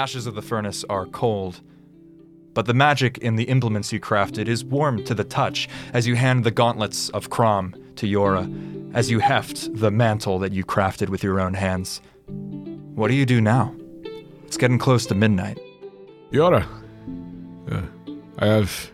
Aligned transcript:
Ashes 0.00 0.26
of 0.26 0.34
the 0.34 0.40
furnace 0.40 0.82
are 0.88 1.04
cold, 1.04 1.60
but 2.54 2.64
the 2.64 2.72
magic 2.72 3.18
in 3.18 3.36
the 3.36 3.44
implements 3.44 3.92
you 3.92 4.00
crafted 4.00 4.48
is 4.48 4.64
warm 4.64 5.04
to 5.04 5.14
the 5.14 5.24
touch 5.24 5.68
as 5.92 6.06
you 6.06 6.16
hand 6.16 6.42
the 6.42 6.50
gauntlets 6.50 7.10
of 7.10 7.28
Crom 7.28 7.74
to 7.96 8.06
Jøra, 8.06 8.94
as 8.94 9.10
you 9.10 9.18
heft 9.18 9.68
the 9.78 9.90
mantle 9.90 10.38
that 10.38 10.54
you 10.54 10.64
crafted 10.64 11.10
with 11.10 11.22
your 11.22 11.38
own 11.38 11.52
hands. 11.52 12.00
What 12.94 13.08
do 13.08 13.14
you 13.14 13.26
do 13.26 13.42
now? 13.42 13.74
It's 14.46 14.56
getting 14.56 14.78
close 14.78 15.04
to 15.04 15.14
midnight. 15.14 15.58
Jøra, 16.32 16.66
uh, 17.70 17.82
I 18.38 18.46
have 18.46 18.90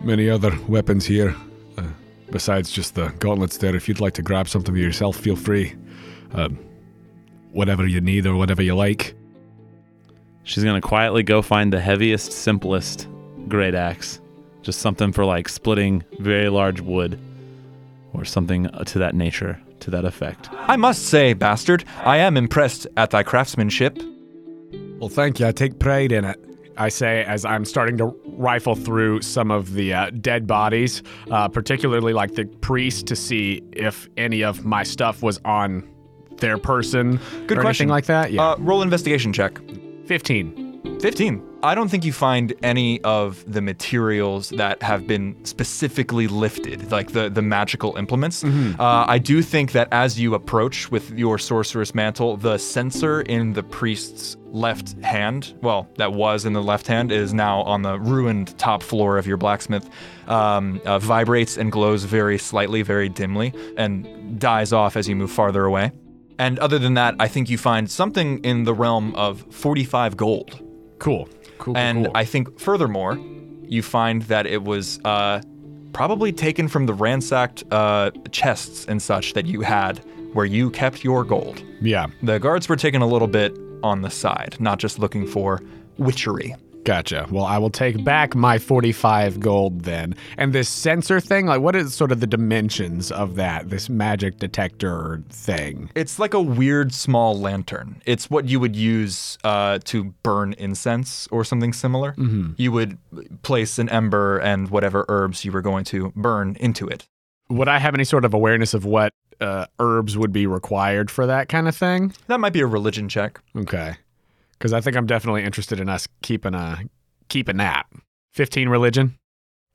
many 0.00 0.30
other 0.30 0.52
weapons 0.66 1.04
here. 1.04 1.36
Uh, 1.76 1.82
besides 2.30 2.70
just 2.70 2.94
the 2.94 3.08
gauntlets 3.18 3.58
there, 3.58 3.76
if 3.76 3.86
you'd 3.86 4.00
like 4.00 4.14
to 4.14 4.22
grab 4.22 4.48
something 4.48 4.74
for 4.74 4.80
yourself, 4.80 5.18
feel 5.18 5.36
free. 5.36 5.74
Um, 6.32 6.58
whatever 7.52 7.86
you 7.86 8.00
need 8.00 8.26
or 8.26 8.34
whatever 8.34 8.62
you 8.62 8.74
like. 8.74 9.14
She's 10.46 10.62
gonna 10.64 10.80
quietly 10.80 11.22
go 11.24 11.42
find 11.42 11.72
the 11.72 11.80
heaviest, 11.80 12.30
simplest 12.32 13.08
great 13.48 13.74
axe. 13.74 14.20
Just 14.62 14.78
something 14.80 15.12
for 15.12 15.24
like 15.24 15.48
splitting 15.48 16.04
very 16.20 16.48
large 16.48 16.80
wood 16.80 17.18
or 18.12 18.24
something 18.24 18.68
to 18.86 18.98
that 19.00 19.14
nature, 19.14 19.60
to 19.80 19.90
that 19.90 20.04
effect. 20.04 20.48
I 20.52 20.76
must 20.76 21.06
say, 21.06 21.32
bastard, 21.34 21.84
I 22.04 22.18
am 22.18 22.36
impressed 22.36 22.86
at 22.96 23.10
thy 23.10 23.22
craftsmanship. 23.24 23.98
Well, 25.00 25.08
thank 25.08 25.40
you. 25.40 25.46
I 25.46 25.52
take 25.52 25.78
pride 25.80 26.12
in 26.12 26.24
it. 26.24 26.38
I 26.78 26.90
say 26.90 27.24
as 27.24 27.44
I'm 27.44 27.64
starting 27.64 27.96
to 27.98 28.06
rifle 28.26 28.76
through 28.76 29.22
some 29.22 29.50
of 29.50 29.72
the 29.74 29.94
uh, 29.94 30.10
dead 30.20 30.46
bodies, 30.46 31.02
uh, 31.30 31.48
particularly 31.48 32.12
like 32.12 32.34
the 32.34 32.44
priest, 32.44 33.06
to 33.08 33.16
see 33.16 33.62
if 33.72 34.08
any 34.16 34.44
of 34.44 34.64
my 34.64 34.84
stuff 34.84 35.22
was 35.22 35.40
on 35.44 35.88
their 36.38 36.56
person 36.58 37.18
Good 37.46 37.58
or 37.58 37.62
question. 37.62 37.84
anything 37.84 37.88
like 37.88 38.06
that. 38.06 38.30
Yeah, 38.32 38.50
Uh, 38.50 38.56
roll 38.58 38.82
investigation 38.82 39.32
check. 39.32 39.58
15. 40.06 40.98
15. 41.00 41.42
I 41.62 41.74
don't 41.74 41.88
think 41.88 42.04
you 42.04 42.12
find 42.12 42.54
any 42.62 43.00
of 43.02 43.44
the 43.52 43.60
materials 43.60 44.50
that 44.50 44.82
have 44.82 45.06
been 45.06 45.44
specifically 45.44 46.28
lifted, 46.28 46.90
like 46.92 47.12
the, 47.12 47.28
the 47.28 47.42
magical 47.42 47.96
implements. 47.96 48.44
Uh, 48.44 49.04
I 49.08 49.18
do 49.18 49.42
think 49.42 49.72
that 49.72 49.88
as 49.90 50.18
you 50.18 50.34
approach 50.34 50.90
with 50.90 51.10
your 51.18 51.38
sorceress 51.38 51.94
mantle, 51.94 52.36
the 52.36 52.58
censer 52.58 53.22
in 53.22 53.52
the 53.52 53.62
priest's 53.62 54.36
left 54.46 54.92
hand, 55.02 55.54
well, 55.60 55.88
that 55.96 56.12
was 56.12 56.44
in 56.44 56.52
the 56.52 56.62
left 56.62 56.86
hand, 56.86 57.10
is 57.10 57.34
now 57.34 57.62
on 57.62 57.82
the 57.82 57.98
ruined 57.98 58.56
top 58.58 58.82
floor 58.82 59.18
of 59.18 59.26
your 59.26 59.36
blacksmith, 59.36 59.88
um, 60.28 60.80
uh, 60.84 60.98
vibrates 60.98 61.56
and 61.56 61.72
glows 61.72 62.04
very 62.04 62.38
slightly, 62.38 62.82
very 62.82 63.08
dimly, 63.08 63.52
and 63.76 64.38
dies 64.38 64.72
off 64.72 64.96
as 64.96 65.08
you 65.08 65.16
move 65.16 65.32
farther 65.32 65.64
away. 65.64 65.90
And 66.38 66.58
other 66.58 66.78
than 66.78 66.94
that, 66.94 67.14
I 67.18 67.28
think 67.28 67.48
you 67.48 67.58
find 67.58 67.90
something 67.90 68.38
in 68.44 68.64
the 68.64 68.74
realm 68.74 69.14
of 69.14 69.44
45 69.50 70.16
gold. 70.16 70.62
Cool. 70.98 71.28
Cool. 71.58 71.76
And 71.76 72.06
cool. 72.06 72.12
I 72.14 72.24
think 72.24 72.58
furthermore, 72.60 73.18
you 73.62 73.82
find 73.82 74.22
that 74.22 74.46
it 74.46 74.62
was 74.62 75.00
uh, 75.04 75.40
probably 75.92 76.32
taken 76.32 76.68
from 76.68 76.86
the 76.86 76.94
ransacked 76.94 77.64
uh, 77.70 78.10
chests 78.30 78.84
and 78.86 79.00
such 79.00 79.32
that 79.32 79.46
you 79.46 79.62
had 79.62 79.98
where 80.34 80.44
you 80.46 80.70
kept 80.70 81.02
your 81.02 81.24
gold. 81.24 81.62
yeah, 81.80 82.06
The 82.22 82.38
guards 82.38 82.68
were 82.68 82.76
taking 82.76 83.00
a 83.00 83.06
little 83.06 83.28
bit 83.28 83.56
on 83.82 84.02
the 84.02 84.10
side, 84.10 84.56
not 84.60 84.78
just 84.78 84.98
looking 84.98 85.26
for 85.26 85.62
witchery. 85.96 86.54
Gotcha. 86.86 87.26
Well, 87.32 87.44
I 87.44 87.58
will 87.58 87.68
take 87.68 88.04
back 88.04 88.36
my 88.36 88.58
45 88.58 89.40
gold 89.40 89.80
then. 89.82 90.14
And 90.38 90.52
this 90.52 90.68
censer 90.68 91.18
thing, 91.18 91.46
like, 91.46 91.60
what 91.60 91.74
is 91.74 91.92
sort 91.92 92.12
of 92.12 92.20
the 92.20 92.28
dimensions 92.28 93.10
of 93.10 93.34
that? 93.34 93.70
This 93.70 93.88
magic 93.88 94.38
detector 94.38 95.20
thing? 95.28 95.90
It's 95.96 96.20
like 96.20 96.32
a 96.32 96.40
weird 96.40 96.94
small 96.94 97.36
lantern. 97.36 98.00
It's 98.06 98.30
what 98.30 98.44
you 98.44 98.60
would 98.60 98.76
use 98.76 99.36
uh, 99.42 99.80
to 99.86 100.04
burn 100.22 100.52
incense 100.58 101.26
or 101.32 101.44
something 101.44 101.72
similar. 101.72 102.14
You 102.56 102.70
would 102.70 102.98
place 103.42 103.80
an 103.80 103.88
ember 103.88 104.38
and 104.38 104.70
whatever 104.70 105.04
herbs 105.08 105.44
you 105.44 105.50
were 105.50 105.62
going 105.62 105.84
to 105.86 106.12
burn 106.14 106.56
into 106.60 106.86
it. 106.86 107.08
Would 107.48 107.66
I 107.68 107.78
have 107.78 107.94
any 107.94 108.04
sort 108.04 108.24
of 108.24 108.32
awareness 108.32 108.74
of 108.74 108.84
what 108.84 109.12
uh, 109.40 109.66
herbs 109.80 110.16
would 110.16 110.32
be 110.32 110.46
required 110.46 111.10
for 111.10 111.26
that 111.26 111.48
kind 111.48 111.66
of 111.66 111.76
thing? 111.76 112.12
That 112.28 112.38
might 112.38 112.52
be 112.52 112.60
a 112.60 112.66
religion 112.66 113.08
check. 113.08 113.40
Okay. 113.56 113.96
Because 114.58 114.72
I 114.72 114.80
think 114.80 114.96
I'm 114.96 115.06
definitely 115.06 115.44
interested 115.44 115.80
in 115.80 115.88
us 115.88 116.08
keeping 116.22 116.54
a 116.54 116.80
keeping 117.28 117.56
that. 117.58 117.86
Fifteen 118.32 118.68
religion. 118.68 119.16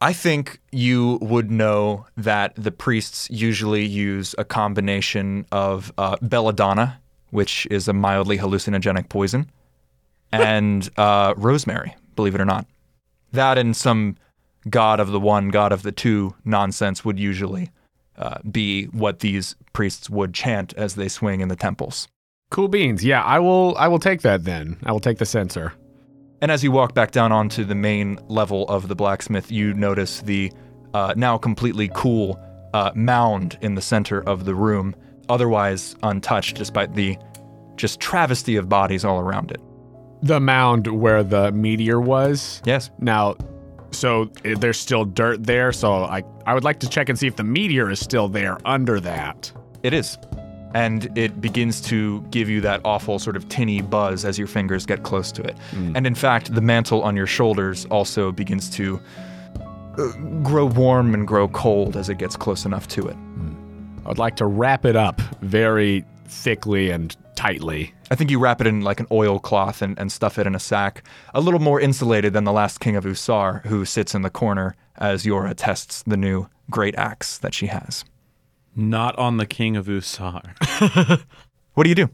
I 0.02 0.14
think 0.14 0.60
you 0.72 1.20
would 1.22 1.52
know 1.52 2.08
that 2.18 2.56
the 2.56 2.72
priests 2.72 3.30
usually 3.30 3.86
use 3.86 4.34
a 4.40 4.44
combination 4.44 5.46
of 5.52 5.94
uh, 6.00 6.18
belladonna, 6.24 7.00
which 7.30 7.68
is 7.70 7.88
a 7.88 7.94
mildly 7.94 8.40
hallucinogenic 8.40 9.10
poison, 9.10 9.52
and 10.32 10.90
uh, 10.98 11.36
rosemary, 11.38 11.96
believe 12.16 12.34
it 12.34 12.42
or 12.42 12.46
not. 12.46 12.66
That 13.32 13.60
and 13.60 13.76
some 13.76 14.18
god 14.70 15.00
of 15.00 15.12
the 15.12 15.20
one, 15.20 15.50
god 15.50 15.72
of 15.72 15.84
the 15.84 15.92
two 15.92 16.36
nonsense 16.46 17.06
would 17.06 17.20
usually 17.20 17.70
uh, 18.18 18.40
be 18.50 18.86
what 18.86 19.20
these 19.20 19.56
priests 19.74 20.10
would 20.10 20.34
chant 20.34 20.74
as 20.74 20.96
they 20.96 21.08
swing 21.08 21.42
in 21.42 21.48
the 21.48 21.56
temples. 21.56 22.08
Cool 22.52 22.68
beans. 22.68 23.04
Yeah, 23.04 23.24
I 23.24 23.40
will. 23.40 23.76
I 23.78 23.88
will 23.88 23.98
take 23.98 24.22
that 24.22 24.44
then. 24.44 24.78
I 24.84 24.92
will 24.92 25.00
take 25.00 25.18
the 25.18 25.26
censer. 25.26 25.74
And 26.42 26.52
as 26.52 26.64
you 26.64 26.72
walk 26.72 26.94
back 26.94 27.12
down 27.12 27.32
onto 27.32 27.64
the 27.64 27.76
main 27.76 28.20
level 28.28 28.68
of 28.68 28.90
the 28.90 28.96
blacksmith, 28.96 29.52
you 29.52 29.74
notice 29.74 30.22
the 30.22 30.52
uh, 30.94 31.14
now 31.16 31.38
completely 31.38 31.90
cool 31.94 32.40
uh, 32.74 32.92
mound 32.94 33.58
in 33.62 33.76
the 33.76 33.82
center 33.82 34.22
of 34.28 34.44
the 34.44 34.54
room, 34.54 34.94
otherwise 35.30 35.96
untouched 36.04 36.58
despite 36.58 36.94
the 36.94 37.18
just 37.78 38.02
travesty 38.02 38.58
of 38.58 38.68
bodies 38.68 39.06
all 39.06 39.20
around 39.20 39.52
it. 39.52 39.62
The 40.22 40.42
mound 40.42 40.88
where 40.88 41.24
the 41.24 41.54
meteor 41.54 42.02
was. 42.02 42.62
Yes. 42.66 42.90
Now, 43.00 43.36
so 43.92 44.30
eh, 44.44 44.56
there's 44.60 44.78
still 44.78 45.06
dirt 45.06 45.46
there. 45.46 45.72
So 45.72 46.04
I 46.04 46.22
I 46.46 46.54
would 46.54 46.66
like 46.66 46.82
to 46.82 46.90
check 46.90 47.08
and 47.08 47.18
see 47.18 47.28
if 47.28 47.38
the 47.38 47.46
meteor 47.46 47.90
is 47.90 48.02
still 48.02 48.28
there 48.28 48.58
under 48.66 49.00
that. 49.00 49.50
It 49.84 49.94
is. 49.94 50.18
And 50.74 51.16
it 51.18 51.42
begins 51.42 51.82
to 51.82 52.22
give 52.32 52.50
you 52.50 52.62
that 52.62 52.82
awful 52.86 53.20
sort 53.20 53.36
of 53.36 53.48
tinny 53.50 53.82
buzz 53.82 54.26
as 54.26 54.38
your 54.38 54.48
fingers 54.48 54.86
get 54.86 55.04
close 55.04 55.32
to 55.34 55.42
it. 55.44 55.58
And 55.96 56.08
in 56.08 56.16
fact, 56.16 56.54
the 56.54 56.62
mantle 56.62 57.04
on 57.04 57.16
your 57.16 57.28
shoulders 57.28 57.86
also 57.86 58.32
begins 58.32 58.70
to 58.72 59.00
uh, 59.98 60.12
grow 60.44 60.66
warm 60.66 61.14
and 61.14 61.28
grow 61.28 61.48
cold 61.50 61.98
as 61.98 62.08
it 62.10 62.18
gets 62.18 62.36
close 62.36 62.66
enough 62.66 62.88
to 62.90 63.08
it. 63.08 63.18
I 64.06 64.10
would 64.10 64.18
like 64.18 64.36
to 64.38 64.46
wrap 64.46 64.86
it 64.86 64.96
up 64.96 65.20
very 65.42 66.06
thickly 66.26 66.90
and 66.90 67.16
tightly. 67.36 67.94
I 68.10 68.16
think 68.16 68.32
you 68.32 68.40
wrap 68.40 68.62
it 68.62 68.68
in 68.68 68.82
like 68.82 69.00
an 69.00 69.08
oilcloth 69.12 69.82
and, 69.82 69.98
and 70.00 70.12
stuff 70.12 70.40
it 70.40 70.48
in 70.48 70.56
a 70.56 70.60
sack, 70.60 71.04
a 71.34 71.42
little 71.42 71.60
more 71.60 71.80
insulated 71.80 72.34
than 72.34 72.46
the 72.46 72.52
last 72.52 72.80
king 72.80 72.96
of 72.96 73.04
Usar, 73.04 73.66
who 73.66 73.84
sits 73.86 74.16
in 74.16 74.22
the 74.22 74.30
corner 74.30 74.76
as 74.98 75.24
Jøra 75.24 75.54
tests 75.56 76.04
the 76.04 76.18
new 76.18 76.48
great 76.70 76.96
axe 76.96 77.38
that 77.40 77.54
she 77.54 77.68
has. 77.68 78.06
Not 78.76 79.18
on 79.18 79.38
the 79.38 79.46
King 79.46 79.76
of 79.78 79.88
Usar. 79.88 81.22
What 81.74 81.84
do 81.86 81.90
you 81.90 81.96
do? 81.96 82.10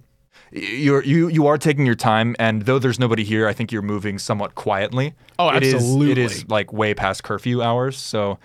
You're, 0.51 1.03
you 1.03 1.27
you 1.29 1.47
are 1.47 1.57
taking 1.57 1.85
your 1.85 1.95
time, 1.95 2.35
and 2.37 2.61
though 2.61 2.77
there's 2.79 2.99
nobody 2.99 3.23
here, 3.23 3.47
I 3.47 3.53
think 3.53 3.71
you're 3.71 3.81
moving 3.81 4.19
somewhat 4.19 4.53
quietly. 4.53 5.15
Oh, 5.39 5.49
It 5.49 5.63
is- 5.63 5.73
absolutely. 5.73 6.11
it 6.11 6.17
is 6.19 6.47
like 6.47 6.71
way 6.71 6.93
past 6.93 7.23
curfew 7.23 7.61
hours, 7.63 7.97
so 7.97 8.37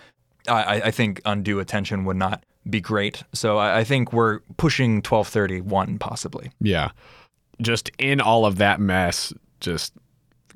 I, 0.49 0.63
I- 0.63 0.83
I 0.87 0.91
think 0.91 1.21
undue 1.27 1.61
attention 1.61 2.05
would 2.07 2.17
not 2.17 2.45
be 2.69 2.81
great. 2.81 3.23
So 3.35 3.59
I, 3.59 3.81
I 3.81 3.85
think 3.85 4.13
we're 4.13 4.41
pushing 4.57 5.03
12:31 5.03 6.01
possibly. 6.01 6.51
Yeah. 6.61 6.91
Just 7.61 7.91
in 7.99 8.21
all 8.21 8.47
of 8.47 8.57
that 8.57 8.81
mess, 8.81 9.33
just 9.61 9.93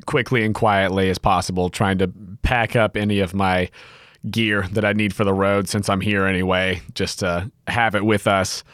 quickly 0.07 0.43
and 0.45 0.55
quietly 0.55 1.11
as 1.11 1.19
possible, 1.19 1.69
trying 1.69 1.99
to 1.99 2.11
pack 2.43 2.75
up 2.75 2.97
any 2.97 3.21
of 3.21 3.35
my 3.35 3.69
gear 4.31 4.67
that 4.73 4.85
I 4.85 4.93
need 4.93 5.15
for 5.15 5.25
the 5.25 5.35
road 5.35 5.69
since 5.69 5.89
I'm 5.89 6.01
here 6.01 6.27
anyway, 6.27 6.83
just 6.95 7.21
to 7.21 7.51
have 7.67 7.95
it 7.95 8.05
with 8.05 8.27
us. 8.27 8.65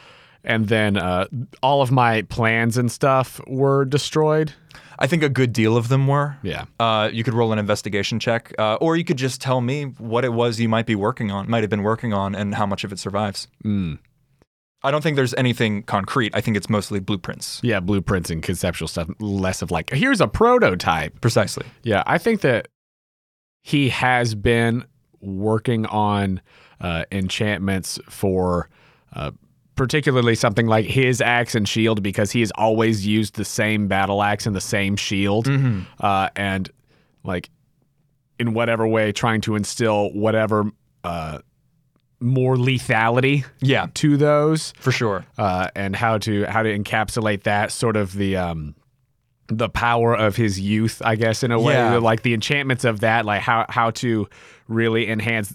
And 0.45 0.69
then 0.69 0.97
uh, 0.97 1.27
all 1.63 1.83
of 1.83 1.91
my 1.91 2.23
plans 2.23 2.77
and 2.77 2.91
stuff 2.91 3.41
were 3.47 3.85
destroyed. 3.85 4.53
I 4.99 5.07
think 5.07 5.23
a 5.23 5.29
good 5.29 5.53
deal 5.53 5.77
of 5.77 5.89
them 5.89 6.07
were. 6.07 6.37
Yeah. 6.43 6.65
Uh, 6.79 7.11
you 7.13 7.25
could 7.25 7.35
roll 7.35 7.53
an 7.53 7.59
investigation 7.59 8.21
check, 8.21 8.53
uh, 8.59 8.77
or 8.77 8.97
you 8.97 9.05
could 9.05 9.19
just 9.19 9.41
tell 9.41 9.61
me 9.61 9.85
what 9.85 10.25
it 10.25 10.33
was 10.33 10.61
you 10.61 10.69
might 10.69 10.87
be 10.87 10.95
working 10.95 11.31
on, 11.31 11.51
might 11.51 11.63
have 11.63 11.71
been 11.71 11.83
working 11.83 12.13
on, 12.13 12.35
and 12.35 12.55
how 12.55 12.67
much 12.67 12.85
of 12.85 12.93
it 12.93 12.99
survives. 12.99 13.49
Mm. 13.65 13.99
I 14.85 14.91
don't 14.91 15.01
think 15.01 15.17
there's 15.17 15.35
anything 15.35 15.85
concrete. 15.85 16.35
I 16.35 16.41
think 16.41 16.57
it's 16.57 16.69
mostly 16.69 16.99
blueprints. 16.99 17.61
Yeah, 17.63 17.81
blueprints 17.81 18.31
and 18.31 18.43
conceptual 18.43 18.89
stuff, 18.89 19.09
less 19.21 19.63
of 19.63 19.71
like, 19.71 19.91
here's 19.91 20.21
a 20.21 20.27
prototype. 20.27 21.21
Precisely. 21.21 21.67
Yeah, 21.85 22.03
I 22.07 22.19
think 22.19 22.41
that 22.41 22.69
he 23.63 23.91
has 23.91 24.35
been 24.35 24.85
working 25.23 25.87
on 25.87 26.41
uh, 26.81 27.05
enchantments 27.11 27.99
for 28.11 28.69
uh, 29.15 29.31
particularly 29.77 30.35
something 30.35 30.67
like 30.67 30.85
his 30.85 31.21
axe 31.23 31.55
and 31.55 31.67
shield 31.67 32.03
because 32.03 32.31
he 32.33 32.41
has 32.41 32.51
always 32.57 33.07
used 33.07 33.37
the 33.37 33.45
same 33.45 33.89
battle 33.89 34.23
axe 34.23 34.45
and 34.47 34.55
the 34.55 34.61
same 34.61 34.97
shield. 34.97 35.49
Uh, 36.01 36.29
and 36.37 36.71
like 37.25 37.49
in 38.39 38.53
whatever 38.53 38.87
way, 38.87 39.13
trying 39.13 39.41
to 39.43 39.55
instill 39.57 40.11
whatever 40.13 40.71
uh, 41.05 41.39
more 42.21 42.57
lethality 42.57 43.45
Yeah, 43.61 43.87
to 43.95 44.17
those 44.17 44.73
for 44.79 44.93
sure. 44.93 45.25
uh, 45.39 45.69
and 45.75 45.95
how 45.97 46.19
to 46.19 46.45
how 46.45 46.63
to 46.63 46.79
encapsulate 46.79 47.45
that 47.45 47.73
sort 47.73 47.97
of 47.97 48.13
the 48.13 48.37
um, 48.37 48.75
the 49.49 49.69
power 49.69 50.15
of 50.15 50.37
his 50.37 50.59
youth, 50.61 51.03
I 51.05 51.17
guess, 51.17 51.43
in 51.43 51.51
a 51.51 51.61
way, 51.61 51.75
Yeah. 51.75 51.97
like 51.99 52.23
the 52.23 52.35
enchantments 52.35 52.85
of 52.85 53.01
that, 53.01 53.25
like 53.25 53.43
how 53.43 53.67
how 53.69 53.91
to 53.93 54.29
really 54.69 55.09
enhance 55.09 55.55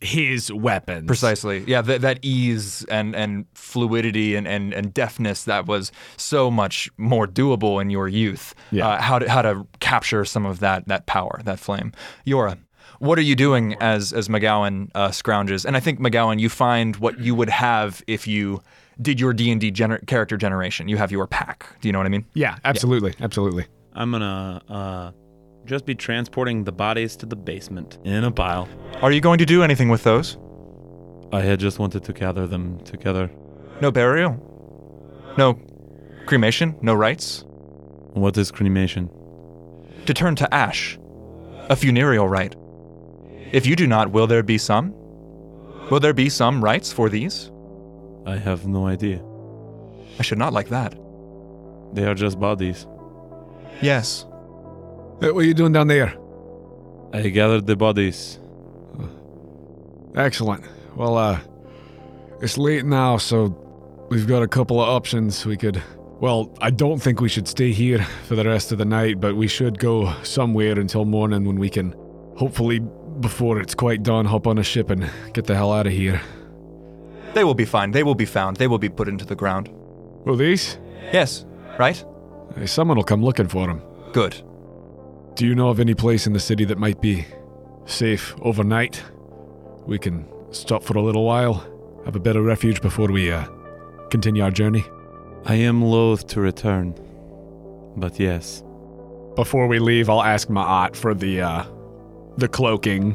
his 0.00 0.52
weapons. 0.52 1.06
Precisely. 1.06 1.64
Yeah, 1.66 1.80
that, 1.80 2.02
that 2.02 2.18
ease 2.22 2.84
and, 2.90 3.16
and 3.16 3.46
fluidity 3.54 4.34
and, 4.34 4.46
and, 4.46 4.74
and 4.74 4.92
deftness 4.92 5.44
that 5.44 5.66
was 5.66 5.90
so 6.18 6.50
much 6.50 6.90
more 6.98 7.26
doable 7.26 7.80
in 7.80 7.88
your 7.88 8.06
youth. 8.06 8.54
Yeah. 8.70 8.88
Uh, 8.88 9.00
how, 9.00 9.18
to, 9.18 9.28
how 9.30 9.40
to 9.42 9.66
capture 9.80 10.26
some 10.26 10.44
of 10.44 10.60
that, 10.60 10.86
that 10.88 11.06
power, 11.06 11.40
that 11.44 11.58
flame. 11.58 11.92
Jøra, 12.26 12.58
what 12.98 13.18
are 13.18 13.22
you 13.22 13.34
doing 13.34 13.74
as, 13.80 14.12
as 14.12 14.28
MacGowan 14.28 14.90
uh, 14.94 15.08
scrounges? 15.08 15.64
And 15.64 15.76
I 15.78 15.80
think, 15.80 15.98
MacGowan, 15.98 16.40
you 16.40 16.50
find 16.50 16.96
what 16.96 17.18
you 17.18 17.34
would 17.34 17.48
have 17.50 18.02
if 18.06 18.26
you 18.26 18.62
did 19.00 19.20
your 19.20 19.32
D&D 19.32 19.72
gener- 19.72 20.06
character 20.06 20.36
generation. 20.36 20.88
You 20.88 20.96
have 20.96 21.12
your 21.12 21.26
pack. 21.26 21.66
Do 21.80 21.88
you 21.88 21.92
know 21.92 21.98
what 21.98 22.06
I 22.06 22.10
mean? 22.10 22.24
Yeah, 22.34 22.58
absolutely, 22.64 23.14
absolutely. 23.20 23.66
I'm 23.92 24.10
gonna 24.12 24.62
uh, 24.68 25.10
just 25.64 25.86
be 25.86 25.94
transporting 25.94 26.64
the 26.64 26.72
bodies 26.72 27.16
to 27.16 27.26
the 27.26 27.36
basement 27.36 27.98
in 28.04 28.24
a 28.24 28.30
pile. 28.30 28.68
Are 29.02 29.12
you 29.12 29.20
going 29.20 29.38
to 29.38 29.46
do 29.46 29.62
anything 29.62 29.88
with 29.88 30.02
those? 30.02 30.38
I 31.32 31.40
had 31.42 31.60
just 31.60 31.78
wanted 31.78 32.04
to 32.04 32.12
gather 32.12 32.46
them 32.46 32.78
together. 32.84 33.30
No 33.80 33.90
burial? 33.90 34.32
No 35.36 35.58
cremation? 36.26 36.76
No 36.82 36.94
rites? 36.94 37.44
What 38.14 38.36
is 38.38 38.50
cremation? 38.50 39.10
to 40.06 40.14
turn 40.14 40.36
to 40.36 40.54
ash, 40.54 40.98
a 41.68 41.76
funereal 41.76 42.28
rite. 42.28 42.54
If 43.52 43.66
you 43.66 43.76
do 43.76 43.86
not, 43.86 44.10
will 44.12 44.26
there 44.26 44.42
be 44.42 44.58
some? 44.58 44.94
Will 45.90 46.00
there 46.00 46.14
be 46.14 46.28
some 46.28 46.62
rites 46.62 46.92
for 46.92 47.08
these? 47.08 47.50
I 48.26 48.36
have 48.36 48.66
no 48.66 48.86
idea. 48.86 49.22
I 50.18 50.22
should 50.22 50.38
not 50.38 50.52
like 50.52 50.68
that. 50.68 50.94
They 51.92 52.04
are 52.04 52.14
just 52.14 52.40
bodies. 52.40 52.86
Yes. 53.80 54.24
Uh, 55.22 55.32
what 55.32 55.36
are 55.36 55.42
you 55.44 55.54
doing 55.54 55.72
down 55.72 55.86
there? 55.86 56.14
I 57.12 57.28
gathered 57.28 57.66
the 57.66 57.76
bodies. 57.76 58.38
Excellent. 60.16 60.64
Well, 60.96 61.16
uh, 61.16 61.38
it's 62.40 62.58
late 62.58 62.84
now, 62.84 63.16
so 63.18 64.06
we've 64.10 64.26
got 64.26 64.42
a 64.42 64.48
couple 64.48 64.80
of 64.80 64.88
options. 64.88 65.46
We 65.46 65.56
could. 65.56 65.82
Well, 66.20 66.52
I 66.60 66.70
don't 66.70 66.98
think 67.00 67.20
we 67.20 67.28
should 67.28 67.46
stay 67.46 67.72
here 67.72 68.02
for 68.26 68.34
the 68.34 68.44
rest 68.44 68.72
of 68.72 68.78
the 68.78 68.84
night, 68.84 69.20
but 69.20 69.36
we 69.36 69.46
should 69.46 69.78
go 69.78 70.12
somewhere 70.22 70.78
until 70.78 71.04
morning 71.04 71.44
when 71.44 71.58
we 71.58 71.68
can, 71.68 71.94
hopefully, 72.36 72.80
before 73.20 73.60
it's 73.60 73.74
quite 73.74 74.02
dawn, 74.02 74.24
hop 74.24 74.46
on 74.46 74.58
a 74.58 74.62
ship 74.62 74.88
and 74.90 75.10
get 75.34 75.44
the 75.44 75.54
hell 75.54 75.72
out 75.72 75.86
of 75.86 75.92
here. 75.92 76.20
They 77.36 77.44
will 77.44 77.52
be 77.54 77.66
fine. 77.66 77.90
They 77.90 78.02
will 78.02 78.14
be 78.14 78.24
found. 78.24 78.56
They 78.56 78.66
will 78.66 78.78
be 78.78 78.88
put 78.88 79.08
into 79.08 79.26
the 79.26 79.34
ground. 79.34 79.68
Well, 80.24 80.36
these? 80.36 80.78
Yes, 81.12 81.44
right? 81.78 82.02
Uh, 82.56 82.64
Someone 82.64 82.96
will 82.96 83.04
come 83.04 83.22
looking 83.22 83.46
for 83.46 83.66
them. 83.66 83.82
Good. 84.14 84.42
Do 85.34 85.46
you 85.46 85.54
know 85.54 85.68
of 85.68 85.78
any 85.78 85.92
place 85.92 86.26
in 86.26 86.32
the 86.32 86.40
city 86.40 86.64
that 86.64 86.78
might 86.78 87.02
be 87.02 87.26
safe 87.84 88.34
overnight? 88.40 89.02
We 89.86 89.98
can 89.98 90.24
stop 90.50 90.82
for 90.82 90.96
a 90.96 91.02
little 91.02 91.26
while, 91.26 91.62
have 92.06 92.16
a 92.16 92.20
bit 92.20 92.36
of 92.36 92.44
refuge 92.46 92.80
before 92.80 93.08
we 93.08 93.30
uh, 93.30 93.44
continue 94.08 94.42
our 94.42 94.50
journey. 94.50 94.86
I 95.44 95.56
am 95.56 95.82
loath 95.82 96.26
to 96.28 96.40
return. 96.40 96.94
But 97.98 98.18
yes. 98.18 98.62
Before 99.34 99.66
we 99.66 99.78
leave, 99.78 100.08
I'll 100.08 100.22
ask 100.22 100.48
Ma'at 100.48 100.96
for 100.96 101.12
the 101.12 101.42
uh, 101.42 101.64
the 102.38 102.48
cloaking. 102.48 103.14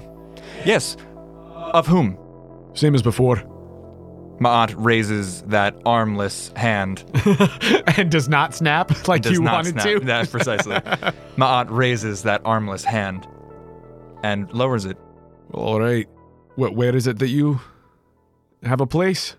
Yes. 0.64 0.96
Of 1.56 1.88
whom? 1.88 2.20
Same 2.76 2.94
as 2.94 3.02
before. 3.02 3.44
Ma'at 4.42 4.74
raises 4.76 5.44
that 5.44 5.80
armless 5.86 6.52
hand. 6.56 7.04
and 7.96 8.10
does 8.12 8.28
not 8.28 8.56
snap 8.56 9.08
like 9.08 9.22
Does 9.22 9.34
you 9.34 9.42
not 9.44 9.54
wanted 9.54 9.74
snap. 9.74 9.86
to. 9.86 10.00
That's 10.00 10.32
precisely. 10.32 10.76
Ma'at 11.38 11.68
raises 11.70 12.24
that 12.24 12.42
armless 12.44 12.84
hand 12.84 13.28
and 14.24 14.52
lowers 14.52 14.86
it. 14.86 14.98
All 15.54 15.80
right. 15.80 16.10
What? 16.56 16.76
Where 16.76 16.96
is 16.96 17.06
it 17.06 17.20
that 17.20 17.28
you 17.28 17.60
have 18.64 18.82
a 18.82 18.88
place? 18.88 19.36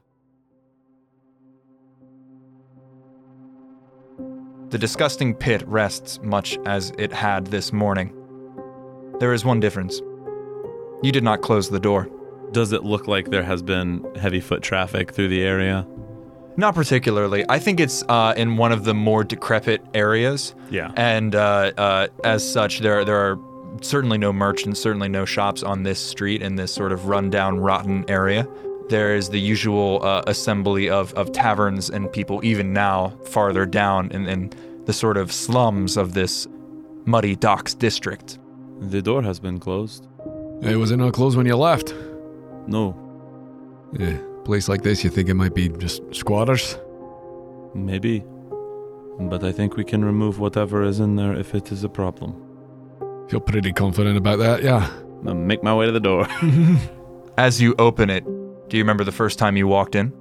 The 4.69 4.79
disgusting 4.79 5.35
pit 5.35 5.67
rests 5.67 6.21
much 6.23 6.59
as 6.65 6.93
it 6.97 7.13
had 7.13 7.49
this 7.49 7.73
morning. 7.73 8.15
There 9.19 9.33
is 9.33 9.45
one 9.45 9.59
difference. 9.59 10.01
You 11.03 11.11
did 11.13 11.25
not 11.25 11.43
close 11.43 11.69
the 11.69 11.81
door. 11.81 12.09
Does 12.53 12.73
it 12.73 12.85
look 12.85 13.09
like 13.09 13.31
there 13.31 13.43
has 13.43 13.63
been 13.63 14.05
heavy 14.17 14.41
foot 14.41 14.63
traffic 14.63 15.13
through 15.13 15.29
the 15.29 15.43
area? 15.43 15.87
Not 16.57 16.75
particularly. 16.75 17.45
I 17.49 17.59
think 17.59 17.81
it's 17.81 18.05
uh, 18.09 18.35
in 18.37 18.59
one 18.59 18.73
of 18.73 18.85
the 18.85 18.93
more 18.93 19.25
decrepit 19.25 19.83
areas, 19.95 20.55
Yeah. 20.71 20.93
and 20.97 21.35
uh, 21.35 21.73
uh, 21.79 22.07
as 22.25 22.49
such, 22.51 22.81
there 22.81 23.05
there 23.07 23.17
are 23.17 23.39
certainly 23.81 24.19
no 24.19 24.33
merchants, 24.35 24.79
certainly 24.81 25.09
no 25.09 25.25
shops 25.25 25.63
on 25.63 25.83
this 25.83 25.99
street 25.99 26.43
in 26.43 26.57
this 26.57 26.71
sort 26.73 26.93
of 26.93 27.07
rundown, 27.07 27.59
rotten 27.59 28.05
area. 28.09 28.47
There 28.91 29.17
is 29.17 29.31
the 29.31 29.41
usual 29.41 30.01
uh, 30.05 30.23
assembly 30.27 30.91
of, 30.91 31.15
of 31.15 31.33
taverns 31.33 31.89
and 31.89 32.13
people, 32.13 32.45
even 32.45 32.75
now, 32.75 33.15
farther 33.31 33.65
down 33.65 34.11
in, 34.11 34.27
in 34.29 34.53
the 34.85 34.93
sort 34.93 35.17
of 35.17 35.33
slums 35.33 35.97
of 35.97 36.13
this 36.13 36.47
muddy 37.07 37.35
docks 37.35 37.73
district. 37.73 38.39
The 38.81 39.01
door 39.01 39.23
has 39.23 39.41
been 39.41 39.59
closed. 39.59 40.07
It 40.61 40.77
was 40.77 40.91
it 40.91 40.99
not 40.99 41.15
closed 41.15 41.39
when 41.39 41.47
you 41.47 41.57
left? 41.57 41.95
No. 42.67 42.97
Yeah. 43.99 44.19
Place 44.45 44.69
like 44.69 44.83
this, 44.83 45.05
you 45.05 45.11
think 45.11 45.29
it 45.29 45.35
might 45.35 45.55
be 45.55 45.69
just 45.69 46.03
squatters? 46.15 46.79
Maybe. 47.75 48.25
But 49.21 49.45
I 49.45 49.53
think 49.53 49.77
we 49.77 49.85
can 49.85 50.05
remove 50.05 50.41
whatever 50.41 50.83
is 50.83 51.01
in 51.01 51.17
there 51.17 51.33
if 51.35 51.55
it 51.55 51.71
is 51.71 51.85
a 51.85 51.89
problem. 51.89 52.35
Feel 53.29 53.41
pretty 53.41 53.73
confident 53.73 54.17
about 54.17 54.39
that, 54.41 54.63
yeah. 54.63 54.91
I'll 55.27 55.35
make 55.35 55.63
my 55.63 55.75
way 55.75 55.87
to 55.87 55.93
the 55.93 56.01
door. 56.01 56.27
As 57.39 57.61
you 57.61 57.75
open 57.79 58.11
it, 58.11 58.25
do 58.69 58.77
you 58.77 58.83
remember 58.83 59.05
the 59.05 59.13
first 59.13 59.39
time 59.39 59.57
you 59.57 59.69
walked 59.69 59.95
in? 59.95 60.13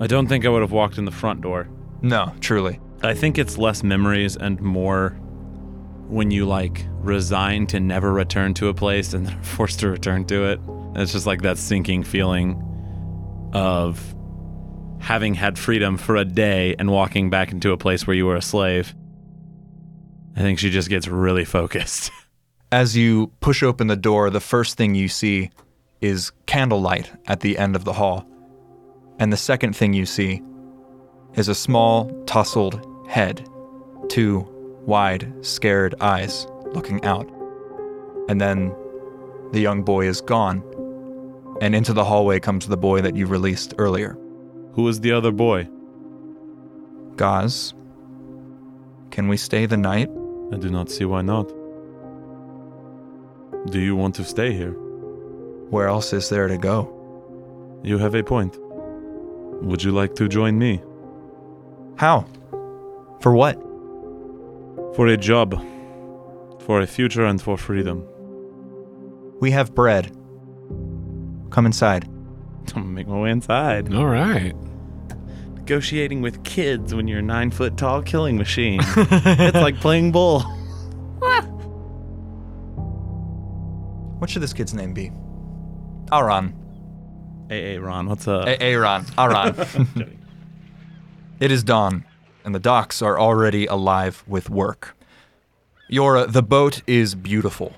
I 0.00 0.06
don't 0.06 0.26
think 0.26 0.44
I 0.44 0.48
would 0.48 0.62
have 0.62 0.72
walked 0.72 0.98
in 0.98 1.04
the 1.04 1.10
front 1.10 1.40
door. 1.40 1.68
No, 2.02 2.32
truly. 2.40 2.80
I 3.02 3.14
think 3.14 3.38
it's 3.38 3.58
less 3.58 3.82
memories 3.82 4.36
and 4.36 4.60
more 4.60 5.10
when 6.08 6.30
you 6.30 6.46
like 6.46 6.86
resign 7.00 7.66
to 7.68 7.80
never 7.80 8.12
return 8.12 8.54
to 8.54 8.68
a 8.68 8.74
place 8.74 9.14
and 9.14 9.26
then 9.26 9.38
are 9.38 9.42
forced 9.56 9.80
to 9.80 9.88
return 9.88 10.24
to 10.26 10.44
it. 10.44 10.60
It's 10.96 11.12
just 11.12 11.26
like 11.26 11.42
that 11.42 11.58
sinking 11.58 12.04
feeling 12.04 12.62
of 13.52 14.14
having 15.00 15.34
had 15.34 15.58
freedom 15.58 15.96
for 15.96 16.16
a 16.16 16.24
day 16.24 16.74
and 16.78 16.90
walking 16.90 17.30
back 17.30 17.52
into 17.52 17.72
a 17.72 17.76
place 17.76 18.06
where 18.06 18.16
you 18.16 18.26
were 18.26 18.36
a 18.36 18.42
slave. 18.42 18.94
I 20.36 20.40
think 20.40 20.58
she 20.58 20.70
just 20.70 20.88
gets 20.88 21.08
really 21.08 21.44
focused. 21.58 22.10
As 22.72 22.96
you 22.96 23.28
push 23.40 23.62
open 23.62 23.86
the 23.86 23.96
door, 23.96 24.30
the 24.30 24.40
first 24.40 24.76
thing 24.76 24.94
you 24.94 25.08
see 25.08 25.50
is 26.00 26.32
candlelight 26.46 27.12
at 27.26 27.40
the 27.40 27.58
end 27.58 27.76
of 27.76 27.84
the 27.84 27.92
hall. 27.92 28.26
And 29.18 29.32
the 29.32 29.36
second 29.36 29.76
thing 29.76 29.92
you 29.92 30.06
see 30.06 30.42
is 31.34 31.48
a 31.48 31.54
small, 31.54 32.10
tousled 32.26 32.84
head, 33.08 33.48
two 34.08 34.40
wide, 34.86 35.32
scared 35.44 35.94
eyes 36.00 36.46
looking 36.72 37.04
out. 37.04 37.30
And 38.28 38.40
then 38.40 38.74
the 39.52 39.60
young 39.60 39.82
boy 39.82 40.06
is 40.06 40.20
gone. 40.20 40.62
And 41.60 41.74
into 41.74 41.92
the 41.92 42.04
hallway 42.04 42.40
comes 42.40 42.66
the 42.66 42.76
boy 42.76 43.00
that 43.02 43.16
you 43.16 43.26
released 43.26 43.74
earlier. 43.78 44.18
Who 44.72 44.88
is 44.88 45.00
the 45.00 45.12
other 45.12 45.30
boy? 45.30 45.68
Gaz, 47.16 47.74
can 49.10 49.28
we 49.28 49.36
stay 49.36 49.66
the 49.66 49.76
night? 49.76 50.10
I 50.52 50.56
do 50.56 50.68
not 50.68 50.90
see 50.90 51.04
why 51.04 51.22
not. 51.22 51.48
Do 53.70 53.78
you 53.78 53.94
want 53.94 54.16
to 54.16 54.24
stay 54.24 54.52
here? 54.52 54.72
Where 55.70 55.88
else 55.88 56.12
is 56.12 56.28
there 56.28 56.48
to 56.48 56.58
go? 56.58 56.90
You 57.82 57.98
have 57.98 58.14
a 58.14 58.22
point. 58.22 58.58
Would 59.62 59.82
you 59.82 59.92
like 59.92 60.14
to 60.16 60.28
join 60.28 60.58
me? 60.58 60.82
How? 61.96 62.26
For 63.20 63.32
what? 63.32 63.54
For 64.96 65.06
a 65.06 65.16
job, 65.16 65.62
for 66.60 66.80
a 66.80 66.86
future, 66.86 67.24
and 67.24 67.40
for 67.40 67.56
freedom. 67.56 68.06
We 69.40 69.52
have 69.52 69.74
bread. 69.74 70.10
Come 71.54 71.66
inside. 71.66 72.02
I'm 72.02 72.82
gonna 72.82 72.86
make 72.86 73.06
my 73.06 73.16
way 73.16 73.30
inside. 73.30 73.94
All 73.94 74.08
right. 74.08 74.52
Negotiating 75.54 76.20
with 76.20 76.42
kids 76.42 76.92
when 76.92 77.06
you're 77.06 77.20
a 77.20 77.22
nine 77.22 77.52
foot 77.52 77.76
tall 77.76 78.02
killing 78.02 78.36
machine. 78.36 78.80
it's 78.82 79.54
like 79.54 79.76
playing 79.76 80.10
bull. 80.10 80.42
What 84.18 84.30
should 84.30 84.42
this 84.42 84.54
kid's 84.54 84.72
name 84.72 84.94
be? 84.94 85.12
Aran. 86.10 86.54
Hey, 87.50 87.62
hey, 87.72 87.78
Ron, 87.78 88.08
what's 88.08 88.26
up? 88.26 88.46
A- 88.46 88.62
Aaron. 88.62 89.04
Aran. 89.18 89.54
it 91.40 91.52
is 91.52 91.62
dawn, 91.62 92.04
and 92.42 92.54
the 92.54 92.58
docks 92.58 93.02
are 93.02 93.20
already 93.20 93.66
alive 93.66 94.24
with 94.26 94.48
work. 94.48 94.96
Jøra, 95.90 96.32
the 96.32 96.42
boat 96.42 96.82
is 96.86 97.14
beautiful. 97.14 97.74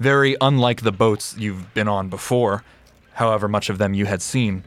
Very 0.00 0.36
unlike 0.40 0.82
the 0.82 0.90
boats 0.90 1.36
you've 1.38 1.72
been 1.72 1.86
on 1.86 2.08
before, 2.08 2.64
however 3.16 3.48
much 3.48 3.68
of 3.68 3.78
them 3.78 3.94
you 3.94 4.06
had 4.06 4.22
seen. 4.22 4.64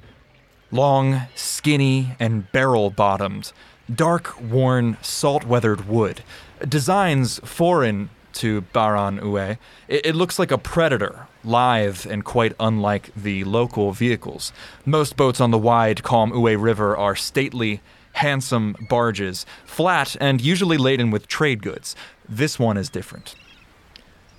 Long, 0.71 1.21
skinny, 1.35 2.15
and 2.19 2.51
barrel 2.51 2.89
bottomed, 2.89 3.51
dark, 3.93 4.39
worn, 4.39 4.97
salt 5.01 5.45
weathered 5.45 5.87
wood. 5.87 6.23
Designs 6.67 7.39
foreign 7.39 8.09
to 8.33 8.61
Baran 8.61 9.19
Ue. 9.23 9.57
It, 9.87 10.05
it 10.05 10.15
looks 10.15 10.37
like 10.37 10.51
a 10.51 10.57
predator, 10.57 11.27
lithe 11.43 12.05
and 12.05 12.23
quite 12.23 12.53
unlike 12.59 13.11
the 13.15 13.43
local 13.43 13.91
vehicles. 13.91 14.53
Most 14.85 15.17
boats 15.17 15.41
on 15.41 15.51
the 15.51 15.57
wide, 15.57 16.03
calm 16.03 16.31
Ue 16.33 16.57
River 16.57 16.95
are 16.95 17.15
stately, 17.15 17.81
handsome 18.13 18.75
barges, 18.89 19.45
flat 19.65 20.15
and 20.19 20.41
usually 20.41 20.77
laden 20.77 21.11
with 21.11 21.27
trade 21.27 21.61
goods. 21.61 21.95
This 22.27 22.59
one 22.59 22.77
is 22.77 22.89
different. 22.89 23.35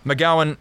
MacGowan, 0.04 0.56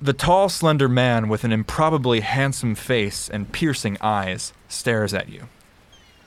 the 0.00 0.12
tall, 0.12 0.48
slender 0.48 0.88
man 0.88 1.28
with 1.28 1.44
an 1.44 1.52
improbably 1.52 2.20
handsome 2.20 2.74
face 2.74 3.30
and 3.30 3.50
piercing 3.50 3.96
eyes 4.00 4.52
stares 4.68 5.14
at 5.14 5.28
you. 5.28 5.48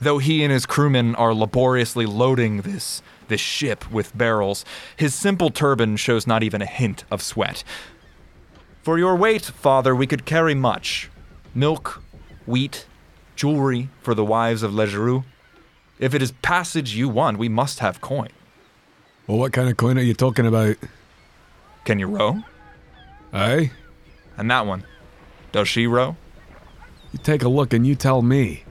Though 0.00 0.18
he 0.18 0.42
and 0.42 0.52
his 0.52 0.66
crewmen 0.66 1.14
are 1.14 1.34
laboriously 1.34 2.06
loading 2.06 2.62
this 2.62 3.02
this 3.28 3.40
ship 3.40 3.88
with 3.92 4.16
barrels, 4.18 4.64
his 4.96 5.14
simple 5.14 5.50
turban 5.50 5.96
shows 5.96 6.26
not 6.26 6.42
even 6.42 6.60
a 6.60 6.66
hint 6.66 7.04
of 7.12 7.22
sweat. 7.22 7.62
For 8.82 8.98
your 8.98 9.14
weight, 9.14 9.44
father, 9.44 9.94
we 9.94 10.08
could 10.08 10.24
carry 10.24 10.54
much. 10.54 11.08
Milk, 11.54 12.02
wheat, 12.44 12.86
jewelry 13.36 13.88
for 14.02 14.14
the 14.14 14.24
wives 14.24 14.64
of 14.64 14.74
Legeroux. 14.74 15.22
If 16.00 16.12
it 16.12 16.22
is 16.22 16.32
passage 16.42 16.94
you 16.94 17.08
want, 17.08 17.38
we 17.38 17.48
must 17.48 17.78
have 17.78 18.00
coin. 18.00 18.30
Well, 19.28 19.38
what 19.38 19.52
kind 19.52 19.68
of 19.68 19.76
coin 19.76 19.96
are 19.96 20.02
you 20.02 20.14
talking 20.14 20.46
about? 20.46 20.76
Can 21.84 22.00
you 22.00 22.08
row? 22.08 22.42
Aye? 23.32 23.70
And 24.36 24.50
that 24.50 24.66
one. 24.66 24.84
Does 25.52 25.68
she 25.68 25.86
row? 25.86 26.16
You 27.12 27.18
take 27.22 27.42
a 27.42 27.48
look 27.48 27.72
and 27.72 27.86
you 27.86 27.94
tell 27.94 28.22
me. 28.22 28.64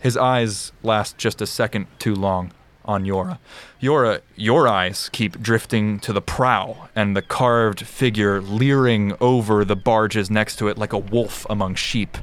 His 0.00 0.16
eyes 0.16 0.72
last 0.82 1.18
just 1.18 1.40
a 1.40 1.46
second 1.46 1.86
too 1.98 2.14
long 2.14 2.52
on 2.84 3.04
Jøra. 3.04 3.38
Jøra, 3.80 4.20
your 4.36 4.66
eyes 4.66 5.08
keep 5.12 5.40
drifting 5.40 6.00
to 6.00 6.12
the 6.12 6.20
prow 6.20 6.88
and 6.94 7.16
the 7.16 7.22
carved 7.22 7.86
figure 7.86 8.40
leering 8.40 9.16
over 9.20 9.64
the 9.64 9.76
barges 9.76 10.30
next 10.30 10.56
to 10.56 10.68
it 10.68 10.78
like 10.78 10.92
a 10.92 10.98
wolf 10.98 11.46
among 11.48 11.74
sheep. 11.76 12.18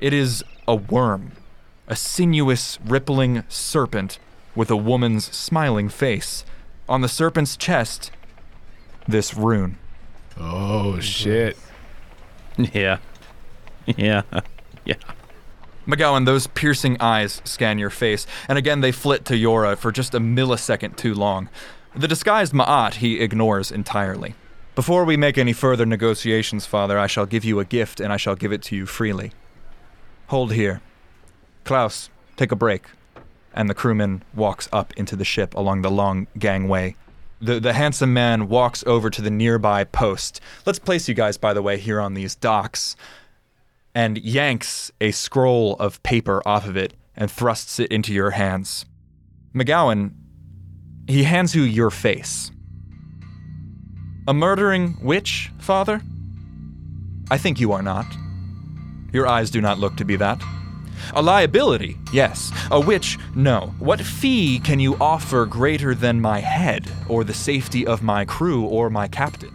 It 0.00 0.12
is 0.12 0.44
a 0.66 0.74
worm, 0.74 1.32
a 1.86 1.94
sinuous, 1.94 2.78
rippling 2.84 3.44
serpent 3.48 4.18
with 4.54 4.70
a 4.70 4.76
woman's 4.76 5.24
smiling 5.34 5.88
face. 5.88 6.44
On 6.88 7.00
the 7.00 7.08
serpent's 7.08 7.56
chest, 7.56 8.10
this 9.06 9.34
rune. 9.34 9.78
Oh, 10.38 10.98
shit. 11.00 11.56
Yeah. 12.58 12.98
Yeah. 13.86 14.22
Yeah. 14.84 14.96
MacGowan, 15.86 16.26
those 16.26 16.48
piercing 16.48 16.96
eyes 17.00 17.40
scan 17.44 17.78
your 17.78 17.90
face, 17.90 18.26
and 18.48 18.58
again 18.58 18.80
they 18.80 18.90
flit 18.92 19.24
to 19.26 19.34
Jøra 19.34 19.76
for 19.76 19.90
just 19.92 20.14
a 20.14 20.18
millisecond 20.20 20.96
too 20.96 21.14
long. 21.14 21.48
The 21.94 22.08
disguised 22.08 22.52
Ma'at 22.52 22.94
he 22.94 23.20
ignores 23.20 23.70
entirely. 23.70 24.34
Before 24.74 25.04
we 25.04 25.16
make 25.16 25.38
any 25.38 25.52
further 25.52 25.84
negotiations, 25.86 26.66
Father, 26.66 26.98
I 26.98 27.06
shall 27.06 27.26
give 27.26 27.44
you 27.44 27.60
a 27.60 27.64
gift, 27.64 28.00
and 28.00 28.12
I 28.12 28.16
shall 28.16 28.34
give 28.34 28.52
it 28.52 28.62
to 28.62 28.76
you 28.76 28.86
freely. 28.86 29.32
Hold 30.28 30.52
here. 30.52 30.80
Klaus, 31.64 32.08
take 32.36 32.50
a 32.52 32.56
break. 32.56 32.86
And 33.52 33.68
the 33.68 33.74
crewman 33.74 34.22
walks 34.34 34.68
up 34.72 34.92
into 34.96 35.14
the 35.14 35.24
ship 35.24 35.54
along 35.54 35.82
the 35.82 35.90
long 35.90 36.26
gangway. 36.38 36.96
The, 37.42 37.58
the 37.58 37.72
handsome 37.72 38.14
man 38.14 38.48
walks 38.48 38.84
over 38.86 39.10
to 39.10 39.20
the 39.20 39.30
nearby 39.30 39.82
post. 39.84 40.40
Let's 40.64 40.78
place 40.78 41.08
you 41.08 41.14
guys, 41.14 41.36
by 41.36 41.52
the 41.52 41.60
way, 41.60 41.76
here 41.76 42.00
on 42.00 42.14
these 42.14 42.36
docks 42.36 42.96
and 43.94 44.16
yanks 44.18 44.90
a 45.00 45.10
scroll 45.10 45.74
of 45.74 46.02
paper 46.02 46.40
off 46.46 46.66
of 46.66 46.76
it 46.76 46.94
and 47.16 47.30
thrusts 47.30 47.78
it 47.80 47.90
into 47.90 48.12
your 48.14 48.30
hands. 48.30 48.86
MacGowan, 49.54 50.12
he 51.08 51.24
hands 51.24 51.54
you 51.54 51.62
your 51.62 51.90
face. 51.90 52.50
A 54.28 54.32
murdering 54.32 54.96
witch, 55.02 55.50
father? 55.58 56.00
I 57.30 57.38
think 57.38 57.58
you 57.60 57.72
are 57.72 57.82
not. 57.82 58.06
Your 59.12 59.26
eyes 59.26 59.50
do 59.50 59.60
not 59.60 59.78
look 59.78 59.96
to 59.96 60.04
be 60.04 60.16
that. 60.16 60.40
A 61.14 61.22
liability, 61.22 61.96
yes. 62.12 62.52
A 62.70 62.80
witch, 62.80 63.18
no. 63.34 63.74
What 63.78 64.00
fee 64.00 64.58
can 64.60 64.80
you 64.80 64.96
offer 65.00 65.46
greater 65.46 65.94
than 65.94 66.20
my 66.20 66.40
head, 66.40 66.90
or 67.08 67.24
the 67.24 67.34
safety 67.34 67.86
of 67.86 68.02
my 68.02 68.24
crew, 68.24 68.64
or 68.64 68.90
my 68.90 69.08
captain? 69.08 69.52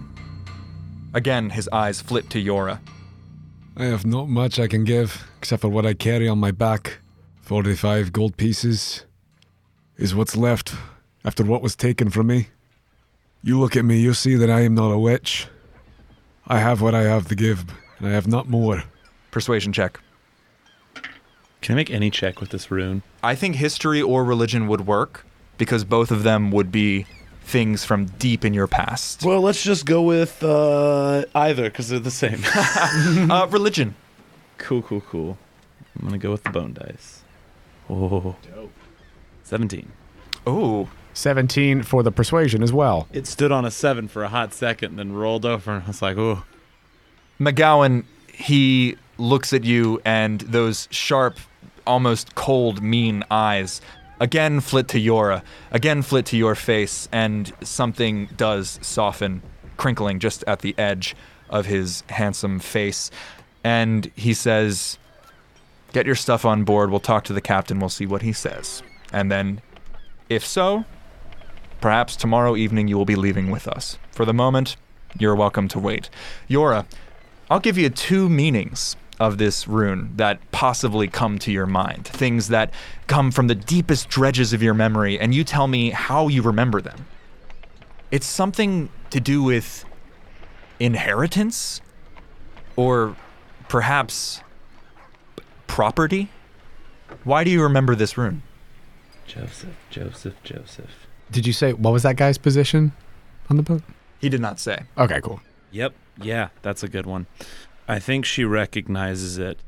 Again, 1.14 1.50
his 1.50 1.70
eyes 1.72 2.02
flit 2.02 2.30
to 2.32 2.44
Jøra. 2.44 2.80
I 3.76 3.86
have 3.86 4.06
not 4.06 4.28
much 4.28 4.60
I 4.60 4.68
can 4.68 4.84
give, 4.84 5.28
except 5.38 5.62
for 5.62 5.70
what 5.70 5.86
I 5.86 5.94
carry 5.94 6.28
on 6.28 6.40
my 6.40 6.52
back. 6.52 6.98
45 7.42 8.12
gold 8.12 8.36
pieces 8.38 9.06
is 9.98 10.14
what's 10.14 10.36
left 10.36 10.76
after 11.24 11.44
what 11.44 11.62
was 11.62 11.76
taken 11.76 12.10
from 12.10 12.28
me. 12.28 12.48
You 13.44 13.60
look 13.60 13.76
at 13.76 13.86
me, 13.86 14.00
you 14.00 14.14
see 14.14 14.36
that 14.36 14.50
I 14.50 14.62
am 14.62 14.76
not 14.76 14.92
a 14.92 15.00
witch. 15.00 15.48
I 16.48 16.60
have 16.60 16.82
what 16.82 16.96
I 16.96 17.04
have 17.04 17.28
to 17.28 17.36
give, 17.36 17.66
and 18.00 18.08
I 18.08 18.12
have 18.12 18.28
not 18.28 18.50
more. 18.50 18.84
Persuasion 19.32 19.74
check. 19.74 20.00
Can 21.62 21.74
I 21.74 21.76
make 21.76 21.92
any 21.92 22.10
check 22.10 22.40
with 22.40 22.50
this 22.50 22.70
rune? 22.72 23.02
I 23.24 23.36
think 23.36 23.56
history 23.56 24.02
or 24.02 24.24
religion 24.24 24.68
would 24.68 24.86
work 24.88 25.26
because 25.58 25.84
both 25.84 26.12
of 26.12 26.24
them 26.24 26.52
would 26.52 26.72
be 26.72 27.06
things 27.42 27.86
from 27.86 28.06
deep 28.06 28.44
in 28.46 28.54
your 28.54 28.68
past. 28.68 29.24
Well, 29.24 29.42
let's 29.42 29.64
just 29.64 29.86
go 29.86 30.02
with 30.02 30.44
uh, 30.44 31.26
either 31.34 31.64
because 31.64 31.90
they're 31.90 32.00
the 32.00 32.12
same. 32.12 32.42
uh, 33.32 33.48
religion. 33.50 33.96
cool, 34.58 34.82
cool, 34.82 35.02
cool. 35.02 35.38
I'm 35.98 36.06
gonna 36.06 36.18
go 36.18 36.32
with 36.32 36.44
the 36.44 36.50
bone 36.52 36.74
dice. 36.74 37.24
Oh, 37.90 38.36
Dope. 38.54 38.72
17. 39.44 39.92
Oh, 40.46 40.90
17 41.14 41.84
for 41.84 42.04
the 42.04 42.12
persuasion 42.12 42.62
as 42.62 42.72
well. 42.72 43.08
It 43.14 43.26
stood 43.26 43.52
on 43.52 43.66
a 43.66 43.72
seven 43.72 44.08
for 44.08 44.24
a 44.24 44.28
hot 44.28 44.54
second, 44.54 44.98
then 44.98 45.14
rolled 45.14 45.46
over, 45.46 45.72
and 45.74 45.84
I 45.84 45.88
was 45.88 46.02
like, 46.02 46.18
oh. 46.18 46.44
MacGowan, 47.40 48.04
he 48.32 48.98
looks 49.18 49.54
at 49.54 49.64
you, 49.64 50.02
and 50.06 50.42
those 50.42 50.88
sharp, 50.92 51.38
almost 51.86 52.36
cold, 52.36 52.82
mean 52.82 53.24
eyes 53.32 53.82
again 54.20 54.60
flit 54.60 54.88
to 54.90 55.00
Jøra, 55.00 55.44
again 55.72 56.02
flit 56.02 56.26
to 56.28 56.38
your 56.38 56.56
face, 56.56 57.08
and 57.12 57.52
something 57.62 58.28
does 58.38 58.80
soften, 58.82 59.42
crinkling 59.78 60.20
just 60.20 60.44
at 60.48 60.60
the 60.60 60.78
edge 60.78 61.16
of 61.50 61.66
his 61.66 62.04
handsome 62.10 62.60
face. 62.60 63.12
And 63.64 64.12
he 64.16 64.34
says, 64.34 64.98
Get 65.94 66.06
your 66.06 66.16
stuff 66.16 66.46
on 66.46 66.64
board. 66.64 66.92
We'll 66.92 67.00
talk 67.00 67.24
to 67.26 67.34
the 67.34 67.42
captain. 67.42 67.80
We'll 67.80 67.90
see 67.90 68.06
what 68.06 68.22
he 68.22 68.34
says. 68.34 68.84
And 69.14 69.32
then, 69.32 69.62
if 70.30 70.46
so, 70.46 70.84
perhaps 71.80 72.16
tomorrow 72.16 72.56
evening 72.56 72.88
you 72.88 72.98
will 72.98 73.06
be 73.06 73.16
leaving 73.16 73.50
with 73.50 73.68
us. 73.68 73.98
For 74.12 74.26
the 74.26 74.34
moment, 74.34 74.76
you're 75.18 75.36
welcome 75.36 75.68
to 75.70 75.80
wait. 75.80 76.10
Jøra, 76.50 76.86
I'll 77.50 77.62
give 77.62 77.78
you 77.78 77.90
two 77.90 78.30
meanings 78.30 78.98
of 79.20 79.38
this 79.38 79.68
rune 79.68 80.12
that 80.18 80.40
possibly 80.52 81.08
come 81.08 81.40
to 81.40 81.52
your 81.52 81.66
mind, 81.66 82.06
things 82.06 82.50
that 82.50 82.72
come 83.08 83.32
from 83.32 83.48
the 83.48 83.56
deepest 83.56 84.10
dredges 84.10 84.54
of 84.54 84.62
your 84.62 84.74
memory, 84.74 85.20
and 85.20 85.34
you 85.34 85.44
tell 85.44 85.68
me 85.68 85.90
how 85.90 86.28
you 86.28 86.42
remember 86.42 86.82
them. 86.82 87.08
It's 88.12 88.28
something 88.28 88.90
to 89.10 89.20
do 89.20 89.42
with 89.44 89.86
inheritance, 90.80 91.82
or 92.76 93.16
perhaps 93.68 94.42
property. 95.66 96.30
Why 97.24 97.44
do 97.44 97.50
you 97.50 97.64
remember 97.64 97.96
this 97.96 98.18
rune? 98.18 98.44
Joseph, 99.26 99.76
Joseph, 99.90 100.36
Joseph. 100.44 101.08
Did 101.32 101.46
you 101.46 101.54
say 101.54 101.74
what 101.74 101.92
was 101.92 102.04
that 102.04 102.16
guy's 102.16 102.38
position 102.38 102.94
on 103.50 103.58
the 103.58 103.64
boat? 103.64 103.82
He 104.20 104.30
did 104.30 104.42
not 104.42 104.60
say. 104.60 104.84
Okay, 104.98 105.20
cool. 105.22 105.42
Yep. 105.72 105.94
Yeah, 106.22 106.50
that's 106.62 106.84
a 106.84 106.88
good 106.88 107.06
one. 107.06 107.28
I 107.88 108.00
think 108.00 108.26
she 108.26 108.44
recognizes 108.44 109.38
it 109.38 109.60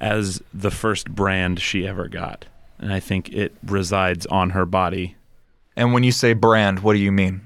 as 0.00 0.42
the 0.54 0.70
first 0.70 1.10
brand 1.10 1.60
she 1.60 1.86
ever 1.86 2.08
got. 2.08 2.46
And 2.78 2.92
I 2.92 3.00
think 3.00 3.30
it 3.30 3.54
resides 3.64 4.24
on 4.26 4.50
her 4.50 4.64
body. 4.64 5.16
And 5.76 5.92
when 5.92 6.04
you 6.04 6.12
say 6.12 6.32
brand, 6.32 6.80
what 6.80 6.92
do 6.94 6.98
you 7.00 7.12
mean? 7.12 7.42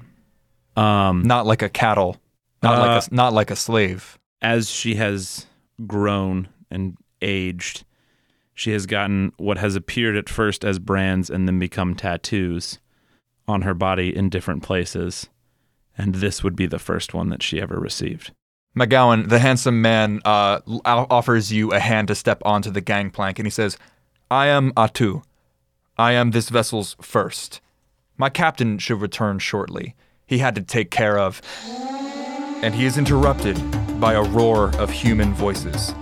Um, 0.75 1.23
Not 1.23 1.45
like 1.45 1.61
a 1.61 1.69
cattle, 1.69 2.17
not 2.61 2.75
Uh, 2.75 2.81
like 2.81 3.03
a, 3.11 3.15
not 3.15 3.33
like 3.33 3.51
a 3.51 3.55
slave. 3.55 4.17
as 4.41 4.69
she 4.69 4.95
has 4.95 5.45
grown 5.87 6.47
and 6.71 6.97
aged, 7.21 7.83
she 8.53 8.71
has 8.71 8.85
gotten 8.85 9.31
what 9.37 9.57
has 9.57 9.75
appeared 9.75 10.15
at 10.15 10.29
first 10.29 10.63
as 10.63 10.79
brands 10.79 11.29
and 11.29 11.47
then 11.47 11.59
become 11.59 11.95
tattoos 11.95 12.79
on 13.47 13.63
her 13.63 13.73
body 13.73 14.15
in 14.15 14.29
different 14.29 14.63
places. 14.63 15.29
And 15.97 16.15
this 16.15 16.43
would 16.43 16.55
be 16.55 16.65
the 16.67 16.79
first 16.79 17.13
one 17.13 17.29
that 17.29 17.43
she 17.43 17.59
ever 17.61 17.79
received. 17.79 18.31
MacGowan, 18.77 19.29
the 19.29 19.39
handsome 19.39 19.81
man, 19.81 20.19
uh, 20.25 20.59
offers 20.85 21.51
you 21.51 21.71
a 21.71 21.79
hand 21.79 22.07
to 22.07 22.15
step 22.15 22.41
onto 22.43 22.71
the 22.71 22.81
gangplank, 22.81 23.37
and 23.37 23.45
he 23.45 23.51
says, 23.51 23.77
I 24.31 24.47
am 24.47 24.71
Atu. 24.73 25.23
I 25.97 26.13
am 26.13 26.31
this 26.31 26.49
vessel's 26.49 26.95
first. 26.99 27.61
My 28.17 28.29
captain 28.29 28.79
should 28.79 28.99
return 28.99 29.37
shortly. 29.37 29.95
He 30.25 30.39
had 30.39 30.55
to 30.55 30.61
take 30.61 30.89
care 30.89 31.19
of. 31.19 31.41
And 32.63 32.73
he 32.73 32.85
is 32.85 32.97
interrupted 32.97 33.59
by 33.99 34.13
a 34.13 34.23
roar 34.23 34.75
of 34.77 34.89
human 34.89 35.33
voices. 35.33 35.93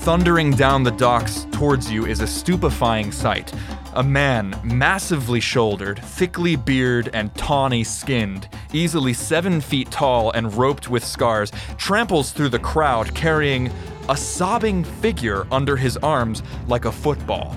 Thundering 0.00 0.50
down 0.50 0.82
the 0.82 0.90
docks 0.90 1.46
towards 1.52 1.90
you 1.90 2.04
is 2.04 2.20
a 2.20 2.26
stupefying 2.26 3.12
sight. 3.12 3.52
A 3.94 4.02
man, 4.02 4.58
massively 4.62 5.40
shouldered, 5.40 5.98
thickly 5.98 6.56
bearded, 6.56 7.14
and 7.14 7.34
tawny 7.34 7.82
skinned, 7.82 8.48
easily 8.74 9.12
seven 9.12 9.60
feet 9.60 9.90
tall 9.90 10.30
and 10.32 10.52
roped 10.54 10.88
with 10.88 11.04
scars, 11.04 11.52
tramples 11.76 12.32
through 12.32 12.50
the 12.50 12.58
crowd 12.58 13.14
carrying 13.14 13.70
a 14.08 14.16
sobbing 14.16 14.84
figure 14.84 15.46
under 15.50 15.76
his 15.76 15.96
arms 15.98 16.42
like 16.68 16.84
a 16.84 16.92
football. 16.92 17.56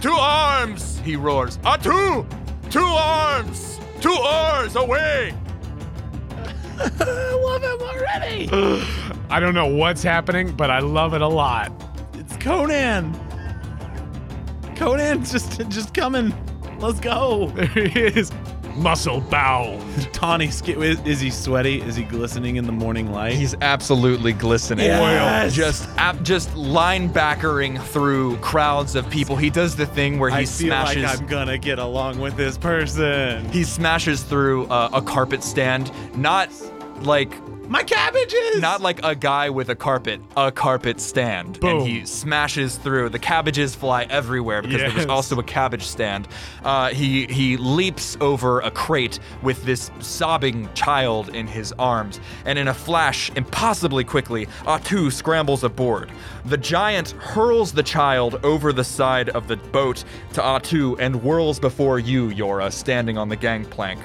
Two 0.00 0.12
arms! 0.12 1.00
He 1.00 1.16
roars. 1.16 1.58
Ah, 1.64 1.76
two! 1.76 2.26
Two 2.70 2.80
arms! 2.80 3.80
Two 4.00 4.16
oars 4.16 4.76
away! 4.76 5.34
I 6.78 7.40
love 7.44 7.62
him 7.62 7.88
already! 7.88 8.48
I 9.30 9.40
don't 9.40 9.54
know 9.54 9.66
what's 9.66 10.02
happening, 10.02 10.52
but 10.52 10.70
I 10.70 10.78
love 10.78 11.14
it 11.14 11.20
a 11.20 11.28
lot. 11.28 11.72
It's 12.14 12.36
Conan. 12.36 13.18
Conan's 14.76 15.32
just 15.32 15.68
just 15.68 15.92
coming. 15.92 16.32
Let's 16.78 17.00
go. 17.00 17.52
There 17.56 17.66
he 17.66 18.00
is, 18.00 18.30
muscle 18.76 19.20
bound. 19.20 19.82
Tawny 20.12 20.50
skin. 20.50 20.82
Is, 20.82 21.00
is 21.04 21.20
he 21.20 21.30
sweaty? 21.30 21.80
Is 21.80 21.96
he 21.96 22.04
glistening 22.04 22.56
in 22.56 22.66
the 22.66 22.72
morning 22.72 23.12
light? 23.12 23.34
He's 23.34 23.54
absolutely 23.60 24.32
glistening. 24.32 24.86
Yes! 24.86 25.54
Just 25.54 25.88
ap- 25.96 26.22
just 26.22 26.50
linebackering 26.50 27.82
through 27.82 28.36
crowds 28.38 28.94
of 28.94 29.08
people. 29.10 29.36
He 29.36 29.50
does 29.50 29.76
the 29.76 29.86
thing 29.86 30.18
where 30.18 30.30
he 30.30 30.36
I 30.36 30.44
feel 30.44 30.70
like 30.70 30.98
I'm 30.98 31.26
gonna 31.26 31.58
get 31.58 31.78
along 31.78 32.18
with 32.18 32.36
this 32.36 32.58
person. 32.58 33.48
he 33.50 33.64
smashes 33.64 34.22
through 34.22 34.66
a, 34.66 34.90
a 34.94 35.02
carpet 35.02 35.42
stand, 35.42 35.90
not 36.16 36.50
like 37.02 37.32
My 37.68 37.82
cabbages. 37.82 38.60
not 38.60 38.80
like 38.80 39.04
a 39.04 39.14
guy 39.14 39.50
with 39.50 39.68
a 39.68 39.74
carpet, 39.74 40.20
a 40.36 40.50
carpet 40.50 41.00
stand. 41.00 41.60
Boom. 41.60 41.78
And 41.80 41.86
he 41.86 42.06
smashes 42.06 42.76
through. 42.76 43.10
The 43.10 43.18
cabbages 43.18 43.74
fly 43.74 44.04
everywhere 44.08 44.62
because 44.62 44.80
Yes. 44.80 44.94
there's 44.94 45.06
also 45.06 45.38
a 45.38 45.42
cabbage 45.42 45.82
stand. 45.84 46.28
Uh, 46.64 46.88
he 46.88 47.26
he 47.26 47.56
leaps 47.58 48.16
over 48.20 48.60
a 48.60 48.70
crate 48.70 49.18
with 49.42 49.62
this 49.64 49.90
sobbing 50.00 50.68
child 50.74 51.28
in 51.34 51.46
his 51.46 51.72
arms, 51.78 52.20
and 52.46 52.58
in 52.58 52.68
a 52.68 52.74
flash, 52.74 53.30
impossibly 53.36 54.02
quickly, 54.04 54.46
Atu 54.64 55.12
scrambles 55.12 55.62
aboard. 55.62 56.10
The 56.46 56.56
giant 56.56 57.10
hurls 57.18 57.72
the 57.72 57.82
child 57.82 58.40
over 58.44 58.72
the 58.72 58.84
side 58.84 59.28
of 59.30 59.46
the 59.46 59.56
boat 59.56 60.04
to 60.32 60.40
Atu 60.40 60.96
and 60.98 61.16
whirls 61.16 61.60
before 61.60 61.98
you, 61.98 62.28
Jøra, 62.30 62.72
standing 62.72 63.18
on 63.18 63.28
the 63.28 63.36
gangplank. 63.36 64.00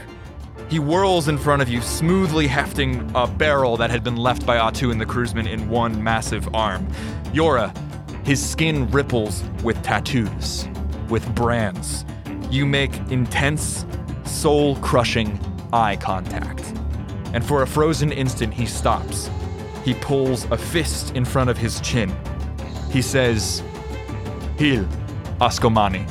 He 0.70 0.78
whirls 0.78 1.28
in 1.28 1.38
front 1.38 1.62
of 1.62 1.70
you, 1.70 1.82
smoothly 1.82 2.48
hefting 2.48 3.12
a 3.16 3.28
barrel 3.28 3.78
that 3.78 3.92
had 3.92 4.04
been 4.04 4.18
left 4.18 4.46
by 4.46 4.58
Atu 4.58 4.92
and 4.92 5.00
the 5.00 5.06
crewsman 5.06 5.48
in 5.48 5.70
one 5.70 6.04
massive 6.04 6.54
arm. 6.56 6.88
Jøra, 7.34 7.76
his 8.26 8.44
skin 8.44 8.90
ripples 8.90 9.44
with 9.64 9.82
tattoos, 9.84 10.68
with 11.10 11.28
brands. 11.36 12.06
You 12.50 12.66
make 12.66 12.96
intense, 13.10 13.86
soul 14.24 14.78
crushing 14.78 15.40
eye 15.72 15.98
contact. 15.98 16.74
And 17.34 17.46
for 17.46 17.64
a 17.64 17.68
frozen 17.68 18.12
instant, 18.12 18.54
he 18.54 18.66
stops. 18.66 19.30
He 19.84 19.94
pulls 19.96 20.46
a 20.46 20.58
fist 20.58 21.16
in 21.16 21.26
front 21.26 21.50
of 21.50 21.58
his 21.58 21.82
chin. 21.82 22.16
He 22.90 23.02
says, 23.02 23.62
Hil, 24.58 24.86
Askomani 25.42 26.08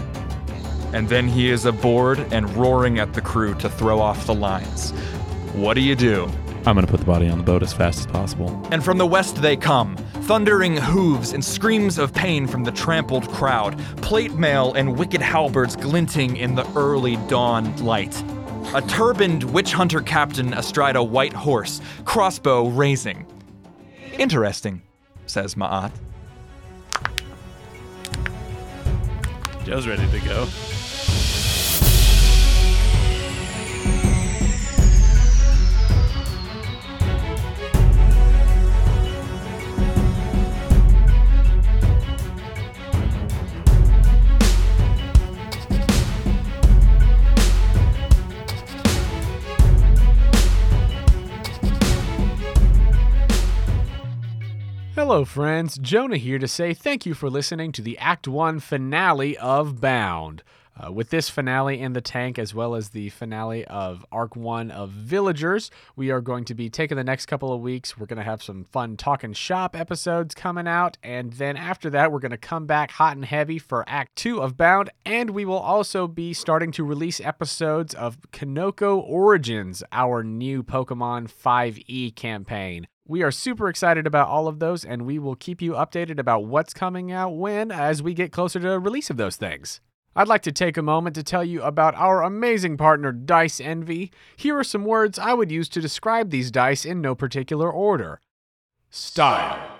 and 0.92 1.08
then 1.08 1.28
he 1.28 1.50
is 1.50 1.64
aboard 1.64 2.18
and 2.32 2.48
roaring 2.56 2.98
at 2.98 3.14
the 3.14 3.20
crew 3.20 3.54
to 3.56 3.68
throw 3.68 4.00
off 4.00 4.26
the 4.26 4.34
lines. 4.34 4.90
What 5.54 5.74
do 5.74 5.80
you 5.80 5.94
do? 5.94 6.30
I'm 6.64 6.76
gonna 6.76 6.86
put 6.86 7.00
the 7.00 7.06
body 7.06 7.28
on 7.28 7.38
the 7.38 7.44
boat 7.44 7.62
as 7.62 7.72
fast 7.72 8.00
as 8.00 8.06
possible. 8.06 8.66
And 8.70 8.84
from 8.84 8.96
the 8.96 9.06
west 9.06 9.36
they 9.42 9.56
come, 9.56 9.96
thundering 10.22 10.76
hooves 10.76 11.32
and 11.32 11.44
screams 11.44 11.98
of 11.98 12.14
pain 12.14 12.46
from 12.46 12.62
the 12.62 12.70
trampled 12.70 13.28
crowd, 13.30 13.76
plate 13.96 14.34
mail 14.34 14.72
and 14.74 14.96
wicked 14.96 15.20
halberds 15.20 15.74
glinting 15.74 16.36
in 16.36 16.54
the 16.54 16.64
early 16.76 17.16
dawn 17.28 17.76
light. 17.84 18.22
A 18.74 18.82
turbaned 18.82 19.42
witch 19.44 19.72
hunter 19.72 20.00
captain 20.00 20.54
astride 20.54 20.94
a 20.94 21.02
white 21.02 21.32
horse, 21.32 21.80
crossbow 22.04 22.68
raising. 22.68 23.26
Interesting, 24.16 24.82
says 25.26 25.56
Ma'at. 25.56 25.90
Joe's 29.64 29.86
ready 29.86 30.08
to 30.10 30.20
go. 30.20 30.46
Hello, 55.12 55.26
friends. 55.26 55.76
Jonah 55.76 56.16
here 56.16 56.38
to 56.38 56.48
say 56.48 56.72
thank 56.72 57.04
you 57.04 57.12
for 57.12 57.28
listening 57.28 57.70
to 57.72 57.82
the 57.82 57.98
Act 57.98 58.26
1 58.26 58.60
finale 58.60 59.36
of 59.36 59.78
Bound. 59.78 60.42
Uh, 60.74 60.90
with 60.90 61.10
this 61.10 61.28
finale 61.28 61.78
in 61.78 61.92
the 61.92 62.00
tank, 62.00 62.38
as 62.38 62.54
well 62.54 62.74
as 62.74 62.88
the 62.88 63.10
finale 63.10 63.62
of 63.66 64.06
Arc 64.10 64.34
1 64.34 64.70
of 64.70 64.88
Villagers, 64.88 65.70
we 65.96 66.10
are 66.10 66.22
going 66.22 66.46
to 66.46 66.54
be 66.54 66.70
taking 66.70 66.96
the 66.96 67.04
next 67.04 67.26
couple 67.26 67.52
of 67.52 67.60
weeks. 67.60 67.98
We're 67.98 68.06
going 68.06 68.16
to 68.16 68.22
have 68.22 68.42
some 68.42 68.64
fun 68.64 68.96
talking 68.96 69.34
shop 69.34 69.76
episodes 69.76 70.34
coming 70.34 70.66
out. 70.66 70.96
And 71.02 71.34
then 71.34 71.58
after 71.58 71.90
that, 71.90 72.10
we're 72.10 72.18
going 72.18 72.30
to 72.30 72.38
come 72.38 72.64
back 72.64 72.92
hot 72.92 73.14
and 73.14 73.26
heavy 73.26 73.58
for 73.58 73.84
Act 73.86 74.16
2 74.16 74.40
of 74.40 74.56
Bound. 74.56 74.88
And 75.04 75.32
we 75.32 75.44
will 75.44 75.58
also 75.58 76.08
be 76.08 76.32
starting 76.32 76.72
to 76.72 76.84
release 76.84 77.20
episodes 77.20 77.92
of 77.92 78.18
Kanoko 78.32 78.96
Origins, 78.96 79.82
our 79.92 80.24
new 80.24 80.62
Pokemon 80.62 81.30
5e 81.30 82.16
campaign. 82.16 82.86
We 83.06 83.22
are 83.24 83.32
super 83.32 83.68
excited 83.68 84.06
about 84.06 84.28
all 84.28 84.46
of 84.46 84.60
those, 84.60 84.84
and 84.84 85.04
we 85.04 85.18
will 85.18 85.34
keep 85.34 85.60
you 85.60 85.72
updated 85.72 86.20
about 86.20 86.44
what's 86.44 86.72
coming 86.72 87.10
out 87.10 87.30
when 87.30 87.72
as 87.72 88.00
we 88.00 88.14
get 88.14 88.30
closer 88.30 88.60
to 88.60 88.78
release 88.78 89.10
of 89.10 89.16
those 89.16 89.34
things. 89.34 89.80
I'd 90.14 90.28
like 90.28 90.42
to 90.42 90.52
take 90.52 90.76
a 90.76 90.82
moment 90.82 91.16
to 91.16 91.24
tell 91.24 91.42
you 91.42 91.62
about 91.62 91.96
our 91.96 92.22
amazing 92.22 92.76
partner, 92.76 93.10
Dice 93.10 93.60
Envy. 93.60 94.12
Here 94.36 94.56
are 94.56 94.62
some 94.62 94.84
words 94.84 95.18
I 95.18 95.32
would 95.34 95.50
use 95.50 95.68
to 95.70 95.80
describe 95.80 96.30
these 96.30 96.50
dice 96.50 96.84
in 96.84 97.00
no 97.00 97.14
particular 97.14 97.70
order 97.70 98.20
style, 98.90 99.78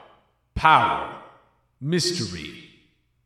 power, 0.55 1.15
mystery, 1.81 2.71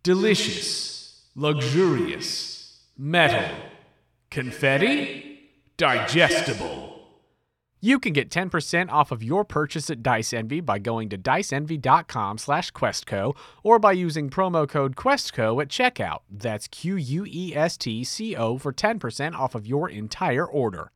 delicious, 0.02 1.22
luxurious, 1.36 2.80
metal, 2.98 3.56
confetti, 4.30 5.48
digestible. 5.76 6.95
You 7.86 8.00
can 8.00 8.12
get 8.12 8.30
10% 8.30 8.90
off 8.90 9.12
of 9.12 9.22
your 9.22 9.44
purchase 9.44 9.90
at 9.90 10.02
Dice 10.02 10.32
Envy 10.32 10.60
by 10.60 10.80
going 10.80 11.08
to 11.10 11.16
diceenvy.com 11.16 12.36
slash 12.36 12.72
questco 12.72 13.36
or 13.62 13.78
by 13.78 13.92
using 13.92 14.28
promo 14.28 14.68
code 14.68 14.96
questco 14.96 15.62
at 15.62 15.68
checkout. 15.68 16.22
That's 16.28 16.66
Q-U-E-S-T-C-O 16.66 18.58
for 18.58 18.72
10% 18.72 19.34
off 19.38 19.54
of 19.54 19.68
your 19.68 19.88
entire 19.88 20.44
order. 20.44 20.90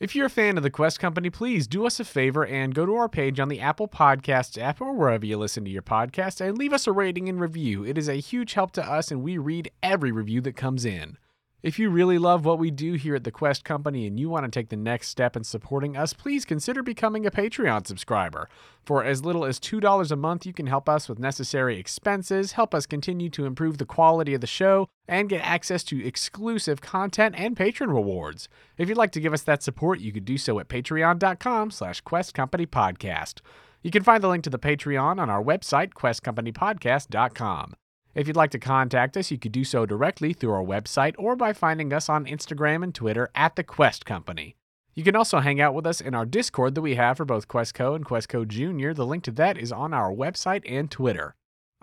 If 0.00 0.16
you're 0.16 0.26
a 0.26 0.30
fan 0.30 0.56
of 0.56 0.64
the 0.64 0.70
Quest 0.70 0.98
Company, 0.98 1.30
please 1.30 1.68
do 1.68 1.86
us 1.86 2.00
a 2.00 2.04
favor 2.04 2.44
and 2.44 2.74
go 2.74 2.86
to 2.86 2.96
our 2.96 3.08
page 3.08 3.38
on 3.38 3.46
the 3.48 3.60
Apple 3.60 3.86
Podcasts 3.86 4.60
app 4.60 4.80
or 4.80 4.92
wherever 4.94 5.24
you 5.24 5.38
listen 5.38 5.64
to 5.64 5.70
your 5.70 5.82
podcast 5.82 6.40
and 6.40 6.58
leave 6.58 6.72
us 6.72 6.88
a 6.88 6.92
rating 6.92 7.28
and 7.28 7.38
review. 7.40 7.84
It 7.84 7.96
is 7.96 8.08
a 8.08 8.14
huge 8.14 8.54
help 8.54 8.72
to 8.72 8.84
us 8.84 9.12
and 9.12 9.22
we 9.22 9.38
read 9.38 9.70
every 9.80 10.10
review 10.10 10.40
that 10.40 10.56
comes 10.56 10.84
in. 10.84 11.18
If 11.62 11.78
you 11.78 11.90
really 11.90 12.18
love 12.18 12.44
what 12.44 12.58
we 12.58 12.72
do 12.72 12.94
here 12.94 13.14
at 13.14 13.22
the 13.22 13.30
Quest 13.30 13.64
Company 13.64 14.04
and 14.08 14.18
you 14.18 14.28
want 14.28 14.44
to 14.44 14.50
take 14.50 14.68
the 14.68 14.76
next 14.76 15.10
step 15.10 15.36
in 15.36 15.44
supporting 15.44 15.96
us, 15.96 16.12
please 16.12 16.44
consider 16.44 16.82
becoming 16.82 17.24
a 17.24 17.30
Patreon 17.30 17.86
subscriber. 17.86 18.48
For 18.84 19.04
as 19.04 19.24
little 19.24 19.44
as 19.44 19.60
$2 19.60 20.10
a 20.10 20.16
month, 20.16 20.44
you 20.44 20.52
can 20.52 20.66
help 20.66 20.88
us 20.88 21.08
with 21.08 21.20
necessary 21.20 21.78
expenses, 21.78 22.52
help 22.52 22.74
us 22.74 22.84
continue 22.84 23.30
to 23.30 23.46
improve 23.46 23.78
the 23.78 23.86
quality 23.86 24.34
of 24.34 24.40
the 24.40 24.46
show, 24.48 24.88
and 25.06 25.28
get 25.28 25.46
access 25.46 25.84
to 25.84 26.04
exclusive 26.04 26.80
content 26.80 27.36
and 27.38 27.56
patron 27.56 27.92
rewards. 27.92 28.48
If 28.76 28.88
you'd 28.88 28.98
like 28.98 29.12
to 29.12 29.20
give 29.20 29.32
us 29.32 29.42
that 29.42 29.62
support, 29.62 30.00
you 30.00 30.10
could 30.10 30.24
do 30.24 30.38
so 30.38 30.58
at 30.58 30.66
patreon.com 30.66 31.70
slash 31.70 32.00
Quest 32.00 32.34
Company 32.34 32.66
Podcast. 32.66 33.40
You 33.82 33.92
can 33.92 34.02
find 34.02 34.20
the 34.20 34.28
link 34.28 34.42
to 34.44 34.50
the 34.50 34.58
Patreon 34.58 35.20
on 35.20 35.30
our 35.30 35.42
website, 35.42 35.90
questcompanypodcast.com. 35.94 37.74
If 38.14 38.26
you'd 38.26 38.36
like 38.36 38.50
to 38.50 38.58
contact 38.58 39.16
us, 39.16 39.30
you 39.30 39.38
could 39.38 39.52
do 39.52 39.64
so 39.64 39.86
directly 39.86 40.34
through 40.34 40.52
our 40.52 40.62
website 40.62 41.14
or 41.16 41.34
by 41.34 41.54
finding 41.54 41.94
us 41.94 42.10
on 42.10 42.26
Instagram 42.26 42.82
and 42.84 42.94
Twitter 42.94 43.30
at 43.34 43.56
The 43.56 43.64
Quest 43.64 44.04
Company. 44.04 44.56
You 44.94 45.02
can 45.02 45.16
also 45.16 45.40
hang 45.40 45.62
out 45.62 45.72
with 45.72 45.86
us 45.86 46.02
in 46.02 46.14
our 46.14 46.26
Discord 46.26 46.74
that 46.74 46.82
we 46.82 46.96
have 46.96 47.16
for 47.16 47.24
both 47.24 47.48
Questco 47.48 47.96
and 47.96 48.04
Questco 48.04 48.46
Junior. 48.46 48.92
The 48.92 49.06
link 49.06 49.24
to 49.24 49.30
that 49.32 49.56
is 49.56 49.72
on 49.72 49.94
our 49.94 50.12
website 50.12 50.62
and 50.70 50.90
Twitter. 50.90 51.34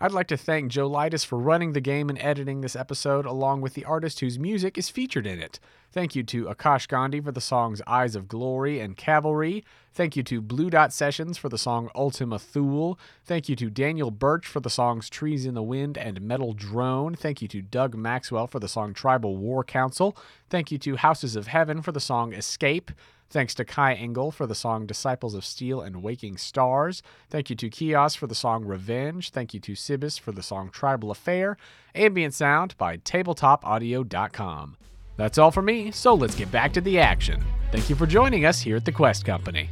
I'd 0.02 0.14
like 0.14 0.28
to 0.28 0.38
thank 0.38 0.72
Joe 0.72 0.88
Leitess 0.88 1.26
for 1.26 1.38
running 1.38 1.74
the 1.74 1.82
game 1.82 2.10
and 2.10 2.18
editing 2.20 2.62
this 2.62 2.76
episode, 2.76 3.26
along 3.26 3.60
with 3.60 3.74
the 3.74 3.84
artist 3.84 4.22
whose 4.22 4.40
music 4.40 4.78
is 4.78 4.90
featured 4.90 5.28
in 5.28 5.42
it. 5.42 5.60
Thank 5.92 6.16
you 6.16 6.24
to 6.24 6.46
Aakash 6.46 6.88
Gandhi 6.88 7.20
for 7.20 7.34
the 7.34 7.42
songs 7.42 7.82
Eyes 7.86 8.16
of 8.16 8.30
Glory 8.30 8.80
and 8.80 8.96
Cavalry. 8.96 9.66
Thank 9.94 10.16
you 10.16 10.24
to 10.24 10.40
Blue 10.40 10.70
Dot 10.70 10.94
Sessions 10.94 11.38
for 11.38 11.50
the 11.50 11.58
song 11.58 11.90
Ultima 11.94 12.40
Thule. 12.40 12.98
Thank 13.26 13.50
you 13.50 13.58
to 13.58 13.70
Daniel 13.70 14.10
Birch 14.10 14.48
for 14.48 14.62
the 14.62 14.70
songs 14.70 15.10
Trees 15.10 15.46
in 15.46 15.54
the 15.54 15.62
Wind 15.64 15.98
and 15.98 16.22
Metal 16.22 16.54
Drone. 16.54 17.16
Thank 17.16 17.42
you 17.42 17.50
to 17.50 17.62
Doug 17.62 17.94
Maxwell 17.94 18.48
for 18.48 18.60
the 18.60 18.70
song 18.70 18.94
Tribal 18.94 19.36
War 19.36 19.66
Council. 19.66 20.16
Thank 20.50 20.72
you 20.72 20.78
to 20.78 20.96
Houses 20.96 21.36
of 21.36 21.48
Heaven 21.48 21.82
for 21.82 21.92
the 21.92 22.00
song 22.00 22.32
Escape. 22.32 22.92
Thanks 23.30 23.54
to 23.56 23.65
Kai 23.65 23.94
Engel 23.94 24.32
for 24.32 24.48
the 24.48 24.56
song 24.56 24.86
Disciples 24.86 25.36
of 25.36 25.46
Steel 25.46 25.82
and 25.82 26.02
Waking 26.02 26.38
Stars. 26.38 27.04
Thank 27.30 27.50
you 27.50 27.56
to 27.58 27.70
Keosz 27.70 28.18
for 28.18 28.26
the 28.26 28.36
song 28.36 28.65
Revenge. 28.65 29.30
Thank 29.30 29.54
you 29.54 29.60
to 29.60 29.74
SYBYS 29.74 30.20
for 30.20 30.32
the 30.32 30.42
song 30.42 30.70
Tribal 30.72 31.12
Affair. 31.12 31.58
Ambient 31.94 32.34
sound 32.34 32.76
by 32.78 32.98
tabletopaudio.com. 32.98 34.78
That's 35.18 35.38
all 35.38 35.52
for 35.52 35.62
me, 35.62 35.92
so 35.92 36.13
let's 36.13 36.36
get 36.36 36.52
back 36.52 36.74
to 36.74 36.82
the 36.82 36.98
action. 36.98 37.44
Thank 37.72 37.89
you 37.89 37.96
for 37.96 38.08
joining 38.08 38.46
us 38.46 38.62
here 38.62 38.78
at 38.78 38.86
the 38.86 38.92
Quest 38.92 39.26
Company. 39.26 39.70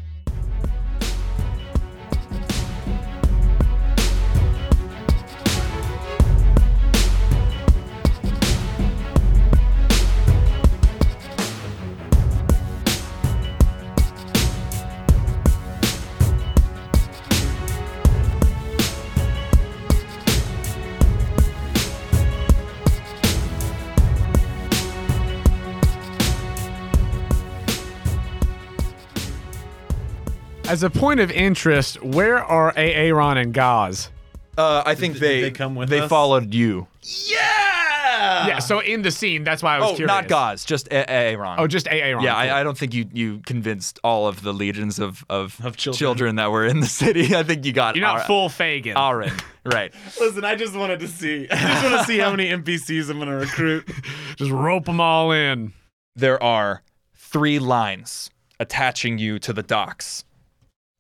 As 30.78 30.84
a 30.84 30.92
point 30.92 31.20
of 31.20 31.32
interest, 31.32 32.04
where 32.04 32.38
are 32.38 32.72
Aaron 32.76 33.38
and 33.38 33.52
Gaz? 33.52 34.12
Uh, 34.56 34.84
I 34.86 34.94
think 34.94 35.14
Did 35.16 35.24
they 35.24 35.42
they 35.42 35.50
come 35.50 35.74
with 35.74 35.90
they 35.90 36.02
us? 36.02 36.08
followed 36.08 36.54
you. 36.54 36.86
Yeah. 37.26 38.46
Yeah, 38.48 38.60
so 38.60 38.78
in 38.82 39.02
the 39.02 39.10
scene, 39.10 39.44
that's 39.44 39.64
why 39.64 39.78
I 39.78 39.80
was 39.80 39.88
Oh, 39.94 39.96
curious. 39.96 40.08
not 40.08 40.28
Gaz, 40.28 40.66
just 40.66 40.88
A- 40.90 41.10
Aaron. 41.10 41.56
Oh, 41.58 41.66
just 41.66 41.88
Aaron. 41.90 42.24
yeah, 42.24 42.36
I, 42.36 42.60
I 42.60 42.64
don't 42.64 42.78
think 42.78 42.94
you 42.94 43.10
you 43.12 43.40
convinced 43.48 44.00
all 44.04 44.28
of 44.28 44.44
the 44.44 44.54
legions 44.54 45.00
of 45.00 45.26
of, 45.32 45.60
Of 45.66 45.78
children. 45.78 46.36
that 46.36 46.52
were 46.52 46.64
in 46.68 46.80
the 46.80 46.86
city. 46.86 47.36
I 47.36 47.42
think 47.42 47.66
you 47.66 47.74
got 47.74 47.96
You're 47.96 48.06
not 48.06 48.20
Ar- 48.20 48.26
full 48.28 48.48
Fagin. 48.48 48.96
Aaron, 48.96 49.34
right? 49.66 49.92
Listen, 50.20 50.46
I 50.46 50.54
just 50.54 50.76
wanted 50.76 51.00
to 51.00 51.08
see. 51.08 51.48
I 51.50 51.56
just 51.56 51.84
want 51.84 51.98
to 51.98 52.04
see 52.06 52.20
how 52.20 52.30
many 52.30 52.52
NPCs 52.52 53.10
I'm 53.10 53.18
gonna 53.18 53.36
recruit. 53.36 53.90
Just 54.36 54.52
rope 54.52 54.86
them 54.86 55.02
all 55.02 55.32
in. 55.32 55.74
There 56.16 56.42
are 56.44 56.84
three 57.16 57.58
lines 57.58 58.30
attaching 58.60 59.18
you 59.18 59.40
to 59.40 59.54
the 59.54 59.64
docks. 59.64 60.24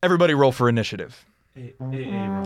Everybody, 0.03 0.35
roll 0.35 0.51
for 0.51 0.69
initiative. 0.69 1.25
Aaron. 1.55 2.43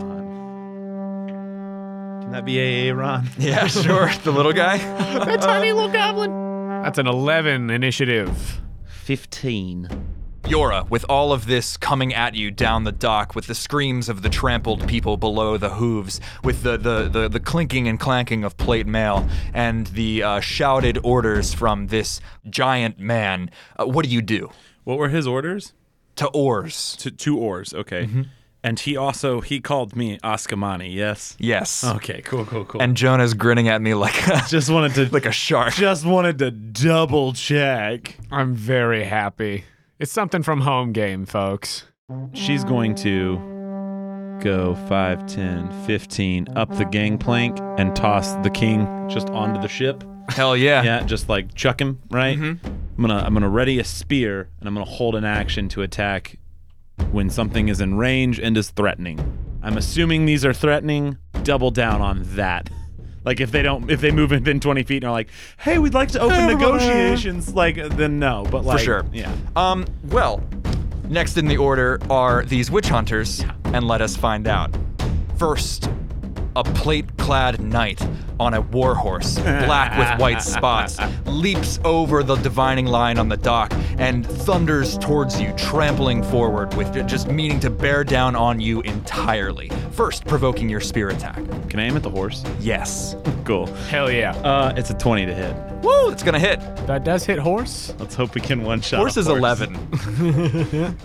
Can 2.22 2.30
that 2.30 2.46
be 2.46 2.58
Aaron? 2.58 3.28
Yeah, 3.38 3.66
sure. 3.66 4.10
the 4.24 4.30
little 4.32 4.54
guy. 4.54 4.78
That 5.26 5.42
tiny 5.42 5.72
little 5.72 5.90
goblin. 5.90 6.30
That's 6.82 6.96
an 6.98 7.06
11 7.06 7.68
initiative. 7.68 8.62
Fifteen. 8.86 9.86
Jøra, 10.44 10.88
with 10.88 11.04
all 11.10 11.30
of 11.32 11.44
this 11.46 11.76
coming 11.76 12.14
at 12.14 12.34
you 12.34 12.50
down 12.50 12.84
the 12.84 12.92
dock, 12.92 13.34
with 13.34 13.46
the 13.48 13.54
screams 13.54 14.08
of 14.08 14.22
the 14.22 14.30
trampled 14.30 14.88
people 14.88 15.18
below 15.18 15.58
the 15.58 15.74
hooves, 15.74 16.22
with 16.42 16.62
the 16.62 16.78
the, 16.78 17.06
the, 17.10 17.28
the 17.28 17.40
clinking 17.40 17.86
and 17.86 18.00
clanking 18.00 18.44
of 18.44 18.56
plate 18.56 18.86
mail, 18.86 19.28
and 19.52 19.88
the 19.88 20.22
uh, 20.22 20.40
shouted 20.40 20.98
orders 21.04 21.52
from 21.52 21.88
this 21.88 22.18
giant 22.48 22.98
man, 22.98 23.50
uh, 23.78 23.84
what 23.84 24.06
do 24.06 24.10
you 24.10 24.22
do? 24.22 24.50
What 24.84 24.96
were 24.96 25.10
his 25.10 25.26
orders? 25.26 25.74
To 26.16 26.28
oars. 26.28 26.96
To 27.00 27.10
two 27.10 27.38
oars. 27.38 27.72
Okay. 27.74 28.04
Mm-hmm. 28.04 28.22
And 28.64 28.78
he 28.78 28.96
also 28.96 29.40
he 29.40 29.60
called 29.60 29.96
me 29.96 30.18
Askamani. 30.18 30.94
Yes. 30.94 31.36
Yes. 31.38 31.82
Okay. 31.82 32.22
Cool. 32.22 32.44
Cool. 32.44 32.64
Cool. 32.64 32.80
And 32.80 32.96
Jonah's 32.96 33.34
grinning 33.34 33.68
at 33.68 33.82
me 33.82 33.94
like 33.94 34.26
a, 34.28 34.42
just 34.48 34.70
wanted 34.70 34.94
to 34.94 35.12
like 35.12 35.26
a 35.26 35.32
shark. 35.32 35.74
just 35.74 36.04
wanted 36.04 36.38
to 36.38 36.50
double 36.50 37.32
check. 37.32 38.16
I'm 38.30 38.54
very 38.54 39.04
happy. 39.04 39.64
It's 39.98 40.12
something 40.12 40.42
from 40.42 40.60
home 40.60 40.92
game, 40.92 41.26
folks. 41.26 41.86
She's 42.34 42.62
going 42.64 42.94
to 42.96 43.36
go 44.42 44.74
5, 44.88 45.26
10, 45.26 45.84
15 45.86 46.48
up 46.56 46.76
the 46.76 46.84
gangplank 46.84 47.58
and 47.78 47.94
toss 47.94 48.34
the 48.42 48.50
king 48.50 48.86
just 49.08 49.30
onto 49.30 49.60
the 49.60 49.68
ship. 49.68 50.04
Hell 50.28 50.56
yeah. 50.56 50.82
Yeah, 50.82 51.02
just 51.02 51.28
like 51.28 51.54
chuck 51.54 51.80
him, 51.80 52.00
right? 52.10 52.38
I'm 52.38 52.60
gonna 53.00 53.18
I'm 53.18 53.34
gonna 53.34 53.48
ready 53.48 53.78
a 53.78 53.84
spear 53.84 54.48
and 54.60 54.68
I'm 54.68 54.74
gonna 54.74 54.84
hold 54.88 55.14
an 55.14 55.24
action 55.24 55.68
to 55.70 55.82
attack 55.82 56.38
when 57.10 57.30
something 57.30 57.68
is 57.68 57.80
in 57.80 57.96
range 57.96 58.38
and 58.38 58.56
is 58.56 58.70
threatening. 58.70 59.18
I'm 59.62 59.76
assuming 59.76 60.26
these 60.26 60.44
are 60.44 60.52
threatening. 60.52 61.18
Double 61.42 61.70
down 61.70 62.00
on 62.00 62.22
that. 62.36 62.70
Like 63.24 63.40
if 63.40 63.50
they 63.52 63.62
don't, 63.62 63.90
if 63.90 64.00
they 64.00 64.10
move 64.10 64.30
within 64.30 64.58
20 64.60 64.82
feet 64.82 64.96
and 64.98 65.04
are 65.04 65.12
like, 65.12 65.28
"Hey, 65.58 65.78
we'd 65.78 65.94
like 65.94 66.10
to 66.10 66.20
open 66.20 66.46
negotiations," 66.46 67.54
like 67.54 67.76
then 67.76 68.18
no. 68.18 68.44
But 68.50 68.64
like, 68.64 68.78
For 68.78 68.84
sure. 68.84 69.06
yeah. 69.12 69.32
Um, 69.56 69.86
well, 70.04 70.42
next 71.08 71.36
in 71.36 71.46
the 71.46 71.56
order 71.56 72.00
are 72.10 72.44
these 72.44 72.70
witch 72.70 72.88
hunters, 72.88 73.44
and 73.66 73.86
let 73.86 74.00
us 74.02 74.16
find 74.16 74.48
out. 74.48 74.76
First, 75.36 75.88
a 76.56 76.64
plate 76.64 77.16
clad 77.16 77.60
knight 77.60 78.06
on 78.38 78.54
a 78.54 78.60
warhorse, 78.60 79.38
black 79.38 79.96
with 79.98 80.20
white 80.20 80.42
spots, 80.42 80.98
leaps 81.26 81.78
over 81.84 82.22
the 82.22 82.36
divining 82.36 82.86
line 82.86 83.18
on 83.18 83.28
the 83.28 83.36
dock 83.36 83.72
and 83.98 84.26
thunders 84.26 84.98
towards 84.98 85.40
you, 85.40 85.52
trampling 85.56 86.22
forward 86.22 86.74
with 86.74 86.92
just 87.06 87.28
meaning 87.28 87.60
to 87.60 87.70
bear 87.70 88.04
down 88.04 88.34
on 88.36 88.60
you 88.60 88.80
entirely. 88.82 89.68
First, 89.92 90.24
provoking 90.26 90.68
your 90.68 90.80
spear 90.80 91.10
attack. 91.10 91.36
Can 91.68 91.80
I 91.80 91.84
aim 91.84 91.96
at 91.96 92.02
the 92.02 92.10
horse? 92.10 92.44
Yes. 92.60 93.14
Cool. 93.44 93.66
Hell 93.88 94.10
yeah. 94.10 94.32
Uh, 94.38 94.72
it's 94.76 94.90
a 94.90 94.94
20 94.94 95.26
to 95.26 95.34
hit. 95.34 95.54
Woo! 95.82 96.10
It's 96.10 96.22
gonna 96.22 96.38
hit. 96.38 96.60
That 96.86 97.02
does 97.04 97.24
hit 97.24 97.38
horse. 97.38 97.92
Let's 97.98 98.14
hope 98.14 98.34
we 98.34 98.40
can 98.40 98.62
one 98.62 98.80
shot. 98.80 98.98
Horse 99.00 99.16
is 99.16 99.28
11. 99.28 99.76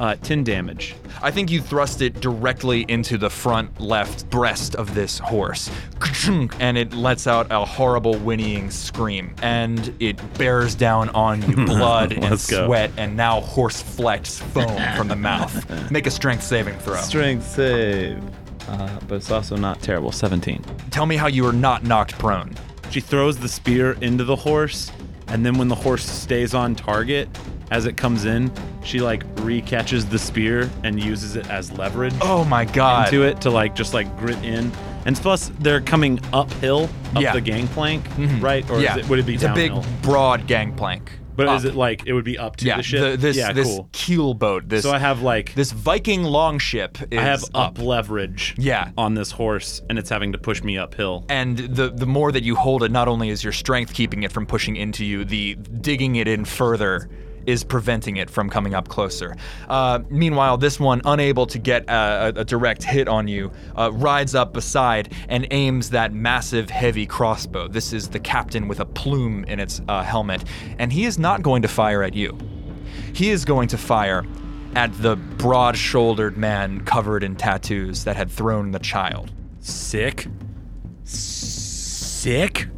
Uh, 0.00 0.16
10 0.16 0.42
damage. 0.42 0.96
I 1.22 1.30
think 1.30 1.52
you 1.52 1.60
thrust 1.60 2.02
it 2.02 2.20
directly 2.20 2.84
into 2.88 3.16
the 3.16 3.30
front 3.30 3.80
left 3.80 4.28
breast 4.28 4.74
of 4.74 4.92
this 4.92 5.20
horse. 5.20 5.70
And 6.58 6.76
it 6.76 6.92
lets 6.92 7.28
out 7.28 7.46
a 7.50 7.64
horrible 7.64 8.14
whinnying 8.18 8.72
scream. 8.72 9.36
And 9.40 9.94
it 10.00 10.18
bears 10.36 10.74
down 10.74 11.10
on 11.10 11.48
you, 11.48 11.54
blood 11.66 12.10
and 12.12 12.22
Let's 12.24 12.50
go. 12.50 12.66
sweat, 12.66 12.90
and 12.96 13.16
now 13.16 13.40
horse 13.40 13.80
flex 13.80 14.40
foam 14.40 14.76
from 14.96 15.06
the 15.06 15.14
mouth. 15.16 15.90
Make 15.92 16.08
a 16.08 16.10
strength 16.10 16.42
saving 16.42 16.76
throw. 16.80 16.96
Strength 16.96 17.46
save. 17.46 18.20
Uh, 18.68 18.98
but 19.08 19.16
it's 19.16 19.30
also 19.30 19.56
not 19.56 19.80
terrible. 19.82 20.10
17. 20.12 20.62
Tell 20.90 21.06
me 21.06 21.16
how 21.16 21.26
you 21.26 21.46
are 21.46 21.52
not 21.52 21.84
knocked 21.84 22.18
prone. 22.18 22.54
She 22.90 23.00
throws 23.00 23.38
the 23.38 23.48
spear 23.48 23.92
into 24.00 24.24
the 24.24 24.36
horse, 24.36 24.90
and 25.28 25.44
then 25.44 25.58
when 25.58 25.68
the 25.68 25.74
horse 25.74 26.04
stays 26.04 26.54
on 26.54 26.74
target, 26.74 27.28
as 27.70 27.86
it 27.86 27.96
comes 27.96 28.24
in, 28.24 28.52
she 28.84 29.00
like 29.00 29.24
recatches 29.36 30.08
the 30.08 30.18
spear 30.18 30.70
and 30.84 31.02
uses 31.02 31.34
it 31.36 31.48
as 31.50 31.72
leverage 31.72 32.14
Oh 32.20 32.44
my 32.44 32.64
god. 32.66 33.08
into 33.08 33.24
it 33.24 33.40
to 33.40 33.50
like 33.50 33.74
just 33.74 33.94
like 33.94 34.14
grit 34.18 34.42
in. 34.44 34.70
And 35.06 35.16
plus, 35.16 35.50
they're 35.60 35.80
coming 35.80 36.20
uphill 36.32 36.88
up 37.14 37.22
Yeah. 37.22 37.32
the 37.32 37.40
gangplank, 37.40 38.06
right? 38.40 38.68
Or 38.70 38.80
yeah. 38.80 38.96
is 38.96 39.04
it, 39.04 39.10
would 39.10 39.18
it 39.18 39.26
be 39.26 39.34
it's 39.34 39.42
downhill? 39.42 39.78
a 39.78 39.80
big, 39.82 40.02
broad 40.02 40.46
gangplank. 40.46 41.10
But 41.36 41.48
is 41.56 41.64
it 41.64 41.74
like 41.74 42.06
it 42.06 42.12
would 42.12 42.24
be 42.24 42.38
up 42.38 42.56
to 42.56 42.66
yeah, 42.66 42.76
the 42.76 42.82
ship? 42.82 43.20
this 43.20 43.36
yeah, 43.36 43.52
this 43.52 43.68
cool. 43.68 43.88
keel 43.92 44.34
boat, 44.34 44.68
this 44.68 44.82
So 44.82 44.92
I 44.92 44.98
have 44.98 45.22
like 45.22 45.54
this 45.54 45.72
Viking 45.72 46.22
longship 46.22 46.98
is 47.10 47.18
I 47.18 47.22
have 47.22 47.44
up. 47.54 47.78
up 47.78 47.78
leverage. 47.78 48.54
Yeah. 48.58 48.90
on 48.96 49.14
this 49.14 49.30
horse, 49.30 49.82
and 49.88 49.98
it's 49.98 50.10
having 50.10 50.32
to 50.32 50.38
push 50.38 50.62
me 50.62 50.78
uphill. 50.78 51.24
And 51.28 51.58
the 51.58 51.90
the 51.90 52.06
more 52.06 52.32
that 52.32 52.42
you 52.42 52.54
hold 52.56 52.82
it, 52.82 52.90
not 52.90 53.08
only 53.08 53.28
is 53.30 53.42
your 53.42 53.52
strength 53.52 53.92
keeping 53.94 54.22
it 54.22 54.32
from 54.32 54.46
pushing 54.46 54.76
into 54.76 55.04
you, 55.04 55.24
the 55.24 55.54
digging 55.54 56.16
it 56.16 56.28
in 56.28 56.44
further 56.44 57.08
is 57.46 57.64
preventing 57.64 58.16
it 58.16 58.30
from 58.30 58.50
coming 58.50 58.74
up 58.74 58.88
closer. 58.88 59.36
Uh, 59.68 60.00
meanwhile, 60.08 60.56
this 60.56 60.78
one, 60.78 61.00
unable 61.04 61.46
to 61.46 61.58
get 61.58 61.84
a, 61.88 62.32
a, 62.36 62.44
direct 62.44 62.82
hit 62.82 63.08
on 63.08 63.28
you, 63.28 63.50
uh, 63.76 63.90
rides 63.92 64.34
up 64.34 64.52
beside 64.52 65.12
and 65.28 65.46
aims 65.50 65.90
that 65.90 66.12
massive, 66.12 66.70
heavy 66.70 67.06
crossbow. 67.06 67.68
This 67.68 67.92
is 67.92 68.08
the 68.08 68.20
captain 68.20 68.68
with 68.68 68.80
a 68.80 68.84
plume 68.84 69.44
in 69.44 69.60
its 69.60 69.80
uh, 69.88 70.02
helmet, 70.02 70.44
and 70.78 70.92
he 70.92 71.04
is 71.04 71.18
not 71.18 71.42
going 71.42 71.62
to 71.62 71.68
fire 71.68 72.02
at 72.02 72.14
you. 72.14 72.36
He 73.12 73.30
is 73.30 73.44
going 73.44 73.68
to 73.68 73.78
fire 73.78 74.24
at 74.74 74.92
the 75.02 75.16
broad 75.16 75.76
shouldered 75.76 76.36
man 76.36 76.84
covered 76.84 77.22
in 77.22 77.36
tattoos 77.36 78.04
that 78.04 78.16
had 78.16 78.30
thrown 78.30 78.72
the 78.72 78.78
child. 78.80 79.30
Sick. 79.60 80.26
Sick. 81.04 82.68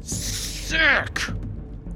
Sick. 0.00 1.20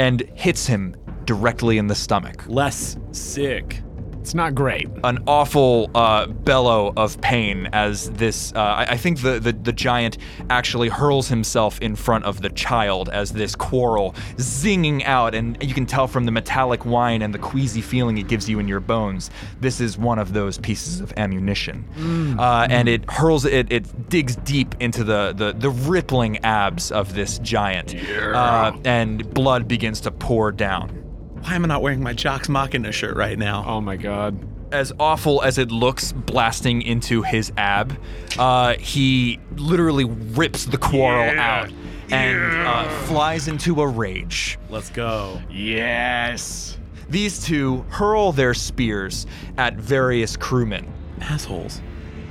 and 0.00 0.22
hits 0.34 0.66
him 0.66 0.96
directly 1.26 1.78
in 1.78 1.86
the 1.86 1.94
stomach. 1.94 2.44
Less 2.46 2.96
sick. 3.12 3.80
It's 4.20 4.32
not 4.34 4.54
great. 4.54 4.88
an 5.04 5.22
awful 5.26 5.90
uh, 5.94 6.26
bellow 6.26 6.94
of 6.96 7.20
pain 7.20 7.68
as 7.74 8.08
this. 8.12 8.54
Uh, 8.54 8.58
I, 8.58 8.86
I 8.92 8.96
think 8.96 9.20
the, 9.20 9.38
the 9.38 9.52
the 9.52 9.70
giant 9.70 10.16
actually 10.48 10.88
hurls 10.88 11.28
himself 11.28 11.78
in 11.82 11.94
front 11.94 12.24
of 12.24 12.40
the 12.40 12.48
child 12.48 13.10
as 13.10 13.32
this 13.34 13.54
quarrel 13.54 14.14
zinging 14.38 15.04
out, 15.04 15.34
and 15.34 15.62
you 15.62 15.74
can 15.74 15.84
tell 15.84 16.06
from 16.08 16.24
the 16.24 16.32
metallic 16.32 16.86
whine 16.86 17.20
and 17.20 17.34
the 17.34 17.38
queasy 17.38 17.82
feeling 17.82 18.16
it 18.16 18.26
gives 18.26 18.48
you 18.48 18.58
in 18.58 18.66
your 18.66 18.80
bones. 18.80 19.30
This 19.60 19.78
is 19.78 19.98
one 19.98 20.18
of 20.18 20.32
those 20.32 20.56
pieces 20.56 21.02
of 21.02 21.12
ammunition, 21.18 21.84
uh, 22.38 22.66
and 22.70 22.88
it 22.88 23.04
hurls 23.10 23.44
it. 23.44 23.70
It 23.70 24.08
digs 24.08 24.36
deep 24.36 24.74
into 24.80 25.04
the 25.04 25.34
the, 25.36 25.52
the 25.52 25.68
rippling 25.68 26.38
abs 26.38 26.90
of 26.90 27.14
this 27.14 27.38
giant, 27.40 27.94
uh, 27.94 28.72
and 28.86 29.34
blood 29.34 29.68
begins 29.68 30.00
to 30.00 30.10
pour 30.10 30.50
down. 30.50 31.03
Why 31.44 31.54
am 31.54 31.64
I 31.64 31.68
not 31.68 31.82
wearing 31.82 32.02
my 32.02 32.14
Jocks 32.14 32.48
Machina 32.48 32.90
shirt 32.90 33.16
right 33.16 33.38
now? 33.38 33.64
Oh 33.66 33.80
my 33.80 33.96
god. 33.96 34.38
as 34.72 34.92
awful 34.98 35.42
as 35.42 35.58
it 35.58 35.70
looks 35.70 36.10
blasting 36.12 36.82
into 36.82 37.22
his 37.22 37.52
ab, 37.58 37.96
uh, 38.38 38.74
he 38.74 39.38
literally 39.56 40.04
rips 40.04 40.64
the 40.64 40.78
quarrel 40.78 41.38
out 41.38 41.70
and 42.10 42.66
uh, 42.66 42.88
flies 43.04 43.46
into 43.46 43.80
a 43.82 43.86
rage. 43.86 44.58
Let's 44.70 44.90
go. 44.90 45.40
Yes. 45.50 46.78
These 47.08 47.44
two 47.44 47.84
hurl 47.90 48.32
their 48.32 48.54
spears 48.54 49.26
at 49.58 49.74
various 49.74 50.36
crewmen. 50.36 50.90
Assholes. 51.20 51.80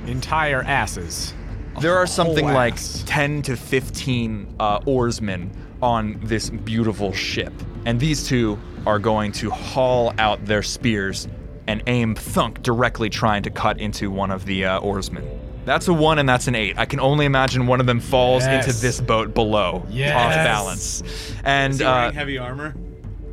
Entire 0.06 0.62
asses. 0.64 1.32
There 1.80 1.96
are 1.96 2.06
something 2.06 2.44
whole 2.44 2.54
like 2.54 2.74
ass. 2.74 3.04
10 3.06 3.42
to 3.42 3.56
15 3.56 4.56
uh, 4.60 4.80
oarsmen 4.86 5.50
on 5.80 6.20
this 6.22 6.50
beautiful 6.50 7.12
ship, 7.12 7.52
and 7.86 7.98
these 7.98 8.26
two 8.26 8.58
are 8.86 8.98
going 8.98 9.32
to 9.32 9.50
haul 9.50 10.12
out 10.18 10.44
their 10.44 10.62
spears 10.62 11.28
and 11.66 11.82
aim 11.86 12.14
thunk 12.14 12.62
directly 12.62 13.08
trying 13.10 13.42
to 13.44 13.50
cut 13.50 13.80
into 13.80 14.10
one 14.10 14.30
of 14.30 14.44
the 14.44 14.64
uh, 14.66 14.78
oarsmen. 14.80 15.26
That's 15.64 15.88
a 15.88 15.94
one 15.94 16.18
and 16.18 16.28
that's 16.28 16.46
an 16.46 16.54
eight. 16.54 16.76
I 16.78 16.84
can 16.84 17.00
only 17.00 17.24
imagine 17.24 17.66
one 17.66 17.80
of 17.80 17.86
them 17.86 17.98
falls 18.00 18.44
Yes. 18.44 18.66
into 18.66 18.78
this 18.82 19.00
boat 19.00 19.32
below, 19.32 19.86
Yes. 19.88 20.14
off 20.14 20.34
balance. 20.44 21.02
And 21.42 21.80
uh, 21.80 22.12
heavy 22.12 22.36
armor? 22.36 22.74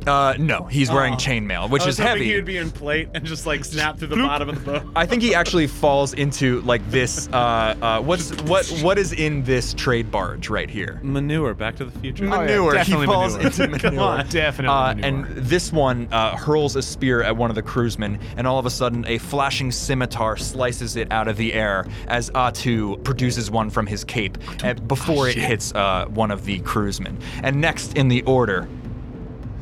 Uh, 0.06 0.34
no, 0.38 0.64
he's 0.64 0.90
wearing 0.90 1.14
Oh. 1.14 1.16
chainmail, 1.16 1.70
which 1.70 1.82
I 1.82 1.86
was 1.86 1.94
is 1.94 1.98
hoping 1.98 2.12
heavy. 2.18 2.28
He 2.30 2.34
would 2.36 2.44
be 2.44 2.56
in 2.58 2.70
plate 2.70 3.08
and 3.14 3.24
just 3.24 3.46
like 3.46 3.64
snap 3.64 3.98
through 3.98 4.08
the 4.08 4.16
bottom 4.16 4.48
of 4.48 4.64
the 4.64 4.72
boat. 4.80 4.82
I 4.96 5.06
think 5.06 5.22
he 5.22 5.34
actually 5.34 5.66
falls 5.82 6.12
into 6.14 6.60
like 6.62 6.88
this. 6.90 7.28
Uh, 7.32 7.74
uh, 7.80 8.00
what's 8.00 8.30
what? 8.42 8.66
What 8.82 8.98
is 8.98 9.12
in 9.12 9.42
this 9.44 9.74
trade 9.74 10.10
barge 10.10 10.48
right 10.48 10.68
here? 10.70 11.00
Manure. 11.02 11.54
Back 11.54 11.76
to 11.76 11.84
the 11.84 11.98
Future. 12.00 12.24
Oh, 12.26 12.40
yeah, 12.40 12.46
manure. 12.46 12.72
definitely 12.72 13.06
he 13.06 13.12
falls 13.12 13.32
manure. 13.34 13.46
into 13.50 13.62
manure. 13.68 13.78
Come 13.90 13.98
on. 13.98 14.26
Definitely 14.28 14.68
Uh, 14.74 14.94
manure. 14.94 15.06
and 15.06 15.36
this 15.46 15.72
one 15.72 16.08
uh, 16.12 16.36
hurls 16.36 16.76
a 16.76 16.82
spear 16.82 17.22
at 17.22 17.36
one 17.36 17.50
of 17.50 17.56
the 17.56 17.62
crewsmen, 17.62 18.18
and 18.36 18.46
all 18.46 18.58
of 18.58 18.66
a 18.66 18.70
sudden, 18.70 19.04
a 19.06 19.18
flashing 19.18 19.70
scimitar 19.70 20.36
slices 20.36 20.96
it 20.96 21.10
out 21.12 21.28
of 21.28 21.36
the 21.36 21.52
air 21.54 21.86
as 22.08 22.30
Atu 22.30 23.02
produces 23.04 23.50
one 23.50 23.70
from 23.70 23.86
his 23.86 24.04
cape 24.04 24.38
uh, 24.64 24.74
before 24.74 25.28
it 25.28 25.36
hits 25.36 25.72
uh, 25.74 26.06
one 26.08 26.30
of 26.30 26.44
the 26.44 26.58
crewsmen. 26.60 27.18
And 27.42 27.60
next 27.60 27.96
in 27.96 28.08
the 28.08 28.22
order 28.22 28.68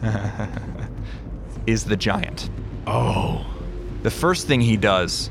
is 1.67 1.85
the 1.85 1.97
giant. 1.97 2.51
oh. 2.87 3.47
The 4.03 4.11
first 4.11 4.47
thing 4.47 4.63
he 4.63 4.79
does 4.79 5.31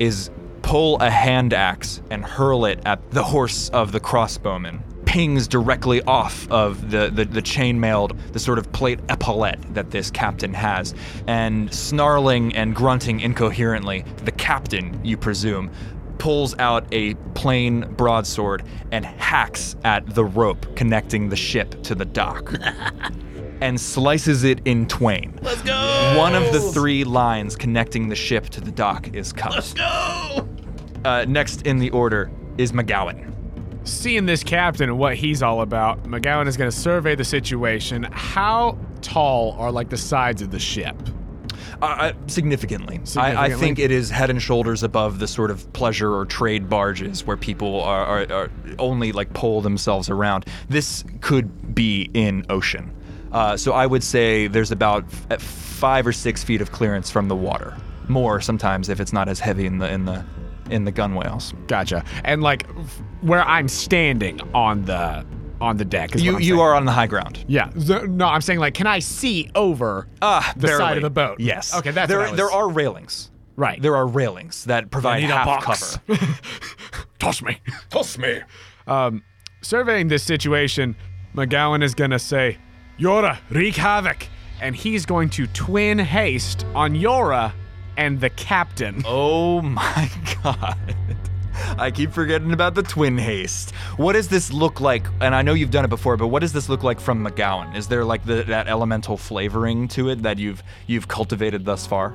is 0.00 0.30
pull 0.62 0.98
a 0.98 1.08
hand 1.08 1.54
axe 1.54 2.02
and 2.10 2.24
hurl 2.24 2.64
it 2.64 2.80
at 2.84 3.12
the 3.12 3.22
horse 3.22 3.68
of 3.68 3.92
the 3.92 4.00
crossbowman. 4.00 4.80
Pings 5.04 5.46
directly 5.46 6.02
off 6.02 6.50
of 6.50 6.90
the, 6.90 7.08
the, 7.08 7.24
the 7.24 7.40
chainmailed, 7.40 8.18
the 8.32 8.40
sort 8.40 8.58
of 8.58 8.72
plate 8.72 8.98
epaulette 9.08 9.62
that 9.74 9.92
this 9.92 10.10
captain 10.10 10.52
has. 10.52 10.92
And 11.28 11.72
snarling 11.72 12.56
and 12.56 12.74
grunting 12.74 13.20
incoherently, 13.20 14.04
the 14.24 14.32
captain, 14.32 15.00
you 15.04 15.16
presume, 15.16 15.70
pulls 16.18 16.58
out 16.58 16.88
a 16.90 17.14
plain 17.34 17.82
broadsword 17.92 18.64
and 18.90 19.06
hacks 19.06 19.76
at 19.84 20.04
the 20.14 20.24
rope 20.24 20.74
connecting 20.74 21.28
the 21.28 21.36
ship 21.36 21.80
to 21.84 21.94
the 21.94 22.04
dock 22.04 22.52
and 23.60 23.80
slices 23.80 24.44
it 24.44 24.60
in 24.64 24.86
twain. 24.86 25.38
Let's 25.42 25.62
go. 25.62 26.14
One 26.16 26.34
of 26.34 26.52
the 26.52 26.60
three 26.60 27.04
lines 27.04 27.56
connecting 27.56 28.08
the 28.08 28.16
ship 28.16 28.48
to 28.50 28.60
the 28.60 28.70
dock 28.70 29.14
is 29.14 29.32
cut. 29.32 29.52
Let's 29.52 29.72
go. 29.72 30.48
Uh, 31.04 31.24
next 31.28 31.62
in 31.62 31.78
the 31.78 31.90
order 31.90 32.30
is 32.58 32.72
MacGowan. 32.72 33.32
Seeing 33.84 34.26
this 34.26 34.42
captain 34.42 34.88
and 34.90 34.98
what 34.98 35.14
he's 35.14 35.42
all 35.42 35.60
about, 35.60 36.02
MacGowan 36.04 36.48
is 36.48 36.56
going 36.56 36.70
to 36.70 36.76
survey 36.76 37.14
the 37.14 37.24
situation. 37.24 38.02
How 38.10 38.76
tall 39.00 39.52
are 39.58 39.70
like 39.70 39.90
the 39.90 39.96
sides 39.96 40.42
of 40.42 40.50
the 40.50 40.58
ship? 40.58 40.96
Uh, 41.82 41.84
uh, 41.84 42.12
significantly. 42.26 43.00
I, 43.16 43.46
I 43.46 43.50
think 43.50 43.78
it 43.78 43.90
is 43.90 44.08
head 44.10 44.30
and 44.30 44.40
shoulders 44.40 44.82
above 44.82 45.18
the 45.18 45.28
sort 45.28 45.50
of 45.50 45.70
pleasure 45.74 46.14
or 46.14 46.24
trade 46.24 46.70
barges 46.70 47.26
where 47.26 47.36
people 47.36 47.82
are, 47.82 48.04
are, 48.04 48.32
are 48.32 48.50
only 48.78 49.12
like 49.12 49.32
pole 49.34 49.60
themselves 49.60 50.08
around. 50.08 50.46
This 50.68 51.04
could 51.20 51.74
be 51.74 52.10
in 52.14 52.46
ocean. 52.48 52.95
Uh, 53.32 53.56
so 53.56 53.72
I 53.72 53.86
would 53.86 54.02
say 54.04 54.46
there's 54.46 54.70
about 54.70 55.04
f- 55.30 55.42
five 55.42 56.06
or 56.06 56.12
six 56.12 56.42
feet 56.44 56.60
of 56.60 56.72
clearance 56.72 57.10
from 57.10 57.28
the 57.28 57.36
water. 57.36 57.76
More 58.08 58.40
sometimes 58.40 58.88
if 58.88 59.00
it's 59.00 59.12
not 59.12 59.28
as 59.28 59.40
heavy 59.40 59.66
in 59.66 59.78
the 59.78 59.90
in 59.92 60.04
the 60.04 60.24
in 60.70 60.84
the 60.84 60.92
gunwales. 60.92 61.52
Gotcha. 61.66 62.04
And 62.24 62.42
like 62.42 62.66
f- 62.78 63.02
where 63.20 63.42
I'm 63.42 63.68
standing 63.68 64.40
on 64.54 64.84
the 64.84 65.24
on 65.60 65.76
the 65.76 65.84
deck 65.84 66.14
is 66.14 66.22
You 66.22 66.38
you 66.38 66.44
saying. 66.50 66.60
are 66.60 66.74
on 66.74 66.84
the 66.84 66.92
high 66.92 67.06
ground. 67.06 67.44
Yeah. 67.48 67.70
The- 67.74 68.06
no, 68.06 68.26
I'm 68.26 68.40
saying 68.42 68.58
like, 68.60 68.74
can 68.74 68.86
I 68.86 68.98
see 69.00 69.50
over 69.54 70.06
Ah, 70.22 70.52
the 70.56 70.68
side 70.68 70.96
of 70.98 71.02
the 71.02 71.10
boat? 71.10 71.40
Yes. 71.40 71.74
Okay, 71.74 71.90
that's 71.90 72.08
there. 72.08 72.18
what 72.18 72.28
I 72.28 72.30
was- 72.32 72.36
there 72.36 72.50
are 72.50 72.68
railings. 72.68 73.30
Right. 73.56 73.80
There 73.80 73.96
are 73.96 74.06
railings 74.06 74.64
that 74.66 74.90
provide 74.90 75.22
need 75.22 75.30
a 75.30 75.34
half 75.36 75.46
box. 75.46 75.98
cover. 76.06 76.20
Toss 77.18 77.40
me. 77.42 77.58
Toss 77.90 78.18
me. 78.18 78.40
Um, 78.86 79.22
surveying 79.62 80.08
this 80.08 80.22
situation, 80.22 80.94
MacGowan 81.34 81.82
is 81.82 81.94
gonna 81.94 82.18
say, 82.18 82.58
Jøra, 82.98 83.38
wreak 83.50 83.76
havoc. 83.76 84.26
And 84.60 84.74
he's 84.74 85.04
going 85.04 85.28
to 85.30 85.46
twin 85.48 85.98
haste 85.98 86.64
on 86.74 86.94
Jøra 86.94 87.52
and 87.96 88.20
the 88.20 88.30
captain. 88.30 89.02
Oh 89.04 89.60
my 89.60 90.10
god. 90.42 90.96
I 91.78 91.90
keep 91.90 92.12
forgetting 92.12 92.52
about 92.52 92.74
the 92.74 92.82
twin 92.82 93.18
haste. 93.18 93.72
What 93.96 94.12
does 94.12 94.28
this 94.28 94.52
look 94.52 94.80
like? 94.80 95.06
And 95.20 95.34
I 95.34 95.42
know 95.42 95.52
you've 95.54 95.70
done 95.70 95.84
it 95.84 95.88
before, 95.88 96.16
but 96.16 96.28
what 96.28 96.40
does 96.40 96.52
this 96.52 96.68
look 96.68 96.82
like 96.82 97.00
from 97.00 97.24
MacGowan? 97.24 97.76
Is 97.76 97.88
there 97.88 98.04
like 98.04 98.24
the, 98.24 98.44
that 98.44 98.68
elemental 98.68 99.16
flavoring 99.16 99.88
to 99.88 100.08
it 100.10 100.22
that 100.22 100.38
you've 100.38 100.62
you've 100.86 101.08
cultivated 101.08 101.64
thus 101.64 101.86
far? 101.86 102.14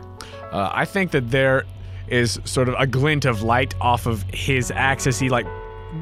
Uh, 0.51 0.69
I 0.71 0.85
think 0.85 1.11
that 1.11 1.29
there 1.31 1.65
is 2.07 2.39
sort 2.43 2.69
of 2.69 2.75
a 2.77 2.87
glint 2.87 3.25
of 3.25 3.41
light 3.41 3.73
off 3.79 4.05
of 4.05 4.23
his 4.33 4.71
axe 4.71 5.07
as 5.07 5.19
he 5.19 5.29
like 5.29 5.47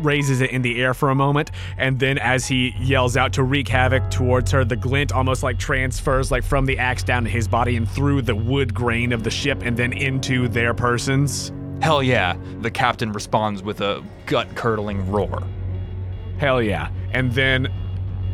raises 0.01 0.41
it 0.41 0.51
in 0.51 0.61
the 0.61 0.81
air 0.81 0.93
for 0.93 1.09
a 1.09 1.15
moment, 1.15 1.51
and 1.77 1.99
then 1.99 2.17
as 2.17 2.47
he 2.47 2.73
yells 2.79 3.17
out 3.17 3.33
to 3.33 3.43
wreak 3.43 3.67
havoc 3.67 4.09
towards 4.09 4.51
her, 4.51 4.63
the 4.63 4.75
glint 4.75 5.11
almost 5.11 5.43
like 5.43 5.59
transfers 5.59 6.31
like 6.31 6.43
from 6.43 6.65
the 6.65 6.77
axe 6.77 7.03
down 7.03 7.23
to 7.23 7.29
his 7.29 7.47
body 7.47 7.75
and 7.75 7.89
through 7.89 8.21
the 8.21 8.35
wood 8.35 8.73
grain 8.73 9.11
of 9.11 9.23
the 9.23 9.31
ship 9.31 9.61
and 9.63 9.77
then 9.77 9.93
into 9.93 10.47
their 10.47 10.73
persons. 10.73 11.51
Hell 11.81 12.03
yeah. 12.03 12.37
The 12.61 12.71
captain 12.71 13.11
responds 13.11 13.63
with 13.63 13.81
a 13.81 14.03
gut-curdling 14.25 15.09
roar. 15.09 15.43
Hell 16.37 16.61
yeah. 16.61 16.89
And 17.11 17.31
then 17.31 17.67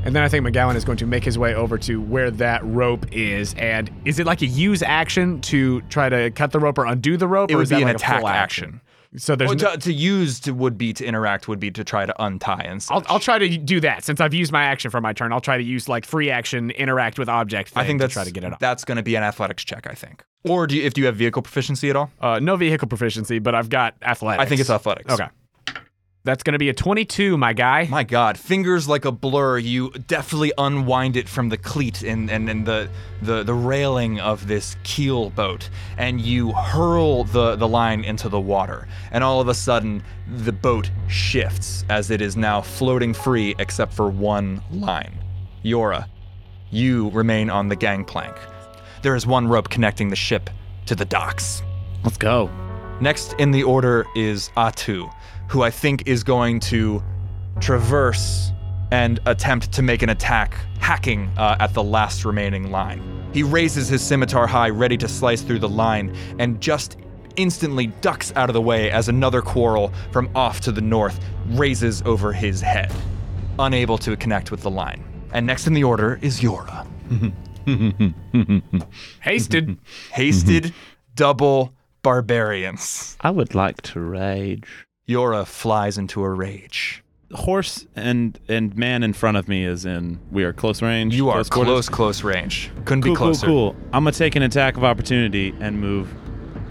and 0.06 0.16
then 0.16 0.22
I 0.22 0.30
think 0.30 0.46
MacGowan 0.46 0.76
is 0.76 0.86
going 0.86 1.00
to 1.00 1.08
make 1.08 1.24
his 1.24 1.38
way 1.40 1.56
over 1.56 1.80
to 1.80 2.00
where 2.00 2.30
that 2.30 2.64
rope 2.64 3.08
is. 3.12 3.56
And 3.56 3.90
is 4.06 4.20
it 4.20 4.28
like 4.28 4.44
a 4.44 4.46
use 4.46 4.84
action 4.84 5.42
to 5.42 5.82
try 5.84 6.10
to 6.10 6.30
cut 6.30 6.52
the 6.52 6.60
rope 6.60 6.78
or 6.78 6.86
undo 6.86 7.18
the 7.18 7.28
rope? 7.28 7.50
It 7.50 7.56
or 7.56 7.58
would 7.58 7.64
is 7.64 7.70
that 7.72 7.78
be 7.78 7.82
an 7.82 7.88
like 7.88 7.96
attack 7.96 8.20
full 8.20 8.28
action. 8.28 8.82
So 9.18 9.36
there's 9.36 9.50
Well, 9.50 9.58
no- 9.58 9.72
to, 9.72 9.78
to 9.78 9.94
use 9.94 10.40
to, 10.42 10.52
would 10.54 10.78
be 10.78 10.94
to 10.94 11.06
interact 11.06 11.48
would 11.48 11.60
be 11.60 11.72
to 11.72 11.84
try 11.84 12.06
to 12.06 12.24
untie 12.24 12.64
and. 12.66 12.86
I'll, 12.90 13.04
I'll 13.08 13.20
try 13.20 13.38
to 13.38 13.58
do 13.58 13.80
that 13.82 14.04
since 14.04 14.20
I've 14.22 14.34
used 14.34 14.52
my 14.52 14.64
action 14.64 14.92
for 14.92 15.02
my 15.02 15.14
turn. 15.14 15.32
I'll 15.32 15.42
try 15.42 15.58
to 15.58 15.64
use 15.64 15.88
like 15.88 16.06
free 16.06 16.30
action, 16.30 16.72
interact 16.72 17.18
with 17.20 17.30
object. 17.30 17.72
I 17.76 17.86
think 17.86 18.00
to 18.00 18.04
that's 18.04 18.14
try 18.14 18.24
to 18.24 18.32
get 18.32 18.44
it 18.44 18.54
up. 18.54 18.60
That's 18.60 18.86
going 18.86 18.98
to 18.98 19.04
be 19.04 19.16
an 19.16 19.24
athletics 19.24 19.64
check, 19.64 19.88
I 19.90 19.94
think. 19.94 20.24
Or 20.44 20.68
do 20.68 20.76
you, 20.76 20.84
if 20.84 20.94
do 20.94 21.02
you 21.02 21.08
have 21.08 21.16
vehicle 21.16 21.42
proficiency 21.42 21.90
at 21.90 21.96
all? 21.96 22.12
Uh, 22.20 22.40
no 22.40 22.56
vehicle 22.56 22.88
proficiency, 22.88 23.40
but 23.40 23.56
I've 23.56 23.70
got 23.70 23.96
athletics. 24.02 24.42
I 24.44 24.46
think 24.46 24.62
it's 24.62 24.70
athletics. 24.70 25.12
Okay. 25.14 25.28
That's 26.26 26.42
going 26.42 26.54
to 26.54 26.60
be 26.60 26.70
a 26.70 26.74
22, 26.74 27.38
my 27.38 27.54
guy. 27.54 27.88
My 27.88 28.04
God, 28.04 28.36
fingers 28.36 28.88
like 28.88 29.06
a 29.06 29.12
blur. 29.12 29.60
You 29.60 29.92
deftly 29.92 30.52
unwind 30.58 31.16
it 31.18 31.30
from 31.30 31.50
the 31.50 31.58
cleat 31.58 32.02
and, 32.02 32.32
and, 32.32 32.50
and 32.50 32.66
the, 32.66 32.90
the 33.22 33.44
the 33.44 33.54
railing 33.54 34.20
of 34.20 34.48
this 34.48 34.76
keel 34.84 35.30
boat, 35.30 35.70
and 36.00 36.20
you 36.20 36.52
hurl 36.52 37.26
the, 37.26 37.56
the 37.56 37.68
line 37.68 38.04
into 38.04 38.28
the 38.28 38.40
water. 38.40 38.88
And 39.12 39.24
all 39.24 39.40
of 39.40 39.50
a 39.50 39.54
sudden, 39.54 40.02
the 40.28 40.52
boat 40.52 40.90
shifts 41.08 41.86
as 41.90 42.10
it 42.10 42.22
is 42.22 42.36
now 42.36 42.60
floating 42.60 43.14
free 43.14 43.54
except 43.60 43.94
for 43.94 44.10
one 44.10 44.64
line. 44.72 45.24
Jøra, 45.64 46.08
you 46.72 47.10
remain 47.12 47.52
on 47.52 47.70
the 47.70 47.76
gangplank. 47.76 48.36
There 49.04 49.16
is 49.16 49.28
one 49.28 49.48
rope 49.48 49.70
connecting 49.70 50.10
the 50.10 50.16
ship 50.16 50.50
to 50.88 50.96
the 50.96 51.06
docks. 51.06 51.62
Let's 52.04 52.18
go. 52.18 52.50
Next 53.02 53.34
in 53.34 53.52
the 53.52 53.64
order 53.64 54.06
is 54.16 54.50
Atu, 54.56 55.14
who 55.50 55.64
I 55.64 55.70
think 55.70 56.08
is 56.08 56.24
going 56.24 56.60
to 56.62 57.04
traverse 57.60 58.52
and 58.92 59.20
attempt 59.26 59.72
to 59.74 59.82
make 59.82 60.02
an 60.02 60.10
attack, 60.10 60.56
hacking 60.80 61.30
uh, 61.38 61.58
at 61.60 61.74
the 61.74 61.84
last 61.84 62.24
remaining 62.24 62.72
line. 62.72 63.02
He 63.34 63.44
raises 63.44 63.90
his 63.90 64.02
scimitar 64.02 64.48
high, 64.48 64.70
ready 64.70 64.98
to 64.98 65.08
slice 65.08 65.42
through 65.42 65.60
the 65.60 65.70
line, 65.70 66.16
and 66.40 66.62
just 66.62 66.98
instantly 67.36 67.88
ducks 67.88 68.32
out 68.38 68.50
of 68.50 68.54
the 68.54 68.62
way 68.62 68.90
as 68.92 69.10
another 69.10 69.42
quarrel 69.42 69.92
from 70.12 70.30
off 70.36 70.62
to 70.62 70.72
the 70.72 70.82
north 70.82 71.20
raises 71.48 72.02
over 72.04 72.32
his 72.32 72.62
head, 72.62 72.94
unable 73.60 73.98
to 73.98 74.16
connect 74.16 74.52
with 74.52 74.62
the 74.62 74.72
line. 74.72 75.04
And 75.34 75.46
next 75.46 75.68
in 75.68 75.74
the 75.74 75.84
order 75.84 76.18
is 76.22 76.40
Jøra. 76.40 76.88
Hasted. 79.20 79.78
Hasted 80.12 80.74
double 81.16 81.75
barbarians. 82.06 83.18
I 83.22 83.32
would 83.32 83.56
like 83.56 83.82
to 83.84 84.00
rage. 84.00 84.68
Jøra 85.10 85.46
flies 85.46 85.98
into 85.98 86.24
a 86.24 86.30
rage. 86.30 87.04
Horse 87.34 87.86
and 87.96 88.40
and 88.48 88.76
man 88.78 89.04
in 89.04 89.12
front 89.14 89.38
of 89.38 89.48
me 89.48 89.66
is 89.66 89.86
in. 89.86 90.20
We 90.32 90.44
are 90.44 90.54
close 90.54 90.82
range. 90.82 91.16
You 91.16 91.30
are 91.30 91.44
quarters? 91.44 91.50
close, 91.50 91.90
close 91.90 92.24
range. 92.24 92.72
Couldn't 92.86 93.02
Cool, 93.04 93.14
be 93.14 93.18
closer. 93.18 93.46
cool, 93.48 93.74
cool. 93.74 93.82
I'm 93.94 94.04
gonna 94.04 94.12
take 94.12 94.36
an 94.36 94.44
attack 94.44 94.78
of 94.78 94.84
opportunity 94.84 95.54
and 95.60 95.80
move 95.82 96.08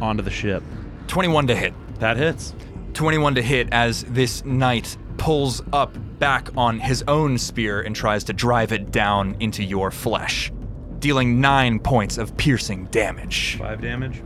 onto 0.01 0.23
the 0.23 0.31
ship. 0.31 0.63
21 1.09 1.49
to 1.49 1.57
hit. 1.57 1.75
That 1.99 2.17
hits. 2.17 2.55
21 2.95 3.35
to 3.35 3.43
hit 3.43 3.69
as 3.73 4.05
this 4.05 4.45
knight 4.45 4.97
pulls 5.17 5.61
up 5.73 5.97
back 6.19 6.49
on 6.57 6.79
his 6.79 7.03
own 7.09 7.37
spear 7.39 7.81
and 7.83 7.95
tries 7.95 8.23
to 8.25 8.33
drive 8.33 8.73
it 8.73 8.91
down 8.93 9.37
into 9.41 9.63
your 9.65 9.91
flesh, 9.91 10.53
dealing 11.01 11.41
nine 11.41 11.79
points 11.81 12.17
of 12.19 12.37
piercing 12.37 12.85
damage. 12.87 13.57
Five 13.59 13.81
damage. 13.83 14.23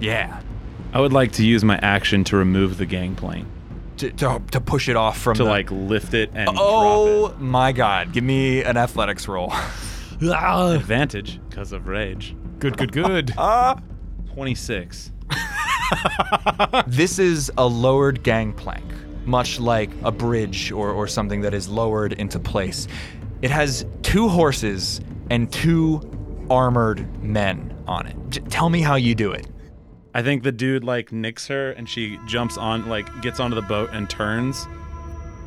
Yeah. 0.00 0.40
I 0.96 1.00
would 1.00 1.12
like 1.12 1.32
to 1.32 1.44
use 1.44 1.62
my 1.62 1.76
action 1.82 2.24
to 2.24 2.38
remove 2.38 2.78
the 2.78 2.86
gangplank 2.86 3.46
To, 3.98 4.10
to, 4.12 4.42
to 4.50 4.60
push 4.62 4.88
it 4.88 4.96
off 4.96 5.18
from 5.18 5.34
to 5.36 5.44
the- 5.44 5.50
like 5.50 5.70
lift 5.70 6.14
it 6.14 6.30
and 6.34 6.48
Oh 6.56 7.34
my 7.38 7.72
god. 7.72 8.14
Give 8.14 8.24
me 8.24 8.62
an 8.62 8.78
athletics 8.78 9.28
roll. 9.28 9.52
it. 10.22 10.22
Advantage 10.22 11.38
because 11.50 11.72
of 11.72 11.86
rage. 11.86 12.34
Good, 12.60 12.78
good, 12.78 12.92
good. 12.92 13.34
Twenty-six. 14.34 15.12
this 16.86 17.18
is 17.18 17.52
a 17.58 17.66
lowered 17.66 18.22
gangplank, 18.22 18.84
much 19.26 19.60
like 19.60 19.90
a 20.02 20.10
bridge 20.10 20.72
or, 20.72 20.90
or 20.92 21.06
something 21.06 21.42
that 21.42 21.52
is 21.52 21.68
lowered 21.68 22.14
into 22.14 22.38
place. 22.38 22.88
It 23.42 23.50
has 23.50 23.84
two 24.00 24.28
horses 24.30 25.02
and 25.28 25.52
two 25.52 26.00
armored 26.48 27.22
men 27.22 27.76
on 27.86 28.06
it. 28.06 28.16
J- 28.30 28.40
tell 28.48 28.70
me 28.70 28.80
how 28.80 28.94
you 28.94 29.14
do 29.14 29.32
it. 29.32 29.46
I 30.16 30.22
think 30.22 30.44
the 30.44 30.50
dude 30.50 30.82
like 30.82 31.12
nicks 31.12 31.46
her 31.48 31.72
and 31.72 31.86
she 31.86 32.18
jumps 32.26 32.56
on 32.56 32.88
like 32.88 33.20
gets 33.20 33.38
onto 33.38 33.54
the 33.54 33.60
boat 33.60 33.90
and 33.92 34.08
turns 34.08 34.66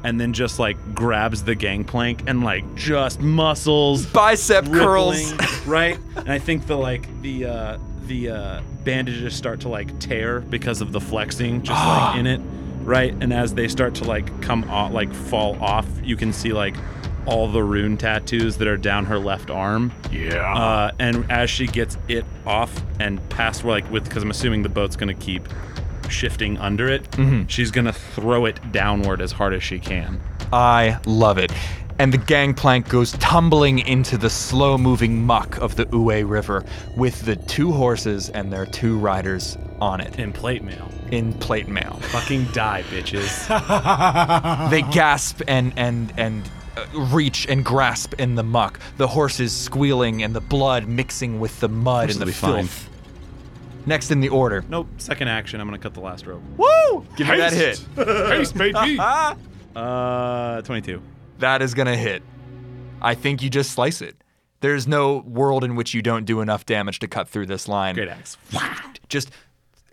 and 0.04 0.22
then 0.22 0.32
just 0.32 0.60
like 0.60 0.78
grabs 0.94 1.44
the 1.44 1.56
gangplank 1.56 2.22
and 2.28 2.44
like 2.44 2.76
just 2.76 3.20
muscles 3.20 4.06
Bicep 4.06 4.66
curls. 4.66 5.34
right? 5.66 5.98
And 6.18 6.32
I 6.32 6.38
think 6.38 6.68
the 6.68 6.78
like 6.78 7.08
the 7.24 7.46
uh 7.46 7.78
the 8.04 8.30
uh 8.30 8.62
bandages 8.84 9.34
start 9.34 9.60
to 9.62 9.70
like 9.70 9.98
tear 9.98 10.42
because 10.42 10.82
of 10.82 10.92
the 10.92 11.02
flexing 11.02 11.64
just 11.64 11.84
like 11.84 12.16
in 12.20 12.28
it, 12.28 12.40
right? 12.84 13.16
And 13.22 13.34
as 13.34 13.56
they 13.56 13.68
start 13.68 13.96
to 13.96 14.04
like 14.04 14.40
come 14.44 14.70
off 14.70 14.94
like 14.94 15.12
fall 15.12 15.60
off, 15.64 15.88
you 16.04 16.16
can 16.16 16.32
see 16.32 16.54
like 16.54 16.76
all 17.26 17.48
the 17.48 17.64
rune 17.64 17.98
tattoos 17.98 18.58
that 18.58 18.68
are 18.68 18.78
down 18.78 19.06
her 19.06 19.20
left 19.20 19.50
arm. 19.50 19.92
Yeah. 20.12 20.54
Uh, 20.54 20.92
and 21.00 21.30
as 21.32 21.50
she 21.50 21.68
gets 21.68 21.98
it 22.08 22.26
off 22.46 22.82
and 23.00 23.20
past 23.30 23.64
like 23.64 23.90
with 23.92 24.06
because 24.06 24.24
I'm 24.24 24.32
assuming 24.32 24.64
the 24.64 24.70
boat's 24.70 24.96
gonna 24.96 25.14
keep 25.14 25.48
shifting 26.10 26.58
under 26.58 26.88
it, 26.88 27.08
she's 27.48 27.72
gonna 27.72 27.94
throw 27.94 28.46
it 28.46 28.60
downward 28.72 29.22
as 29.22 29.32
hard 29.32 29.54
as 29.54 29.64
she 29.64 29.80
can. 29.80 30.20
I 30.52 31.00
love 31.06 31.38
it. 31.38 31.52
And 32.00 32.14
the 32.14 32.18
gangplank 32.18 32.88
goes 32.88 33.12
tumbling 33.14 33.80
into 33.80 34.18
the 34.18 34.30
slow 34.30 34.78
moving 34.78 35.22
muck 35.26 35.58
of 35.58 35.76
the 35.76 35.86
Uwe 35.88 36.28
River 36.28 36.64
with 36.96 37.22
the 37.26 37.36
two 37.36 37.74
horses 37.74 38.30
and 38.30 38.54
their 38.54 38.66
two 38.66 38.98
riders 38.98 39.58
on 39.82 40.00
it 40.00 40.18
In 40.18 40.32
plate 40.32 40.64
mail. 40.64 40.90
in 41.12 41.34
plate 41.34 41.68
mail. 41.68 42.00
Fucking 42.04 42.46
die, 42.54 42.84
bitches. 42.90 43.48
they 44.70 44.82
gasp 44.84 45.42
and 45.48 45.74
and 45.76 46.14
and 46.18 46.50
reach 46.94 47.46
and 47.48 47.64
grasp 47.66 48.14
in 48.20 48.36
the 48.36 48.44
muck. 48.44 48.80
The 48.98 49.08
horses 49.08 49.56
squealing 49.56 50.24
and 50.24 50.36
the 50.36 50.42
blood 50.42 50.88
mixing 50.88 51.40
with 51.40 51.60
the 51.60 51.70
mud 51.70 52.06
Horses 52.10 52.16
and 52.18 52.22
the 52.22 52.26
will 52.26 52.32
be 52.32 52.34
fine. 52.34 52.66
filth. 52.68 52.90
Next 53.86 54.12
in 54.12 54.20
the 54.20 54.30
order. 54.30 54.64
nope. 54.70 54.88
Second 54.98 55.30
action. 55.30 55.60
I'm 55.62 55.68
gonna 55.68 55.78
cut 55.80 55.94
the 55.94 56.00
last 56.02 56.26
rope. 56.28 56.42
Woo! 56.58 57.06
Give 57.16 57.28
me 57.28 57.38
that 57.38 57.54
hit. 57.54 57.80
Haste, 57.96 58.56
baby. 58.58 59.00
Uh, 59.76 60.62
22. 60.64 61.02
That 61.38 61.62
is 61.62 61.74
gonna 61.74 61.96
hit. 61.96 62.24
I 63.02 63.14
think 63.16 63.42
you 63.42 63.50
just 63.50 63.72
slice 63.72 64.02
it. 64.02 64.16
There's 64.62 64.88
no 64.88 65.18
world 65.20 65.64
in 65.64 65.76
which 65.76 65.94
you 65.94 66.02
don't 66.02 66.26
do 66.26 66.42
enough 66.42 66.66
damage 66.66 67.00
to 67.00 67.08
cut 67.08 67.30
through 67.30 67.46
this 67.46 67.68
line. 67.68 67.96
Great 67.96 68.10
axe. 68.10 68.36
Just 69.08 69.30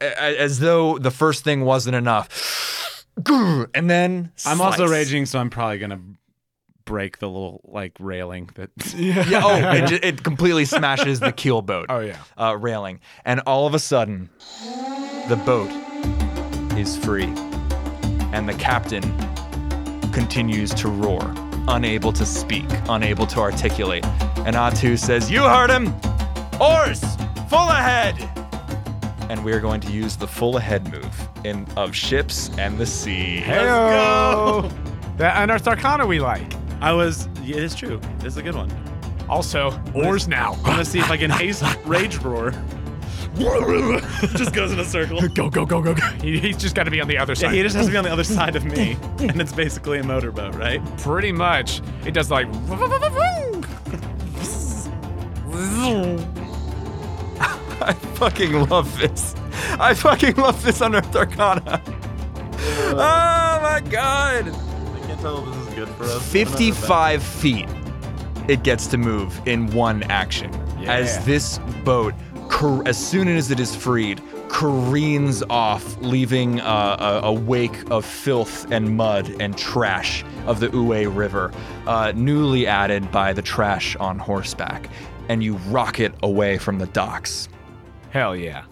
a- 0.01 0.07
a- 0.07 0.39
as 0.41 0.59
though 0.59 0.99
the 0.99 1.11
first 1.13 1.45
thing 1.45 1.65
wasn't 1.65 1.95
enough. 1.95 3.05
And 3.75 3.89
then 3.89 4.31
I'm 4.45 4.61
also 4.61 4.87
raging, 4.87 5.25
so 5.27 5.39
I'm 5.39 5.49
probably 5.51 5.79
gonna 5.79 6.01
break 6.87 7.19
the 7.19 7.27
little 7.29 7.61
like 7.65 7.93
railing 8.01 8.49
that. 8.55 8.71
Yeah, 8.97 9.43
oh, 9.45 9.59
it, 9.73 9.87
ju- 9.89 9.99
it 10.03 10.23
completely 10.25 10.65
smashes 10.65 11.21
the 11.21 11.33
keel 11.33 11.61
boat. 11.61 11.87
Oh, 11.91 12.01
yeah. 12.01 12.17
uh, 12.41 12.57
railing, 12.57 13.01
and 13.27 13.41
all 13.47 13.67
of 13.67 13.75
a 13.75 13.79
sudden, 13.79 14.31
the 15.29 15.37
boat 15.45 15.71
is 16.79 16.97
free, 16.97 17.33
and 18.33 18.49
the 18.49 18.55
captain 18.55 19.03
continues 20.13 20.73
to 20.75 20.89
roar, 20.89 21.35
unable 21.69 22.13
to 22.15 22.25
speak, 22.25 22.65
unable 22.89 23.27
to 23.27 23.41
articulate. 23.41 24.05
And 24.47 24.57
Atu 24.57 24.99
says, 24.99 25.31
"You 25.31 25.43
heard 25.43 25.69
him, 25.71 25.89
oars 26.61 27.03
full 27.51 27.69
ahead." 27.69 28.17
And 29.29 29.45
we 29.45 29.53
are 29.53 29.61
going 29.61 29.81
to 29.81 29.91
use 29.91 30.15
the 30.17 30.27
full 30.29 30.57
ahead 30.57 30.91
move 30.93 31.29
in 31.45 31.67
of 31.77 31.93
ships 31.97 32.49
and 32.59 32.79
the 32.79 32.87
sea. 32.87 33.43
Heyo. 33.45 34.71
That 35.17 35.43
Unearthed 35.43 35.67
Arcana 35.67 36.07
we 36.07 36.21
like. 36.21 36.47
I 36.81 36.93
was. 36.93 37.29
Yeah, 37.43 37.57
it 37.57 37.63
is 37.65 37.75
true. 37.75 38.01
This 38.19 38.35
is 38.35 38.37
a 38.37 38.43
good 38.43 38.55
one. 38.55 38.71
Also, 39.29 39.79
oars 39.95 40.29
now. 40.29 40.53
I'm 40.55 40.63
gonna 40.63 40.85
see 40.85 40.99
if 40.99 41.11
I 41.11 41.17
can 41.17 41.31
haste 41.43 41.63
rage 41.85 42.19
roar. 42.19 42.53
just 44.35 44.55
goes 44.55 44.73
in 44.73 44.81
a 44.81 44.85
circle. 44.85 45.21
Go, 45.29 45.51
go, 45.51 45.67
go, 45.67 45.83
go, 45.83 45.95
go. 45.95 46.07
He, 46.23 46.39
he's 46.39 46.57
just 46.57 46.75
got 46.75 46.85
to 46.85 46.91
be 46.91 47.03
on 47.03 47.09
the 47.09 47.19
other 47.19 47.35
Yeah, 47.35 47.49
side. 47.49 47.55
he 47.55 47.63
just 47.63 47.77
has 47.77 47.85
to 47.85 47.93
be 47.93 47.99
on 47.99 48.05
the 48.05 48.11
other 48.13 48.25
side 48.25 48.57
of 48.57 48.65
me, 48.65 48.97
and 49.19 49.39
it's 49.43 49.53
basically 49.53 49.99
a 49.99 50.03
motorboat, 50.03 50.55
right? 50.55 50.81
Pretty 50.99 51.33
much. 51.33 51.83
It 52.07 52.13
does 52.13 52.31
like. 52.31 52.47
I 57.79 57.93
fucking 58.15 58.69
love 58.69 58.99
this. 58.99 59.35
I 59.79 59.93
fucking 59.95 60.37
love 60.37 60.63
this 60.63 60.81
Unearthed 60.81 61.15
Arcana. 61.15 61.83
Oh 62.89 63.59
my 63.63 63.83
god! 63.91 64.47
I 65.27 65.31
can't 65.31 65.47
tell 65.47 65.53
if 65.53 65.55
this 65.55 65.69
is 65.69 65.75
good 65.75 65.89
for 65.97 66.05
us. 66.05 66.33
55 66.33 67.23
feet 67.23 67.69
it 68.49 68.63
gets 68.63 68.87
to 68.89 68.99
move 68.99 69.41
in 69.47 69.67
one 69.73 70.05
action. 70.05 70.55
As 70.87 71.25
this 71.25 71.59
boat 71.85 72.15
car- 72.49 72.87
as 72.87 72.97
soon 72.97 73.29
as 73.29 73.51
it 73.51 73.59
is 73.59 73.75
freed 73.75 74.23
careens 74.49 75.43
off 75.51 75.97
leaving 75.99 76.61
uh, 76.61 77.21
a, 77.23 77.27
a 77.27 77.33
wake 77.33 77.91
of 77.91 78.05
filth 78.05 78.71
and 78.71 78.97
mud 78.97 79.35
and 79.41 79.59
trash 79.59 80.25
of 80.47 80.61
the 80.61 80.69
Uwe 80.69 81.15
River 81.15 81.53
uh, 81.87 82.13
newly 82.15 82.67
added 82.67 83.11
by 83.11 83.33
the 83.33 83.43
trash 83.43 83.97
on 83.97 84.19
horseback. 84.19 84.89
And 85.29 85.43
you 85.43 85.57
rocket 85.69 86.15
away 86.23 86.57
from 86.57 86.79
the 86.79 86.87
docks. 86.87 87.49
Hell 88.11 88.37
yeah. 88.37 88.65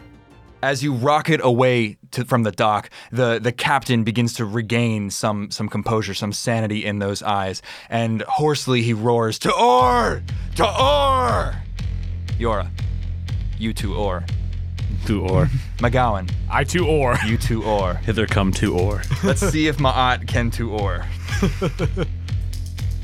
As 0.64 0.82
you 0.82 0.94
rocket 0.94 1.40
away 1.44 1.98
to, 2.12 2.24
from 2.24 2.42
the 2.42 2.50
dock, 2.50 2.88
the, 3.12 3.38
the 3.38 3.52
captain 3.52 4.02
begins 4.02 4.32
to 4.34 4.46
regain 4.46 5.10
some 5.10 5.50
some 5.50 5.68
composure, 5.68 6.14
some 6.14 6.32
sanity 6.32 6.86
in 6.86 7.00
those 7.00 7.22
eyes, 7.22 7.60
and 7.90 8.22
hoarsely 8.22 8.80
he 8.80 8.94
roars, 8.94 9.38
"To 9.40 9.52
oar! 9.52 10.22
To 10.56 10.64
oar!" 10.64 11.54
Jøra, 12.38 12.70
you 13.58 13.74
two 13.74 13.94
oar. 13.94 14.24
To 15.04 15.20
or. 15.26 15.50
MacGowan, 15.80 16.32
I 16.50 16.64
too 16.64 16.86
oar. 16.86 17.18
you 17.26 17.36
two 17.36 17.62
oar. 17.62 17.96
Hither 17.96 18.26
come 18.26 18.50
to 18.52 18.74
or. 18.74 19.02
Let's 19.22 19.42
see 19.42 19.68
if 19.68 19.76
Ma'at 19.76 20.26
can 20.26 20.50
to 20.52 20.72
oar. 20.72 21.04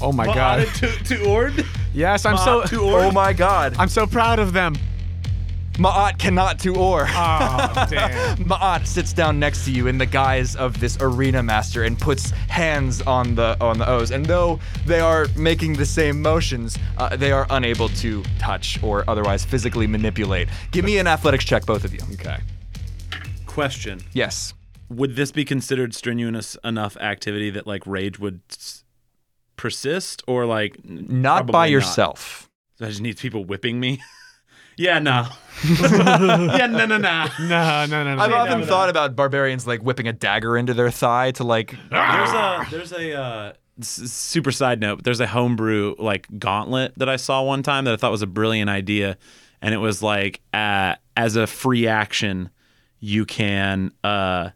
Oh 0.01 0.13
my 0.13 0.25
god. 0.25 0.67
to, 0.77 0.89
to 1.05 1.29
ord? 1.29 1.67
Yes, 1.93 2.25
I'm 2.25 2.39
so. 2.39 2.65
Oh 2.73 3.11
my 3.11 3.35
God, 3.35 3.75
I'm 3.79 3.91
so 3.91 4.07
proud 4.07 4.39
of 4.39 4.55
them. 4.55 4.77
Ma'at 5.81 6.18
cannot 6.18 6.59
to 6.61 6.74
or. 6.76 7.07
Oh 7.09 7.87
damn. 7.89 8.37
Ma'at 8.45 8.87
sits 8.87 9.12
down 9.14 9.39
next 9.39 9.64
to 9.64 9.70
you 9.70 9.87
in 9.87 9.97
the 9.97 10.05
guise 10.07 10.55
of 10.57 10.78
this 10.78 10.99
arena 11.01 11.43
master 11.43 11.85
and 11.85 11.99
puts 11.99 12.31
hands 12.49 13.01
on 13.03 13.35
the 13.35 13.57
on 13.61 13.78
the 13.78 13.89
O's. 13.89 14.11
And 14.11 14.26
though 14.26 14.61
they 14.85 15.01
are 15.01 15.26
making 15.37 15.74
the 15.74 15.87
same 15.87 16.20
motions, 16.20 16.76
uh, 16.99 17.16
they 17.16 17.33
are 17.33 17.47
unable 17.51 17.89
to 17.89 18.22
touch 18.39 18.83
or 18.83 19.05
otherwise 19.09 19.45
physically 19.45 19.87
manipulate. 19.87 20.49
Give 20.70 20.85
me 20.85 20.99
an 20.99 21.07
athletics 21.07 21.45
check, 21.45 21.64
both 21.64 21.85
of 21.85 21.95
you. 21.95 22.01
Okay. 22.12 22.39
Question. 23.47 24.01
Yes. 24.12 24.53
Would 24.91 25.16
this 25.16 25.33
be 25.33 25.45
considered 25.45 25.95
strenuous 25.95 26.57
enough 26.62 26.97
activity 26.99 27.49
that 27.51 27.66
like 27.66 27.87
rage 27.87 28.18
would 28.18 28.41
s- 28.51 28.85
persist 29.57 30.22
or 30.26 30.45
like 30.47 30.76
n- 30.87 31.07
Not 31.09 31.47
by 31.47 31.53
probably 31.53 31.72
yourself. 31.72 32.51
I 32.81 32.87
just 32.89 33.01
need 33.01 33.16
people 33.16 33.45
whipping 33.45 33.81
me. 33.81 34.03
yeah, 34.77 34.99
no. 34.99 35.27
yeah, 35.64 36.66
no, 36.71 36.87
no, 36.87 36.97
no. 36.97 37.27
No, 37.41 37.87
no, 37.87 37.87
no, 37.87 38.14
no. 38.14 38.23
I've 38.23 38.31
no, 38.31 38.37
often 38.37 38.61
no. 38.61 38.66
thought 38.66 38.89
about 38.89 39.14
barbarians 39.14 39.66
like 39.66 39.83
whipping 39.83 40.09
a 40.09 40.12
dagger 40.12 40.57
into 40.57 40.73
their 40.75 40.91
thigh 40.91 41.33
to 41.33 41.45
like. 41.45 41.75
There's 41.91 42.31
a 42.31 42.66
there's 42.71 42.93
a 42.93 43.14
uh, 43.21 43.53
s- 43.81 43.89
super 44.11 44.53
side 44.53 44.81
note. 44.81 44.97
But 44.97 45.05
There's 45.05 45.21
a 45.21 45.27
homebrew 45.27 45.97
like 45.99 46.27
gauntlet 46.39 46.95
that 46.97 47.09
I 47.09 47.16
saw 47.16 47.43
one 47.43 47.62
time 47.62 47.85
that 47.85 47.93
I 47.95 47.97
thought 47.97 48.11
was 48.11 48.23
a 48.23 48.27
brilliant 48.27 48.71
idea, 48.71 49.18
and 49.61 49.75
it 49.75 49.79
was 49.79 50.03
like 50.03 50.41
uh, 50.55 50.95
as 51.16 51.37
a 51.37 51.47
free 51.47 51.87
action, 51.87 52.49
you 53.01 53.27
can 53.27 53.93
uh, 54.03 54.51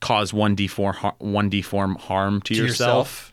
cause 0.00 0.34
one 0.34 0.54
d 0.54 0.66
four 0.66 0.92
one 1.18 1.48
d 1.48 1.62
form 1.62 1.94
harm 1.94 2.42
to, 2.42 2.54
To 2.54 2.62
yourself, 2.62 3.31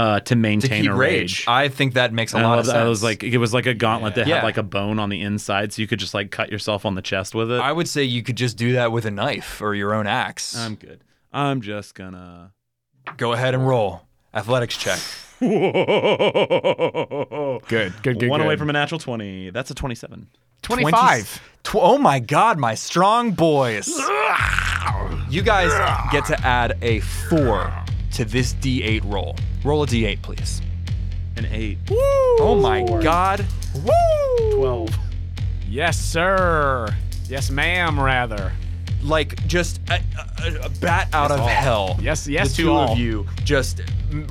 Uh, 0.00 0.18
to 0.20 0.24
to 0.26 0.36
maintain 0.36 0.82
keep 0.82 0.90
a 0.90 0.94
rage. 0.94 1.40
rage. 1.40 1.44
I 1.48 1.68
think 1.68 1.94
that 1.94 2.12
makes 2.12 2.32
a 2.32 2.36
And 2.36 2.44
lot 2.44 2.50
love 2.52 2.58
of 2.60 2.66
sense. 2.66 2.86
It 2.86 2.88
was 2.88 3.02
like 3.02 3.22
it 3.22 3.38
was 3.38 3.52
like 3.52 3.66
a 3.66 3.74
gauntlet 3.74 4.14
that 4.14 4.26
Yeah. 4.26 4.36
had 4.36 4.44
like 4.44 4.56
a 4.56 4.62
bone 4.62 4.98
on 4.98 5.08
the 5.10 5.20
inside, 5.20 5.72
so 5.72 5.82
you 5.82 5.88
could 5.88 5.98
just 5.98 6.14
like 6.14 6.30
cut 6.30 6.50
yourself 6.50 6.86
on 6.86 6.94
the 6.94 7.02
chest 7.02 7.34
with 7.34 7.50
it. 7.50 7.60
I 7.60 7.72
would 7.72 7.88
say 7.88 8.04
you 8.04 8.22
could 8.22 8.36
just 8.36 8.56
do 8.56 8.72
that 8.74 8.92
with 8.92 9.04
a 9.04 9.10
knife 9.10 9.60
or 9.60 9.74
your 9.74 9.92
own 9.94 10.06
axe. 10.06 10.56
I'm 10.56 10.76
good. 10.76 11.02
I'm 11.32 11.60
just 11.60 11.94
gonna. 11.94 12.52
Go 13.16 13.32
ahead 13.32 13.54
and 13.54 13.66
roll. 13.66 14.02
Athletics 14.32 14.76
check. 14.76 15.00
good, 15.40 15.50
Good, 17.68 17.92
good, 18.02 18.18
good. 18.20 18.28
One 18.28 18.40
away 18.40 18.56
from 18.56 18.70
a 18.70 18.72
natural 18.72 19.00
twenty. 19.00 19.50
That's 19.50 19.70
a 19.70 19.74
twenty-seven. 19.74 20.28
25. 20.62 21.40
Tw- 21.62 21.74
oh 21.76 21.96
my 21.98 22.20
god, 22.20 22.58
my 22.58 22.74
strong 22.74 23.30
boys. 23.32 23.88
You 25.30 25.40
guys 25.42 25.72
get 26.12 26.26
to 26.26 26.38
add 26.46 26.76
a 26.82 27.00
four 27.00 27.72
to 28.12 28.24
this 28.26 28.52
D8 28.54 29.00
roll. 29.10 29.36
Roll 29.64 29.82
a 29.82 29.86
D8, 29.86 30.22
please. 30.22 30.62
An 31.36 31.46
eight. 31.50 31.78
Oh 31.90 32.58
my 32.60 32.82
god. 33.02 33.44
Twelve. 34.54 34.90
Yes, 35.68 35.98
sir. 35.98 36.88
Yes, 37.28 37.50
ma'am, 37.50 38.00
rather. 38.00 38.52
Like 39.02 39.46
just 39.46 39.80
a, 39.88 40.00
a, 40.42 40.66
a 40.66 40.68
bat 40.68 41.08
out 41.12 41.30
of 41.30 41.40
hell. 41.40 41.96
Yes, 42.00 42.26
yes 42.26 42.56
the 42.56 42.62
two 42.64 42.72
all. 42.72 42.92
of 42.92 42.98
you 42.98 43.26
just 43.44 43.80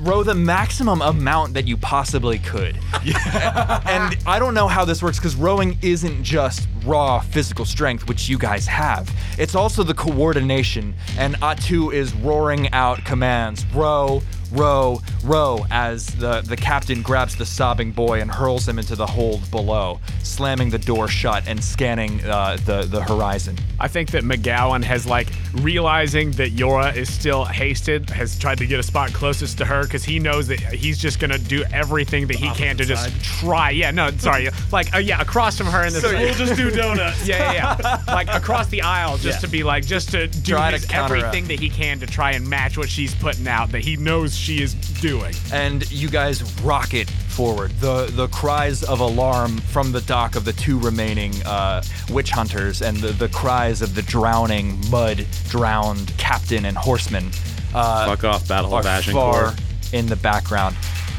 row 0.00 0.22
the 0.22 0.34
maximum 0.34 1.00
amount 1.02 1.54
that 1.54 1.66
you 1.66 1.76
possibly 1.76 2.38
could. 2.38 2.76
and 3.04 4.16
I 4.26 4.36
don't 4.38 4.54
know 4.54 4.68
how 4.68 4.84
this 4.84 5.02
works 5.02 5.18
because 5.18 5.34
rowing 5.34 5.78
isn't 5.82 6.22
just 6.22 6.68
raw 6.84 7.20
physical 7.20 7.64
strength, 7.64 8.06
which 8.08 8.28
you 8.28 8.38
guys 8.38 8.66
have. 8.66 9.10
It's 9.38 9.54
also 9.54 9.82
the 9.82 9.94
coordination. 9.94 10.94
And 11.18 11.34
Atu 11.36 11.92
is 11.92 12.12
roaring 12.14 12.70
out 12.72 13.04
commands: 13.04 13.64
row, 13.74 14.22
row, 14.52 15.00
row, 15.24 15.64
as 15.70 16.06
the 16.06 16.40
the 16.42 16.56
captain 16.56 17.02
grabs 17.02 17.36
the 17.36 17.46
sobbing 17.46 17.92
boy 17.92 18.20
and 18.20 18.30
hurls 18.30 18.66
him 18.68 18.78
into 18.78 18.96
the 18.96 19.06
hold 19.06 19.50
below, 19.50 20.00
slamming 20.22 20.70
the 20.70 20.78
door 20.78 21.08
shut 21.08 21.46
and 21.46 21.62
scanning 21.62 22.20
uh, 22.24 22.56
the 22.64 22.82
the 22.82 23.02
horizon. 23.02 23.56
I 23.78 23.88
think 23.88 24.10
that 24.10 24.24
MacGowan 24.24 24.82
has 24.84 25.06
like 25.06 25.28
realizing 25.54 26.32
that 26.32 26.52
Jøra 26.52 26.94
is 26.96 27.12
still 27.12 27.44
hasted, 27.44 28.10
has 28.10 28.38
tried 28.38 28.58
to 28.58 28.66
get 28.66 28.78
a 28.80 28.82
spot 28.82 29.12
closest 29.12 29.58
to 29.58 29.64
her 29.64 29.84
because 29.84 30.04
he 30.04 30.18
knows 30.18 30.48
that 30.48 30.60
he's 30.60 30.98
just 30.98 31.18
gonna 31.20 31.38
do 31.38 31.64
everything 31.72 32.26
that 32.28 32.36
he 32.36 32.50
can 32.50 32.76
to 32.76 32.84
just 32.84 33.10
try. 33.22 33.70
Yeah, 33.70 33.90
no, 33.90 34.10
sorry, 34.12 34.48
like 34.72 34.94
uh, 34.94 34.98
yeah, 34.98 35.20
across 35.20 35.56
from 35.56 35.66
her 35.68 35.86
in 35.86 35.92
this. 35.92 36.02
We'll 36.02 36.34
just 36.46 36.56
do 36.56 36.70
donuts. 36.70 37.26
yeah, 37.26 37.52
yeah, 37.52 37.76
yeah. 37.80 38.02
like 38.06 38.28
across 38.28 38.68
the 38.68 38.82
aisle, 38.82 39.16
just 39.18 39.40
to 39.42 39.48
be 39.48 39.62
like, 39.62 39.86
just 39.86 40.10
to 40.10 40.26
do 40.26 40.52
Try 40.52 40.70
to 40.70 40.76
his 40.76 40.86
counteract. 40.86 41.24
everything 41.24 41.48
that 41.48 41.60
he 41.60 41.68
can 41.70 42.00
to 42.00 42.06
try 42.06 42.32
and 42.32 42.48
match 42.48 42.76
what 42.76 42.88
she's 42.88 43.14
putting 43.14 43.46
out 43.48 43.70
that 43.72 43.80
he 43.82 43.96
knows 43.96 44.34
she 44.40 44.62
is 44.62 44.74
doing. 45.00 45.34
and 45.52 45.90
you 45.90 46.08
guys 46.08 46.42
rocket 46.62 47.08
forward. 47.10 47.70
The 47.80 48.06
the 48.12 48.28
cries 48.28 48.82
of 48.82 49.00
alarm 49.00 49.58
from 49.58 49.92
the 49.92 50.00
dock 50.02 50.36
of 50.36 50.44
the 50.44 50.52
two 50.52 50.78
remaining 50.78 51.32
uh, 51.44 51.82
witch 52.10 52.30
hunters 52.30 52.82
and 52.82 52.96
the, 52.96 53.08
the 53.12 53.28
cries 53.28 53.82
of 53.82 53.94
the 53.94 54.02
drowning, 54.02 54.78
mud 54.90 55.26
drowned 55.48 56.12
captain 56.18 56.64
and 56.64 56.76
horseman 56.76 57.30
uh, 57.74 58.06
Fuck 58.06 58.24
off, 58.24 58.48
Battle 58.48 58.74
are 58.74 58.80
of 58.80 59.04
far 59.04 59.54
in 59.92 60.06
the 60.06 60.16
background 60.16 60.76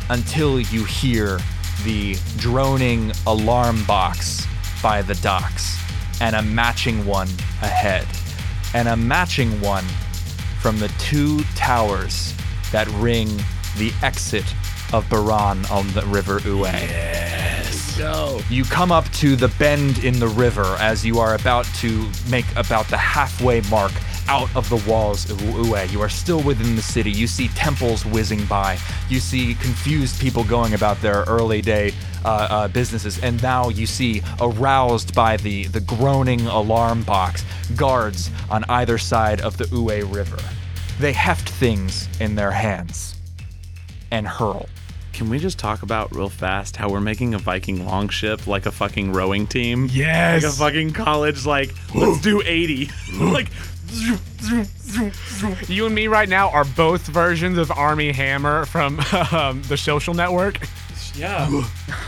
until 0.09 0.59
you 0.59 0.84
hear 0.84 1.39
the 1.86 2.15
droning 2.38 3.11
alarm 3.28 3.84
box 3.86 4.45
by 4.84 5.01
the 5.01 5.15
docks 5.15 5.78
and 6.19 6.36
a 6.36 6.41
matching 6.41 7.05
one 7.05 7.28
ahead 7.61 8.05
and 8.74 8.88
a 8.88 8.95
matching 8.97 9.59
one 9.61 9.86
from 10.59 10.78
the 10.80 10.89
two 10.99 11.41
towers 11.55 12.34
that 12.72 12.88
ring 12.93 13.28
the 13.78 13.91
exit 14.01 14.45
of 14.93 15.09
Baran 15.09 15.65
on 15.65 15.88
the 15.93 16.03
River 16.07 16.39
Uwe. 16.39 16.72
Yes. 16.72 17.97
Go. 17.97 18.41
You 18.49 18.63
come 18.63 18.91
up 18.91 19.05
to 19.13 19.36
the 19.36 19.49
bend 19.59 20.03
in 20.03 20.19
the 20.19 20.28
river 20.28 20.76
as 20.80 21.05
you 21.05 21.19
are 21.19 21.36
about 21.36 21.65
to 21.76 22.09
make 22.30 22.45
about 22.55 22.88
the 22.88 22.97
halfway 22.97 23.61
mark 23.69 23.91
out 24.28 24.53
of 24.55 24.69
the 24.69 24.78
walls 24.89 25.30
of 25.30 25.38
Uwe. 25.38 25.91
You 25.91 26.01
are 26.01 26.09
still 26.09 26.41
within 26.41 26.76
the 26.76 26.82
city. 26.82 27.11
You 27.11 27.28
see 27.28 27.49
temples 27.49 28.05
whizzing 28.05 28.45
by. 28.45 28.78
You 29.09 29.19
see 29.19 29.55
confused 29.55 30.19
people 30.22 30.43
going 30.43 30.74
about 30.74 31.01
their 31.01 31.24
early 31.28 31.61
day 31.61 31.93
uh, 32.24 32.47
uh, 32.49 32.67
businesses, 32.67 33.19
and 33.24 33.41
now 33.41 33.69
you 33.69 33.86
see, 33.86 34.22
aroused 34.39 35.13
by 35.15 35.38
the 35.38 35.65
the 35.65 35.82
groaning 35.82 36.41
alarm 36.41 37.03
box, 37.03 37.43
guards 37.76 38.30
on 38.49 38.63
either 38.69 38.97
side 38.97 39.41
of 39.41 39.57
the 39.57 39.65
Uwe 39.65 40.13
River. 40.13 40.38
They 41.02 41.14
heft 41.14 41.49
things 41.49 42.08
in 42.20 42.36
their 42.36 42.52
hands 42.52 43.16
and 44.12 44.28
hurl. 44.28 44.70
Can 45.14 45.32
we 45.32 45.39
just 45.39 45.58
talk 45.58 45.82
about 45.82 46.16
real 46.16 46.30
fast 46.30 46.76
how 46.76 46.89
we're 46.89 47.02
making 47.02 47.34
a 47.34 47.39
Viking 47.39 47.88
longship 47.88 48.45
like 48.45 48.68
a 48.68 48.72
fucking 48.72 49.12
rowing 49.12 49.47
team? 49.47 49.88
Yes. 49.91 50.43
Like 50.43 50.54
a 50.54 50.56
fucking 50.56 50.93
college, 50.93 51.43
like, 51.43 51.74
let's 51.95 52.22
do 52.22 52.43
80. 52.45 52.91
like, 53.20 53.49
You 55.68 55.88
and 55.88 55.95
me 55.95 56.08
right 56.08 56.30
now 56.30 56.52
are 56.52 56.66
both 56.66 57.08
versions 57.08 57.58
of 57.58 57.72
Armie 57.72 58.12
Hammer 58.12 58.66
from 58.66 58.99
um, 59.32 59.64
the 59.64 59.78
Social 59.78 60.14
Network. 60.14 60.60
yeah. 61.16 61.49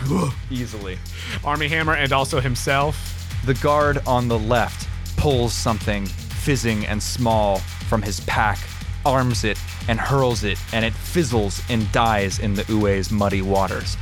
Easily. 0.51 0.99
Armie 1.43 1.67
Hammer 1.67 1.95
and 1.95 2.13
also 2.13 2.39
himself. 2.39 3.39
The 3.47 3.55
guard 3.55 4.03
on 4.05 4.27
the 4.27 4.37
left 4.37 4.87
pulls 5.17 5.51
something 5.51 6.05
fizzing 6.05 6.85
and 6.85 7.01
small 7.01 7.57
from 7.89 8.01
his 8.01 8.19
pack, 8.21 8.59
arms 9.05 9.43
it, 9.43 9.59
and 9.87 9.99
hurls 9.99 10.43
it, 10.43 10.57
and 10.73 10.85
it 10.85 10.93
fizzles 10.93 11.61
and 11.69 11.91
dies 11.91 12.39
in 12.39 12.53
the 12.53 12.63
Uwe's 12.63 13.11
muddy 13.11 13.41
waters. 13.41 13.97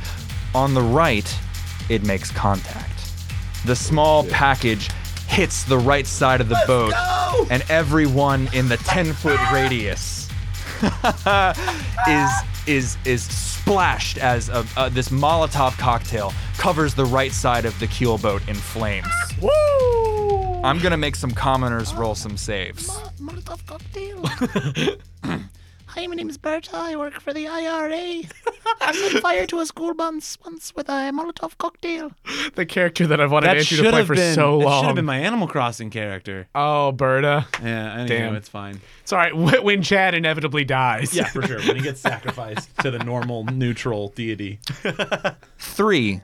On 0.54 0.74
the 0.74 0.82
right, 0.82 1.38
it 1.88 2.04
makes 2.04 2.30
contact. 2.30 3.12
The 3.64 3.76
small 3.76 4.24
package 4.24 4.90
hits 5.28 5.64
the 5.64 5.78
right 5.78 6.06
side 6.06 6.40
of 6.40 6.48
the 6.48 6.60
boat, 6.66 6.94
and 7.50 7.64
everyone 7.68 8.48
in 8.52 8.68
the 8.68 8.76
10 8.78 9.12
foot 9.12 9.40
radius 9.52 10.28
is 12.08 12.30
is 12.66 12.96
is 13.04 13.22
splashed 13.62 14.18
as 14.18 14.48
a, 14.48 14.66
uh, 14.76 14.88
this 14.88 15.08
Molotov 15.08 15.76
cocktail 15.78 16.32
covers 16.58 16.94
the 16.94 17.04
right 17.04 17.32
side 17.32 17.64
of 17.64 17.78
the 17.80 17.86
keel 17.86 18.18
boat 18.18 18.46
in 18.48 18.54
flames. 18.54 19.06
Woo! 19.40 20.11
I'm 20.62 20.78
gonna 20.78 20.96
make 20.96 21.16
some 21.16 21.32
commoners 21.32 21.92
roll 21.94 22.14
some 22.14 22.36
saves. 22.36 22.88
Molotov 23.20 23.66
cocktail. 23.66 24.22
Hi, 25.86 26.06
my 26.06 26.14
name 26.14 26.30
is 26.30 26.38
Berta. 26.38 26.74
I 26.74 26.96
work 26.96 27.20
for 27.20 27.34
the 27.34 27.46
IRA. 27.48 28.22
I 28.80 28.92
set 28.92 29.20
fire 29.22 29.44
to 29.46 29.60
a 29.60 29.66
school 29.66 29.92
bus 29.92 30.38
once 30.44 30.72
with 30.74 30.88
a 30.88 31.10
Molotov 31.12 31.58
cocktail. 31.58 32.12
The 32.54 32.64
character 32.64 33.06
that 33.08 33.20
I've 33.20 33.30
wanted 33.30 33.48
That 33.48 33.56
Andrew 33.58 33.76
should 33.76 33.82
to 33.84 33.90
play 33.90 33.98
have 33.98 34.06
for 34.06 34.14
been, 34.14 34.34
so 34.34 34.58
that 34.58 34.62
should 34.62 34.68
long. 34.68 34.84
have 34.86 34.94
been 34.94 35.04
my 35.04 35.18
Animal 35.18 35.48
Crossing 35.48 35.90
character. 35.90 36.48
oh, 36.54 36.92
Berta. 36.92 37.46
Yeah, 37.62 37.92
anyway, 37.94 38.06
Damn. 38.08 38.36
it's 38.36 38.48
fine. 38.48 38.80
Sorry, 39.04 39.32
wh- 39.32 39.62
when 39.62 39.82
Chad 39.82 40.14
inevitably 40.14 40.64
dies. 40.64 41.12
Yeah, 41.14 41.26
for 41.26 41.42
sure. 41.42 41.58
When 41.58 41.76
he 41.76 41.82
gets 41.82 42.00
sacrificed 42.00 42.70
to 42.78 42.90
the 42.90 43.00
normal 43.00 43.44
neutral 43.44 44.08
deity. 44.10 44.60
Three 45.58 46.22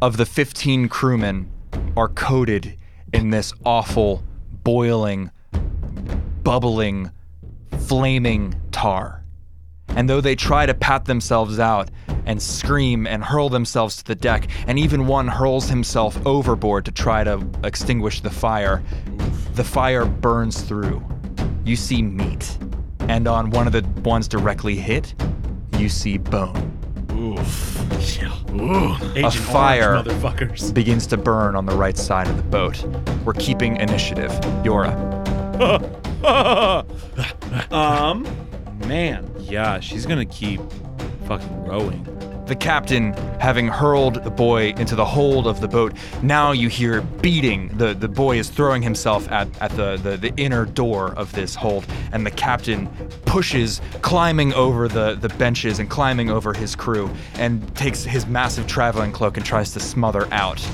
of 0.00 0.16
the 0.16 0.24
15 0.24 0.88
crewmen 0.88 1.50
are 1.96 2.08
coated 2.08 2.78
in 3.12 3.30
this 3.30 3.52
awful, 3.64 4.22
boiling, 4.64 5.30
bubbling, 6.42 7.10
flaming 7.86 8.60
tar. 8.70 9.24
And 9.88 10.08
though 10.08 10.20
they 10.20 10.34
try 10.34 10.64
to 10.66 10.74
pat 10.74 11.04
themselves 11.04 11.58
out 11.58 11.90
and 12.24 12.40
scream 12.40 13.06
and 13.06 13.22
hurl 13.22 13.48
themselves 13.48 13.96
to 13.98 14.04
the 14.04 14.14
deck, 14.14 14.48
and 14.66 14.78
even 14.78 15.06
one 15.06 15.28
hurls 15.28 15.68
himself 15.68 16.18
overboard 16.26 16.84
to 16.86 16.92
try 16.92 17.24
to 17.24 17.46
extinguish 17.62 18.20
the 18.20 18.30
fire, 18.30 18.82
the 19.54 19.64
fire 19.64 20.06
burns 20.06 20.62
through. 20.62 21.04
You 21.64 21.76
see 21.76 22.02
meat. 22.02 22.56
And 23.00 23.28
on 23.28 23.50
one 23.50 23.66
of 23.66 23.72
the 23.72 23.82
ones 24.00 24.28
directly 24.28 24.76
hit, 24.76 25.14
you 25.76 25.88
see 25.88 26.16
bone. 26.16 26.70
Agent 29.16 29.34
fire. 29.34 29.96
Orange, 29.96 30.08
motherfuckers. 30.08 30.74
begins 30.74 31.06
to 31.08 31.16
burn 31.16 31.56
on 31.56 31.66
the 31.66 31.74
right 31.74 31.96
side 31.96 32.28
of 32.28 32.36
the 32.36 32.42
boat. 32.42 32.84
We're 33.24 33.32
keeping 33.34 33.76
initiative. 33.76 34.30
Jøra. 34.62 34.92
um, 37.72 38.26
man, 38.86 39.30
yeah, 39.38 39.80
she's 39.80 40.06
gonna 40.06 40.26
keep 40.26 40.60
fucking 41.26 41.64
rowing. 41.64 42.06
The 42.46 42.56
captain, 42.56 43.12
having 43.38 43.68
hurled 43.68 44.24
the 44.24 44.30
boy 44.30 44.70
into 44.76 44.96
the 44.96 45.04
hold 45.04 45.46
of 45.46 45.60
the 45.60 45.68
boat, 45.68 45.94
now 46.22 46.50
you 46.50 46.68
hear 46.68 47.00
beating. 47.00 47.68
The, 47.78 47.94
the 47.94 48.08
boy 48.08 48.38
is 48.38 48.48
throwing 48.48 48.82
himself 48.82 49.30
at, 49.30 49.48
at 49.62 49.70
the, 49.72 49.96
the, 49.96 50.16
the 50.16 50.34
inner 50.36 50.64
door 50.64 51.14
of 51.14 51.32
this 51.32 51.54
hold, 51.54 51.86
and 52.10 52.26
the 52.26 52.32
captain 52.32 52.88
pushes, 53.26 53.80
climbing 54.02 54.52
over 54.54 54.88
the, 54.88 55.14
the 55.14 55.28
benches 55.30 55.78
and 55.78 55.88
climbing 55.88 56.30
over 56.30 56.52
his 56.52 56.74
crew, 56.74 57.08
and 57.34 57.74
takes 57.76 58.02
his 58.02 58.26
massive 58.26 58.66
traveling 58.66 59.12
cloak 59.12 59.36
and 59.36 59.46
tries 59.46 59.72
to 59.72 59.80
smother 59.80 60.26
out 60.32 60.66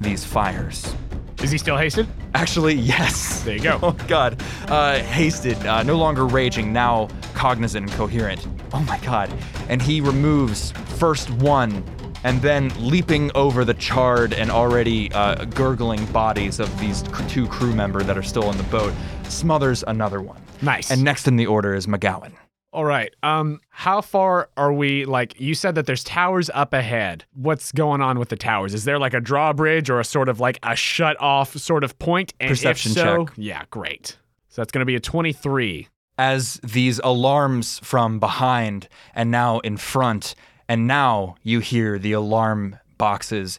these 0.00 0.24
fires. 0.24 0.94
Is 1.42 1.50
he 1.50 1.58
still 1.58 1.76
hasted? 1.76 2.06
Actually, 2.34 2.74
yes. 2.74 3.42
There 3.42 3.56
you 3.56 3.62
go. 3.62 3.78
Oh 3.82 3.96
God, 4.06 4.40
uh, 4.68 5.00
hasted, 5.00 5.56
uh, 5.66 5.82
no 5.82 5.96
longer 5.96 6.26
raging, 6.26 6.72
now 6.72 7.08
cognizant 7.34 7.90
and 7.90 7.98
coherent. 7.98 8.46
Oh 8.72 8.80
my 8.80 8.98
God, 9.00 9.32
and 9.68 9.82
he 9.82 10.00
removes 10.00 10.72
first 11.02 11.30
one, 11.30 11.82
and 12.22 12.40
then 12.42 12.70
leaping 12.78 13.28
over 13.34 13.64
the 13.64 13.74
charred 13.74 14.32
and 14.32 14.52
already 14.52 15.10
uh, 15.14 15.44
gurgling 15.46 16.06
bodies 16.12 16.60
of 16.60 16.78
these 16.78 17.02
two 17.26 17.48
crew 17.48 17.74
member 17.74 18.04
that 18.04 18.16
are 18.16 18.22
still 18.22 18.48
in 18.52 18.56
the 18.56 18.62
boat, 18.64 18.94
smothers 19.24 19.82
another 19.88 20.22
one. 20.22 20.40
Nice. 20.62 20.92
And 20.92 21.02
next 21.02 21.26
in 21.26 21.34
the 21.34 21.46
order 21.46 21.74
is 21.74 21.88
MacGowan. 21.88 22.30
All 22.72 22.84
right. 22.84 23.12
Um, 23.24 23.58
how 23.70 24.00
far 24.00 24.48
are 24.56 24.72
we? 24.72 25.04
Like 25.04 25.40
you 25.40 25.56
said 25.56 25.74
that 25.74 25.86
there's 25.86 26.04
towers 26.04 26.48
up 26.54 26.72
ahead. 26.72 27.24
What's 27.34 27.72
going 27.72 28.00
on 28.00 28.20
with 28.20 28.28
the 28.28 28.36
towers? 28.36 28.72
Is 28.72 28.84
there 28.84 29.00
like 29.00 29.12
a 29.12 29.20
drawbridge 29.20 29.90
or 29.90 29.98
a 29.98 30.04
sort 30.04 30.28
of 30.28 30.38
like 30.38 30.60
a 30.62 30.76
shut 30.76 31.20
off 31.20 31.56
sort 31.56 31.82
of 31.82 31.98
point? 31.98 32.32
And 32.38 32.48
Perception 32.48 32.92
so- 32.92 33.26
check. 33.26 33.34
Yeah, 33.36 33.64
great. 33.70 34.18
So 34.50 34.62
that's 34.62 34.70
gonna 34.70 34.84
be 34.84 34.94
a 34.94 35.00
23. 35.00 35.88
as 36.16 36.60
these 36.62 37.00
alarms 37.02 37.80
from 37.82 38.20
behind 38.20 38.86
and 39.14 39.32
now 39.32 39.58
in 39.60 39.76
front, 39.76 40.36
and 40.72 40.86
now 40.86 41.34
you 41.42 41.60
hear 41.60 41.98
the 41.98 42.12
alarm 42.12 42.78
boxes 42.96 43.58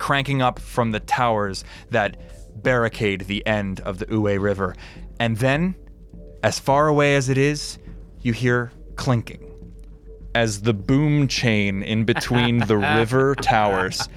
cranking 0.00 0.42
up 0.42 0.58
from 0.58 0.90
the 0.90 0.98
towers 0.98 1.62
that 1.90 2.16
barricade 2.64 3.20
the 3.28 3.46
end 3.46 3.78
of 3.82 3.98
the 3.98 4.06
Uwe 4.06 4.40
River. 4.40 4.74
And 5.20 5.36
then, 5.36 5.76
as 6.42 6.58
far 6.58 6.88
away 6.88 7.14
as 7.14 7.28
it 7.28 7.38
is, 7.38 7.78
you 8.22 8.32
hear 8.32 8.72
clinking 8.96 9.48
as 10.34 10.62
the 10.62 10.74
boom 10.74 11.28
chain 11.28 11.84
in 11.84 12.04
between 12.04 12.58
the 12.58 12.76
river 12.98 13.36
towers 13.36 14.08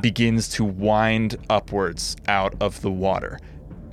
begins 0.00 0.48
to 0.48 0.64
wind 0.64 1.36
upwards 1.50 2.16
out 2.26 2.54
of 2.62 2.80
the 2.80 2.90
water 2.90 3.38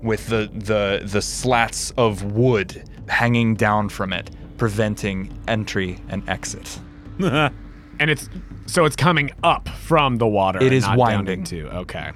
with 0.01 0.27
the 0.27 0.49
the 0.53 1.05
the 1.05 1.21
slats 1.21 1.91
of 1.97 2.23
wood 2.31 2.89
hanging 3.09 3.55
down 3.55 3.89
from 3.89 4.13
it 4.13 4.29
preventing 4.57 5.37
entry 5.47 5.99
and 6.09 6.27
exit 6.29 6.79
And 7.99 8.09
it's 8.09 8.27
so 8.65 8.85
it's 8.85 8.95
coming 8.95 9.31
up 9.43 9.69
from 9.69 10.17
the 10.17 10.27
water. 10.27 10.61
It 10.61 10.73
is 10.73 10.83
not 10.83 10.97
winding. 10.97 11.39
Into. 11.39 11.69
Okay. 11.69 12.11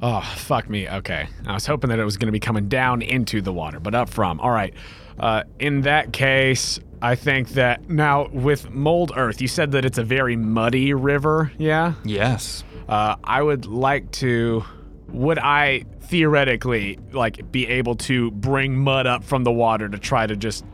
Oh 0.00 0.20
fuck 0.36 0.70
me. 0.70 0.88
Okay. 0.88 1.28
I 1.46 1.54
was 1.54 1.66
hoping 1.66 1.90
that 1.90 1.98
it 1.98 2.04
was 2.04 2.16
going 2.16 2.26
to 2.28 2.32
be 2.32 2.40
coming 2.40 2.68
down 2.68 3.02
into 3.02 3.42
the 3.42 3.52
water, 3.52 3.78
but 3.78 3.94
up 3.94 4.08
from. 4.08 4.40
All 4.40 4.50
right. 4.50 4.72
Uh, 5.18 5.42
in 5.58 5.82
that 5.82 6.12
case, 6.12 6.80
I 7.02 7.14
think 7.14 7.50
that 7.50 7.88
now 7.90 8.28
with 8.28 8.70
Mold 8.70 9.12
Earth, 9.16 9.42
you 9.42 9.48
said 9.48 9.72
that 9.72 9.84
it's 9.84 9.98
a 9.98 10.04
very 10.04 10.36
muddy 10.36 10.94
river. 10.94 11.52
Yeah. 11.58 11.94
yes 12.04 12.64
Uh, 12.88 13.16
I 13.22 13.42
would 13.42 13.66
like 13.66 14.10
to. 14.12 14.64
Would 15.08 15.38
I 15.38 15.84
theoretically 16.00 16.98
like 17.12 17.52
be 17.52 17.66
able 17.66 17.94
to 17.96 18.30
bring 18.30 18.76
mud 18.78 19.06
up 19.06 19.24
from 19.24 19.44
the 19.44 19.52
water 19.52 19.88
to 19.88 19.98
try 19.98 20.26
to 20.26 20.36
just 20.36 20.64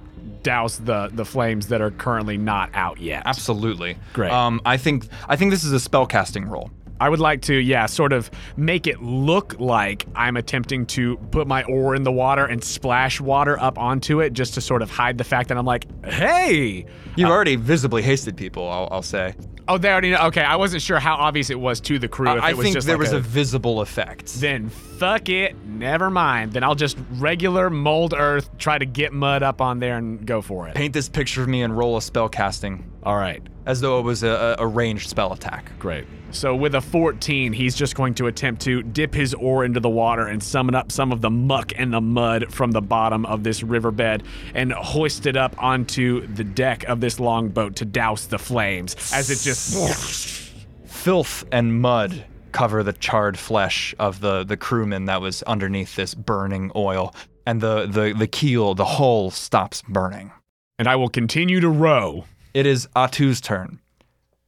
douse 0.44 0.76
the 0.76 1.10
the 1.12 1.24
flames 1.24 1.66
that 1.68 1.80
are 1.80 1.90
currently 1.90 2.38
not 2.38 2.70
out 2.74 3.00
yet? 3.00 3.24
absolutely 3.26 3.96
Great. 4.12 4.30
um 4.30 4.60
i 4.64 4.76
think 4.76 5.08
i 5.28 5.34
think 5.34 5.50
this 5.50 5.64
is 5.64 5.72
a 5.72 5.80
spell 5.80 6.06
casting 6.06 6.44
roll 6.44 6.70
I 7.04 7.10
would 7.10 7.20
like 7.20 7.42
to, 7.42 7.54
yeah, 7.54 7.84
sort 7.84 8.14
of 8.14 8.30
make 8.56 8.86
it 8.86 9.02
look 9.02 9.60
like 9.60 10.06
I'm 10.16 10.38
attempting 10.38 10.86
to 10.86 11.18
put 11.32 11.46
my 11.46 11.62
oar 11.64 11.94
in 11.94 12.02
the 12.02 12.10
water 12.10 12.46
and 12.46 12.64
splash 12.64 13.20
water 13.20 13.60
up 13.60 13.78
onto 13.78 14.22
it 14.22 14.32
just 14.32 14.54
to 14.54 14.62
sort 14.62 14.80
of 14.80 14.90
hide 14.90 15.18
the 15.18 15.24
fact 15.24 15.50
that 15.50 15.58
I'm 15.58 15.66
like, 15.66 15.84
hey. 16.02 16.86
you've 17.14 17.28
uh, 17.28 17.30
already 17.30 17.56
visibly 17.56 18.00
hasted 18.00 18.38
people 18.38 18.66
i'll, 18.66 18.88
I'll 18.90 19.02
say 19.02 19.34
Oh, 19.66 19.78
they 19.78 19.90
already 19.90 20.10
know. 20.10 20.26
Okay, 20.26 20.42
I 20.42 20.56
wasn't 20.56 20.82
sure 20.82 20.98
how 20.98 21.14
obvious 21.14 21.48
it 21.48 21.58
was 21.58 21.80
to 21.80 21.98
the 21.98 22.06
crew. 22.06 22.28
if 22.28 22.42
i 22.42 22.50
it 22.50 22.56
was 22.58 22.64
think 22.64 22.74
just 22.74 22.86
there 22.86 22.98
like 22.98 23.04
was 23.04 23.14
a, 23.14 23.20
visible 23.20 23.80
effect 23.80 24.34
Then 24.34 24.68
fuck 24.68 25.30
it. 25.30 25.56
Never 25.64 26.10
mind. 26.10 26.52
Then 26.52 26.62
I'll 26.62 26.74
just 26.74 26.98
regular 27.12 27.70
mold 27.70 28.12
earth, 28.14 28.50
try 28.58 28.76
to 28.76 28.84
get 28.84 29.14
mud 29.14 29.42
up 29.42 29.62
on 29.62 29.78
there 29.78 29.96
and 29.96 30.26
go 30.26 30.42
for 30.42 30.68
it. 30.68 30.74
paint 30.74 30.92
this 30.92 31.08
picture 31.08 31.40
of 31.40 31.48
me 31.48 31.62
and 31.62 31.74
roll 31.74 31.96
a 31.96 32.02
spell 32.02 32.28
casting 32.28 32.84
All 33.04 33.16
right. 33.16 33.42
As 33.66 33.80
though 33.80 33.98
it 33.98 34.02
was 34.02 34.22
a, 34.22 34.56
a 34.58 34.66
ranged 34.66 35.08
spell 35.08 35.32
attack 35.32 35.72
Great. 35.78 36.06
So 36.30 36.54
with 36.56 36.74
a 36.74 36.80
14, 36.80 37.52
he's 37.52 37.76
just 37.76 37.94
going 37.94 38.14
to 38.14 38.26
attempt 38.26 38.62
to 38.62 38.82
dip 38.82 39.14
his 39.14 39.34
oar 39.34 39.64
into 39.64 39.78
the 39.78 39.88
water 39.88 40.26
and 40.26 40.42
summon 40.42 40.74
up 40.74 40.90
some 40.90 41.12
of 41.12 41.20
the 41.20 41.30
muck 41.30 41.72
and 41.76 41.92
the 41.92 42.00
mud 42.00 42.52
from 42.52 42.72
the 42.72 42.80
bottom 42.80 43.24
of 43.26 43.44
this 43.44 43.62
riverbed 43.62 44.24
and 44.54 44.72
hoist 44.72 45.26
it 45.26 45.36
up 45.36 45.54
onto 45.62 46.26
the 46.26 46.42
deck 46.42 46.82
of 46.84 47.00
this 47.00 47.20
longboat 47.20 47.76
to 47.76 47.84
douse 47.84 48.26
the 48.26 48.38
flames 48.38 48.96
as 49.12 49.30
it 49.30 49.38
just 49.40 50.50
filth 50.86 51.44
and 51.52 51.80
mud 51.80 52.24
cover 52.50 52.82
the 52.82 52.92
charred 52.94 53.38
flesh 53.38 53.94
of 53.98 54.20
the, 54.20 54.42
the 54.44 54.56
crewman 54.56 55.04
that 55.04 55.20
was 55.20 55.42
underneath 55.44 55.94
this 55.96 56.14
burning 56.14 56.72
oil. 56.74 57.14
And 57.46 57.60
the, 57.60 57.86
the, 57.86 58.14
the 58.16 58.26
keel, 58.26 58.74
the 58.74 58.84
hull 58.84 59.30
stops 59.30 59.82
burning. 59.88 60.32
and 60.78 60.88
I 60.88 60.96
will 60.96 61.10
continue 61.10 61.60
to 61.60 61.68
row. 61.68 62.24
It 62.54 62.66
is 62.66 62.88
Atu's 62.94 63.40
turn, 63.40 63.80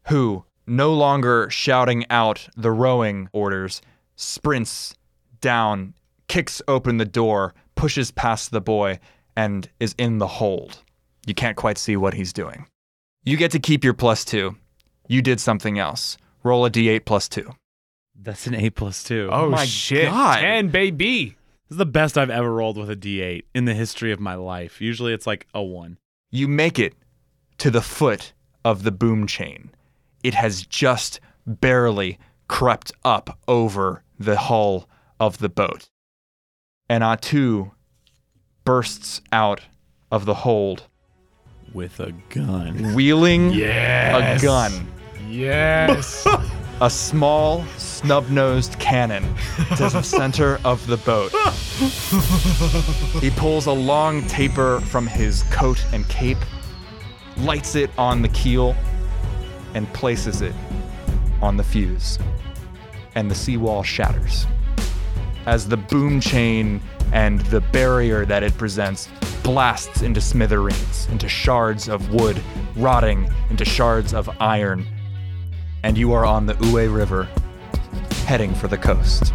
who, 0.07 0.45
no 0.67 0.95
longer 0.95 1.51
shouting 1.51 2.07
out 2.09 2.49
the 2.57 2.71
rowing 2.71 3.29
orders, 3.33 3.83
sprints 4.15 4.95
down, 5.41 5.95
kicks 6.29 6.63
open 6.69 6.99
the 6.99 7.05
door, 7.05 7.53
pushes 7.75 8.13
past 8.13 8.53
the 8.53 8.61
boy, 8.61 9.01
and 9.37 9.69
is 9.81 9.95
in 9.99 10.19
the 10.19 10.27
hold. 10.27 10.83
You 11.27 11.35
can't 11.35 11.57
quite 11.57 11.79
see 11.79 11.97
what 11.97 12.15
he's 12.15 12.33
doing. 12.33 12.67
You 13.25 13.37
get 13.37 13.51
to 13.51 13.59
keep 13.59 13.83
your 13.83 13.95
plus 13.95 14.25
two. 14.25 14.57
You 15.09 15.21
did 15.21 15.41
something 15.41 15.79
else. 15.79 16.17
Roll 16.45 16.65
a 16.65 16.71
d8 16.71 17.05
plus 17.05 17.29
two. 17.29 17.51
That's 18.23 18.47
an 18.47 18.55
A 18.55 18.71
plus 18.71 19.03
two. 19.03 19.29
Oh, 19.31 19.51
my 19.51 19.65
shit. 19.65 20.07
God. 20.11 20.41
10 20.41 20.69
baby. 20.69 21.37
This 21.69 21.75
is 21.75 21.77
the 21.79 21.87
best 21.87 22.17
I've 22.17 22.31
ever 22.31 22.53
rolled 22.53 22.79
with 22.79 22.89
a 22.89 22.97
D8 22.97 23.43
in 23.55 23.65
the 23.65 23.75
history 23.75 24.13
of 24.13 24.21
my 24.21 24.37
life. 24.37 24.81
Usually 24.81 25.13
it's 25.13 25.27
like 25.27 25.47
a 25.53 25.63
one. 25.63 25.99
You 26.31 26.47
make 26.49 26.79
it 26.79 26.95
to 27.59 27.71
the 27.71 27.81
foot 27.83 28.33
of 28.65 28.83
the 28.83 28.91
boom 28.93 29.27
chain. 29.27 29.71
It 30.23 30.35
has 30.35 30.63
just 30.67 31.21
barely 31.47 32.19
crept 32.49 32.93
up 33.05 33.39
over 33.49 34.03
the 34.19 34.37
hull 34.37 34.89
of 35.21 35.39
the 35.39 35.49
boat. 35.49 35.89
And 36.89 37.03
Atu 37.03 37.73
bursts 38.65 39.21
out 39.33 39.63
of 40.11 40.25
the 40.25 40.35
hold, 40.35 40.85
With 41.73 42.01
a 42.01 42.13
gun. 42.31 42.95
wheeling 42.95 43.51
Yes. 43.53 44.41
a 44.43 44.45
gun, 44.45 44.93
Yes. 45.29 46.27
a 46.81 46.91
small, 46.91 47.65
snub 47.79 48.29
nosed 48.31 48.79
cannon 48.79 49.23
to 49.77 49.89
the 49.89 50.03
center 50.03 50.61
of 50.65 50.87
the 50.87 50.97
boat. 50.99 51.33
He 53.21 53.31
pulls 53.31 53.67
a 53.67 53.73
long 53.73 54.27
taper 54.27 54.81
from 54.83 55.07
his 55.07 55.43
coat 55.45 55.85
and 55.93 56.07
cape, 56.09 56.39
lights 57.39 57.75
it 57.75 57.91
on 57.99 58.23
the 58.23 58.29
keel, 58.29 58.75
and 59.75 59.93
places 59.93 60.41
it 60.41 60.55
on 61.43 61.57
the 61.57 61.65
fuse. 61.65 62.19
And 63.15 63.31
the 63.31 63.35
seawall 63.35 63.83
shatters. 63.83 64.47
As 65.47 65.69
the 65.69 65.77
boom 65.77 66.21
chain 66.21 66.81
and 67.13 67.41
the 67.43 67.61
barrier 67.61 68.25
that 68.25 68.43
it 68.43 68.57
presents 68.59 69.09
blasts 69.43 70.03
into 70.03 70.21
smithereens, 70.21 71.07
into 71.11 71.29
shards 71.29 71.89
of 71.89 72.13
wood, 72.13 72.43
rotting 72.75 73.31
into 73.49 73.65
shards 73.65 74.13
of 74.13 74.29
iron. 74.41 74.85
And 75.83 75.97
you 75.97 76.13
are 76.13 76.27
on 76.27 76.47
the 76.47 76.55
Uwe 76.55 76.93
River, 76.93 77.29
heading 78.27 78.55
for 78.55 78.67
the 78.67 78.79
coast. 78.79 79.33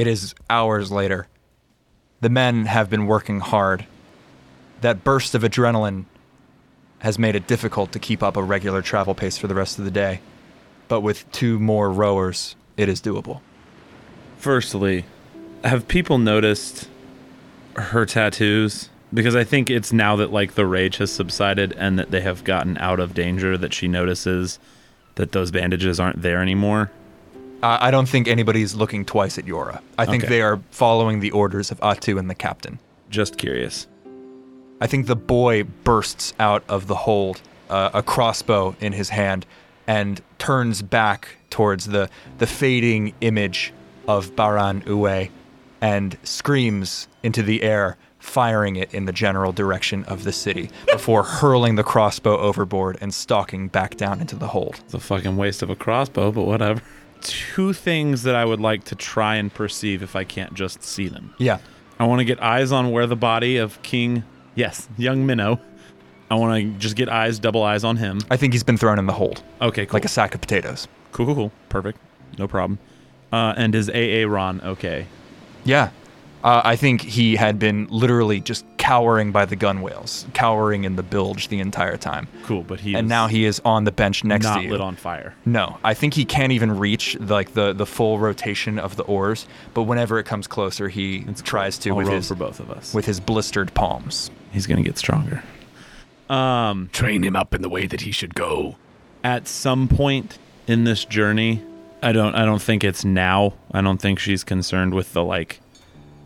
It 0.00 0.06
is 0.06 0.34
hours 0.48 0.90
later. 0.90 1.26
The 2.22 2.30
men 2.30 2.64
have 2.64 2.88
been 2.88 3.04
working 3.06 3.40
hard. 3.40 3.84
That 4.80 5.04
burst 5.04 5.34
of 5.34 5.42
adrenaline 5.42 6.06
has 7.00 7.18
made 7.18 7.36
it 7.36 7.46
difficult 7.46 7.92
to 7.92 7.98
keep 7.98 8.22
up 8.22 8.34
a 8.38 8.42
regular 8.42 8.80
travel 8.80 9.14
pace 9.14 9.36
for 9.36 9.46
the 9.46 9.54
rest 9.54 9.78
of 9.78 9.84
the 9.84 9.90
day. 9.90 10.22
But 10.88 11.02
with 11.02 11.30
two 11.32 11.58
more 11.58 11.92
rowers, 11.92 12.56
it 12.78 12.88
is 12.88 13.02
doable. 13.02 13.42
Firstly, 14.38 15.04
have 15.64 15.86
people 15.86 16.16
noticed 16.16 16.88
her 17.76 18.06
tattoos? 18.06 18.88
Because 19.12 19.36
I 19.36 19.44
think 19.44 19.68
it's 19.68 19.92
now 19.92 20.16
that 20.16 20.32
like 20.32 20.54
the 20.54 20.64
rage 20.64 20.96
has 20.96 21.12
subsided 21.12 21.74
and 21.74 21.98
that 21.98 22.10
they 22.10 22.22
have 22.22 22.42
gotten 22.44 22.78
out 22.78 23.00
of 23.00 23.12
danger 23.12 23.58
that 23.58 23.74
she 23.74 23.86
notices 23.86 24.58
that 25.16 25.32
those 25.32 25.50
bandages 25.50 26.00
aren't 26.00 26.22
there 26.22 26.40
anymore. 26.40 26.90
Uh, 27.62 27.78
I 27.80 27.90
don't 27.90 28.08
think 28.08 28.26
anybody's 28.26 28.74
looking 28.74 29.04
twice 29.04 29.36
at 29.38 29.44
Jøra. 29.44 29.80
I 29.98 30.06
think 30.06 30.24
Okay. 30.24 30.30
they 30.36 30.42
are 30.42 30.60
following 30.70 31.20
the 31.20 31.30
orders 31.32 31.70
of 31.70 31.78
Atu 31.80 32.18
and 32.18 32.30
the 32.30 32.34
captain. 32.34 32.78
Just 33.10 33.36
curious. 33.36 33.86
I 34.80 34.86
think 34.86 35.06
the 35.06 35.16
boy 35.16 35.64
bursts 35.84 36.32
out 36.40 36.64
of 36.68 36.86
the 36.86 36.94
hold, 36.94 37.42
uh, 37.68 37.90
a 37.92 38.02
crossbow 38.02 38.74
in 38.80 38.92
his 38.94 39.10
hand, 39.10 39.44
and 39.86 40.22
turns 40.38 40.80
back 40.80 41.36
towards 41.50 41.86
the, 41.86 42.08
the 42.38 42.46
fading 42.46 43.12
image 43.20 43.74
of 44.08 44.34
Baran 44.34 44.80
Uwe 44.82 45.28
and 45.82 46.16
screams 46.22 47.08
into 47.22 47.42
the 47.42 47.62
air, 47.62 47.96
firing 48.18 48.76
it 48.76 48.92
in 48.94 49.04
the 49.06 49.12
general 49.12 49.52
direction 49.52 50.04
of 50.04 50.24
the 50.24 50.32
city 50.32 50.70
before 50.92 51.22
hurling 51.24 51.74
the 51.76 51.82
crossbow 51.82 52.38
overboard 52.38 52.96
and 53.00 53.12
stalking 53.12 53.68
back 53.68 53.96
down 53.96 54.20
into 54.20 54.36
the 54.36 54.48
hold. 54.48 54.76
It's 54.84 54.94
a 54.94 55.00
fucking 55.00 55.36
waste 55.36 55.62
of 55.62 55.68
a 55.70 55.76
crossbow, 55.76 56.30
but 56.32 56.44
whatever. 56.44 56.80
Two 57.20 57.72
things 57.72 58.22
that 58.22 58.34
I 58.34 58.44
would 58.44 58.60
like 58.60 58.84
to 58.84 58.94
try 58.94 59.36
and 59.36 59.52
perceive 59.52 60.02
if 60.02 60.16
I 60.16 60.24
can't 60.24 60.54
just 60.54 60.82
see 60.82 61.08
them. 61.08 61.34
Yeah. 61.38 61.58
I 61.98 62.04
want 62.04 62.20
to 62.20 62.24
get 62.24 62.42
eyes 62.42 62.72
on 62.72 62.90
where 62.92 63.06
the 63.06 63.16
body 63.16 63.58
of 63.58 63.80
King, 63.82 64.24
yes, 64.54 64.88
young 64.96 65.26
Minnow. 65.26 65.60
I 66.30 66.34
want 66.36 66.62
to 66.62 66.78
just 66.78 66.96
get 66.96 67.08
eyes, 67.08 67.38
double 67.38 67.62
eyes 67.62 67.84
on 67.84 67.96
him. 67.96 68.20
I 68.30 68.36
think 68.36 68.52
he's 68.54 68.62
been 68.62 68.76
thrown 68.78 68.98
in 68.98 69.06
the 69.06 69.12
hold 69.12 69.42
Okay, 69.60 69.84
cool. 69.84 69.94
like 69.94 70.04
a 70.04 70.08
sack 70.08 70.34
of 70.34 70.40
potatoes. 70.40 70.88
cool, 71.12 71.26
cool, 71.26 71.34
cool. 71.34 71.52
Perfect. 71.68 71.98
No 72.38 72.46
problem. 72.48 72.78
Uh, 73.32 73.52
and 73.56 73.74
is 73.74 73.90
AA 73.90 74.26
Ron 74.32 74.60
okay? 74.62 75.06
Yeah. 75.64 75.90
Uh, 76.42 76.62
I 76.64 76.76
think 76.76 77.02
he 77.02 77.36
had 77.36 77.58
been 77.58 77.86
literally 77.90 78.40
just 78.40 78.64
cowering 78.80 79.30
by 79.30 79.44
the 79.44 79.56
gunwales, 79.56 80.24
cowering 80.34 80.84
in 80.84 80.96
the 80.96 81.02
bilge 81.02 81.48
the 81.48 81.60
entire 81.60 81.96
time. 81.96 82.26
Cool, 82.44 82.62
but 82.64 82.80
he 82.80 82.94
and 82.94 83.06
is 83.06 83.08
now 83.08 83.26
he 83.28 83.44
is 83.44 83.60
on 83.64 83.84
the 83.84 83.92
bench 83.92 84.24
next 84.24 84.46
to 84.46 84.60
you. 84.62 84.70
lit 84.70 84.80
on 84.80 84.96
fire. 84.96 85.34
No, 85.44 85.78
I 85.84 85.94
think 85.94 86.14
he 86.14 86.24
can't 86.24 86.50
even 86.52 86.76
reach 86.78 87.18
like 87.20 87.52
the 87.52 87.72
the 87.72 87.86
full 87.86 88.18
rotation 88.18 88.78
of 88.78 88.96
the 88.96 89.04
oars. 89.04 89.46
But 89.74 89.82
whenever 89.84 90.18
it 90.18 90.24
comes 90.24 90.46
closer, 90.46 90.88
he 90.88 91.24
tries 91.44 91.78
to 91.78 91.90
I'll 91.90 91.96
with 91.96 92.06
roll 92.08 92.16
his 92.16 92.28
for 92.28 92.34
both 92.34 92.58
of 92.58 92.70
us. 92.70 92.94
with 92.94 93.04
his 93.06 93.20
blistered 93.20 93.72
palms. 93.74 94.30
He's 94.50 94.66
gonna 94.66 94.82
get 94.82 94.98
stronger. 94.98 95.42
Um, 96.28 96.88
Train 96.92 97.22
him 97.24 97.34
up 97.36 97.54
in 97.54 97.62
the 97.62 97.68
way 97.68 97.86
that 97.86 98.02
he 98.02 98.12
should 98.12 98.34
go. 98.34 98.76
at 99.24 99.46
some 99.48 99.88
point 99.88 100.38
in 100.66 100.84
this 100.84 101.04
journey, 101.04 101.62
I 102.02 102.12
don't 102.12 102.34
I 102.34 102.44
don't 102.44 102.62
think 102.62 102.82
it's 102.84 103.04
now. 103.04 103.54
I 103.72 103.80
don't 103.82 104.00
think 104.00 104.18
she's 104.18 104.42
concerned 104.44 104.94
with 104.94 105.12
the 105.12 105.22
like 105.24 105.60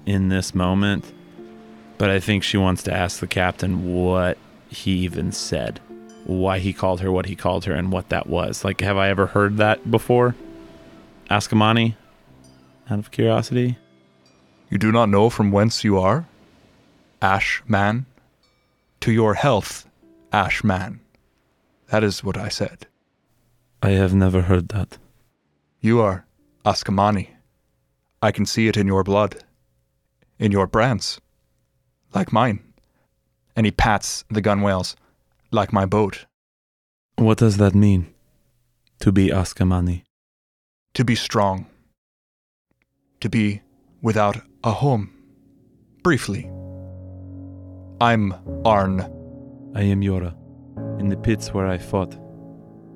in 0.07 0.29
this 0.29 0.55
moment. 0.55 1.11
But 1.99 2.11
I 2.11 2.21
think 2.21 2.43
she 2.43 2.57
wants 2.57 2.83
to 2.85 2.93
ask 2.93 3.21
the 3.21 3.27
captain 3.27 3.95
what 3.95 4.39
he 4.69 4.93
even 4.99 5.33
said. 5.33 5.81
Why 6.25 6.59
he 6.59 6.73
called 6.73 7.01
her 7.01 7.13
what 7.13 7.27
he 7.27 7.37
called 7.37 7.65
her 7.67 7.75
and 7.75 7.93
what 7.93 8.09
that 8.09 8.27
was. 8.27 8.65
Like 8.65 8.81
have 8.81 8.97
I 8.97 9.09
ever 9.09 9.27
heard 9.27 9.57
that 9.59 9.91
before? 9.91 10.35
Ask 11.31 11.53
Amani 11.53 11.97
out 12.91 12.99
of 12.99 13.11
curiosity. 13.11 13.79
You 14.71 14.79
do 14.79 14.91
not 14.91 15.09
know 15.09 15.31
from 15.31 15.53
whence 15.53 15.85
you 15.85 15.99
are, 15.99 16.27
Ash 17.23 17.63
Man. 17.67 18.07
To 19.01 19.13
your 19.13 19.35
health, 19.35 19.87
Ash 20.33 20.65
Man. 20.65 21.01
That 21.91 22.03
is 22.03 22.25
what 22.25 22.37
I 22.37 22.49
said. 22.49 22.87
I 23.83 23.91
have 23.91 24.15
never 24.15 24.43
heard 24.43 24.69
that. 24.71 24.99
You 25.81 26.01
are 26.01 26.25
Askamani. 26.65 27.29
I 28.23 28.33
can 28.33 28.47
see 28.47 28.67
it 28.69 28.77
in 28.79 28.87
your 28.87 29.05
blood, 29.05 29.45
in 30.39 30.51
your 30.51 30.67
brands, 30.67 31.21
like 32.15 32.33
mine. 32.33 32.61
And 33.57 33.67
he 33.67 33.73
pats 33.73 34.25
the 34.31 34.43
gunwales, 34.43 34.95
like 35.51 35.73
my 35.73 35.87
boat. 35.87 36.27
What 37.17 37.39
does 37.39 37.57
that 37.59 37.75
mean? 37.75 38.13
To 39.01 39.13
be 39.13 39.29
Askamani. 39.29 40.03
To 40.95 41.05
be 41.05 41.15
strong. 41.15 41.67
To 43.21 43.29
be 43.29 43.63
without 44.03 44.41
a 44.63 44.73
home. 44.73 45.11
Briefly. 46.03 46.51
I'm 48.01 48.35
Arn. 48.65 49.01
I 49.75 49.83
am 49.83 50.01
Jøra. 50.01 50.35
In 51.01 51.09
the 51.09 51.17
pits 51.17 51.55
where 51.55 51.67
I 51.67 51.79
fought, 51.79 52.17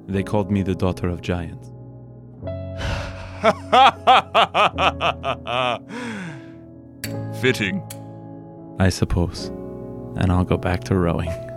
they 0.09 0.23
called 0.23 0.51
me 0.51 0.63
the 0.63 0.75
daughter 0.75 1.09
of 1.09 1.21
giants. 1.21 1.71
Fitting. 7.41 7.83
I 8.79 8.91
suppose. 8.91 9.49
And 10.17 10.31
I'll 10.31 10.45
go 10.45 10.57
back 10.57 10.85
to 10.85 10.95
rowing. 10.95 11.48